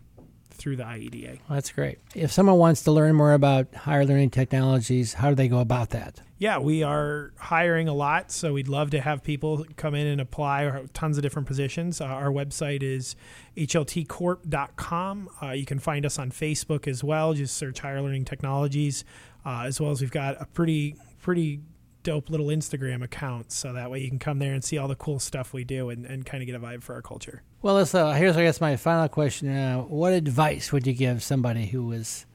through 0.49 0.75
the 0.77 0.83
IEDA. 0.83 1.39
Well, 1.47 1.55
that's 1.55 1.71
great. 1.71 1.99
If 2.13 2.31
someone 2.31 2.57
wants 2.57 2.83
to 2.83 2.91
learn 2.91 3.15
more 3.15 3.33
about 3.33 3.73
higher 3.73 4.05
learning 4.05 4.31
technologies, 4.31 5.13
how 5.13 5.29
do 5.29 5.35
they 5.35 5.47
go 5.47 5.59
about 5.59 5.89
that? 5.91 6.21
Yeah, 6.37 6.59
we 6.59 6.83
are 6.83 7.31
hiring 7.37 7.87
a 7.87 7.93
lot, 7.93 8.31
so 8.31 8.53
we'd 8.53 8.67
love 8.67 8.89
to 8.89 9.01
have 9.01 9.23
people 9.23 9.65
come 9.77 9.95
in 9.95 10.07
and 10.07 10.19
apply 10.19 10.63
or 10.63 10.87
tons 10.93 11.17
of 11.17 11.23
different 11.23 11.47
positions. 11.47 12.01
Uh, 12.01 12.05
our 12.05 12.29
website 12.29 12.83
is 12.83 13.15
hltcorp.com. 13.55 15.29
Uh, 15.41 15.51
you 15.51 15.65
can 15.65 15.79
find 15.79 16.05
us 16.05 16.19
on 16.19 16.31
Facebook 16.31 16.87
as 16.87 17.03
well. 17.03 17.33
Just 17.33 17.55
search 17.55 17.79
Higher 17.79 18.01
Learning 18.01 18.25
Technologies, 18.25 19.05
uh, 19.45 19.63
as 19.65 19.79
well 19.79 19.91
as 19.91 20.01
we've 20.01 20.11
got 20.11 20.41
a 20.41 20.45
pretty 20.45 20.95
pretty 21.21 21.61
dope 22.05 22.29
little 22.29 22.45
Instagram 22.45 23.03
account, 23.03 23.51
so 23.51 23.73
that 23.73 23.91
way 23.91 23.99
you 23.99 24.07
can 24.07 24.19
come 24.19 24.39
there 24.39 24.53
and 24.53 24.63
see 24.63 24.77
all 24.77 24.87
the 24.87 24.95
cool 24.95 25.19
stuff 25.19 25.51
we 25.51 25.65
do 25.65 25.89
and, 25.89 26.05
and 26.05 26.25
kind 26.25 26.41
of 26.41 26.47
get 26.47 26.55
a 26.55 26.59
vibe 26.59 26.83
for 26.83 26.93
our 26.93 27.01
culture. 27.01 27.41
Well, 27.61 27.75
let's, 27.75 27.93
uh, 27.93 28.13
here's 28.13 28.37
I 28.37 28.43
guess 28.43 28.61
my 28.61 28.77
final 28.77 29.09
question: 29.09 29.49
uh, 29.49 29.81
What 29.81 30.13
advice 30.13 30.71
would 30.71 30.87
you 30.87 30.93
give 30.93 31.21
somebody 31.21 31.65
who 31.65 31.87
was, 31.87 32.25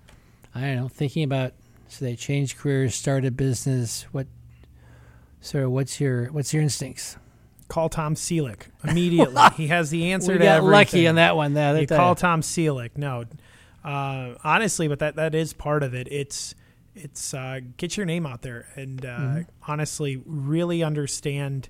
I 0.54 0.60
don't 0.60 0.76
know, 0.76 0.88
thinking 0.88 1.22
about 1.22 1.54
so 1.88 2.04
they 2.04 2.16
change 2.16 2.58
careers, 2.58 2.94
start 2.94 3.24
a 3.24 3.30
business? 3.30 4.02
What 4.12 4.26
sort 5.40 5.64
of 5.64 5.70
what's 5.70 6.00
your 6.00 6.26
what's 6.26 6.52
your 6.52 6.62
instincts? 6.62 7.16
Call 7.68 7.88
Tom 7.88 8.16
Seelig 8.16 8.62
immediately. 8.82 9.40
he 9.56 9.68
has 9.68 9.90
the 9.90 10.12
answer 10.12 10.32
we 10.32 10.38
to 10.38 10.44
got 10.44 10.56
everything. 10.58 10.72
lucky 10.72 11.06
on 11.06 11.14
that 11.14 11.36
one. 11.36 11.54
That 11.54 11.80
you 11.80 11.86
call 11.86 12.16
Tom 12.16 12.42
Seelig. 12.42 12.96
No, 12.96 13.24
uh, 13.84 14.34
honestly, 14.42 14.88
but 14.88 14.98
that 14.98 15.14
that 15.14 15.36
is 15.36 15.52
part 15.52 15.84
of 15.84 15.94
it. 15.94 16.08
It's 16.10 16.56
it's 17.02 17.34
uh, 17.34 17.60
get 17.76 17.96
your 17.96 18.06
name 18.06 18.26
out 18.26 18.42
there 18.42 18.66
and 18.76 19.04
uh, 19.04 19.08
mm-hmm. 19.08 19.40
honestly 19.70 20.22
really 20.26 20.82
understand 20.82 21.68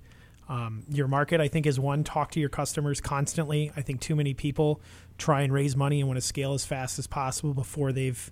um, 0.49 0.83
your 0.91 1.07
market. 1.09 1.41
I 1.41 1.49
think 1.49 1.65
is 1.65 1.79
one 1.79 2.05
talk 2.05 2.33
to 2.33 2.41
your 2.41 2.49
customers 2.49 3.01
constantly. 3.01 3.73
I 3.77 3.83
think 3.83 4.01
too 4.01 4.17
many 4.17 4.35
people 4.35 4.81
try 5.17 5.43
and 5.43 5.53
raise 5.53 5.77
money 5.77 6.01
and 6.01 6.09
want 6.09 6.19
to 6.19 6.27
scale 6.27 6.55
as 6.55 6.65
fast 6.65 6.99
as 6.99 7.07
possible 7.07 7.55
before 7.55 7.93
they've 7.93 8.31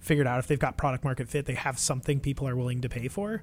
figured 0.00 0.26
out 0.26 0.38
if 0.38 0.46
they've 0.46 0.58
got 0.58 0.76
product 0.76 1.04
market 1.04 1.28
fit. 1.28 1.44
They 1.44 1.54
have 1.54 1.78
something 1.78 2.20
people 2.20 2.48
are 2.48 2.56
willing 2.56 2.80
to 2.80 2.88
pay 2.88 3.08
for, 3.08 3.42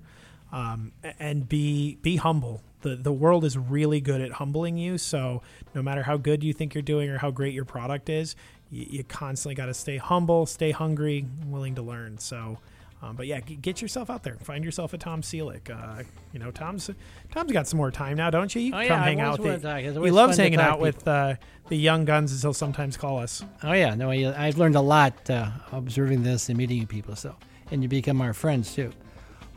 um, 0.52 0.92
and 1.20 1.48
be 1.48 1.98
be 2.02 2.16
humble. 2.16 2.64
the 2.82 2.96
The 2.96 3.14
world 3.14 3.46
is 3.46 3.58
really 3.58 4.02
good 4.02 4.22
at 4.22 4.32
humbling 4.34 4.78
you. 4.78 4.98
So 4.98 5.44
no 5.76 5.84
matter 5.84 6.04
how 6.04 6.18
good 6.18 6.44
you 6.44 6.52
think 6.54 6.74
you're 6.74 6.82
doing 6.82 7.10
or 7.10 7.20
how 7.20 7.30
great 7.30 7.54
your 7.54 7.66
product 7.66 8.10
is, 8.10 8.36
you, 8.72 8.88
you 8.90 9.04
constantly 9.04 9.54
got 9.54 9.68
to 9.68 9.74
stay 9.74 9.98
humble, 9.98 10.48
stay 10.48 10.72
hungry, 10.72 11.28
willing 11.46 11.76
to 11.76 11.84
learn. 11.84 12.18
So. 12.18 12.58
Um, 13.02 13.16
but 13.16 13.28
yeah, 13.28 13.40
get 13.40 13.82
yourself 13.82 14.10
out 14.10 14.24
there. 14.24 14.36
Find 14.36 14.64
yourself 14.64 14.94
a 14.94 14.98
Tom 14.98 15.22
Seelig. 15.22 15.70
Uh, 15.70 16.04
you 16.34 16.40
know, 16.40 16.50
Tom's 16.50 16.90
Tom's 17.32 17.52
got 17.52 17.68
some 17.68 17.78
more 17.78 17.92
time 17.92 18.18
now, 18.18 18.30
don't 18.30 18.54
you? 18.56 18.62
you 18.62 18.74
oh, 18.74 18.78
come 18.78 18.86
yeah, 18.86 19.04
hang 19.04 19.20
out 19.20 19.40
with 19.40 19.66
it. 19.66 19.94
He 19.94 20.12
loves 20.12 20.38
hanging 20.38 20.60
out 20.60 20.80
with 20.80 21.08
uh, 21.08 21.36
the 21.68 21.76
young 21.76 22.06
guns, 22.06 22.32
as 22.32 22.42
he'll 22.42 22.54
sometimes 22.54 22.98
call 22.98 23.20
us. 23.20 23.44
Oh 23.64 23.74
yeah, 23.74 23.96
no, 23.96 24.10
I've 24.12 24.58
learned 24.58 24.76
a 24.76 24.82
lot 24.82 25.30
uh, 25.30 25.52
observing 25.72 26.24
this 26.24 26.50
and 26.50 26.58
meeting 26.58 26.88
people. 26.88 27.16
So, 27.16 27.36
and 27.70 27.84
you 27.84 27.90
become 27.90 28.22
our 28.22 28.34
friends 28.34 28.74
too. 28.74 28.92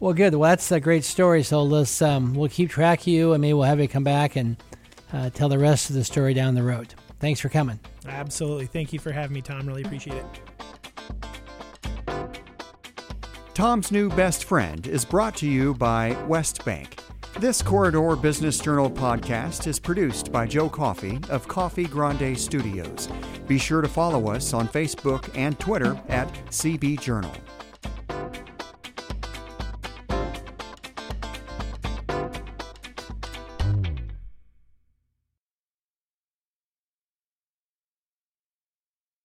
Well, 0.00 0.12
good. 0.12 0.34
Well, 0.34 0.50
that's 0.50 0.70
a 0.70 0.80
great 0.80 1.04
story. 1.04 1.42
So 1.42 1.62
let's 1.62 2.02
um, 2.02 2.34
we'll 2.34 2.48
keep 2.48 2.70
track 2.70 3.00
of 3.00 3.06
you, 3.06 3.32
and 3.32 3.40
maybe 3.40 3.54
we'll 3.54 3.64
have 3.64 3.80
you 3.80 3.88
come 3.88 4.04
back 4.04 4.36
and 4.36 4.56
uh, 5.12 5.30
tell 5.30 5.48
the 5.48 5.58
rest 5.58 5.90
of 5.90 5.96
the 5.96 6.04
story 6.04 6.34
down 6.34 6.54
the 6.54 6.62
road. 6.62 6.94
Thanks 7.20 7.40
for 7.40 7.48
coming. 7.48 7.80
Absolutely. 8.06 8.66
Thank 8.66 8.92
you 8.92 8.98
for 8.98 9.10
having 9.10 9.34
me, 9.34 9.42
Tom. 9.42 9.66
Really 9.66 9.82
appreciate 9.82 10.16
it. 10.16 10.26
Tom's 13.58 13.90
New 13.90 14.08
Best 14.10 14.44
Friend 14.44 14.86
is 14.86 15.04
brought 15.04 15.34
to 15.38 15.48
you 15.48 15.74
by 15.74 16.16
West 16.28 16.64
Bank. 16.64 17.00
This 17.40 17.60
Corridor 17.60 18.14
Business 18.14 18.60
Journal 18.60 18.88
podcast 18.88 19.66
is 19.66 19.80
produced 19.80 20.30
by 20.30 20.46
Joe 20.46 20.68
Coffey 20.68 21.18
of 21.28 21.48
Coffee 21.48 21.86
Grande 21.86 22.38
Studios. 22.38 23.08
Be 23.48 23.58
sure 23.58 23.80
to 23.80 23.88
follow 23.88 24.28
us 24.30 24.54
on 24.54 24.68
Facebook 24.68 25.28
and 25.36 25.58
Twitter 25.58 26.00
at 26.08 26.32
CB 26.50 27.00
Journal. 27.00 27.32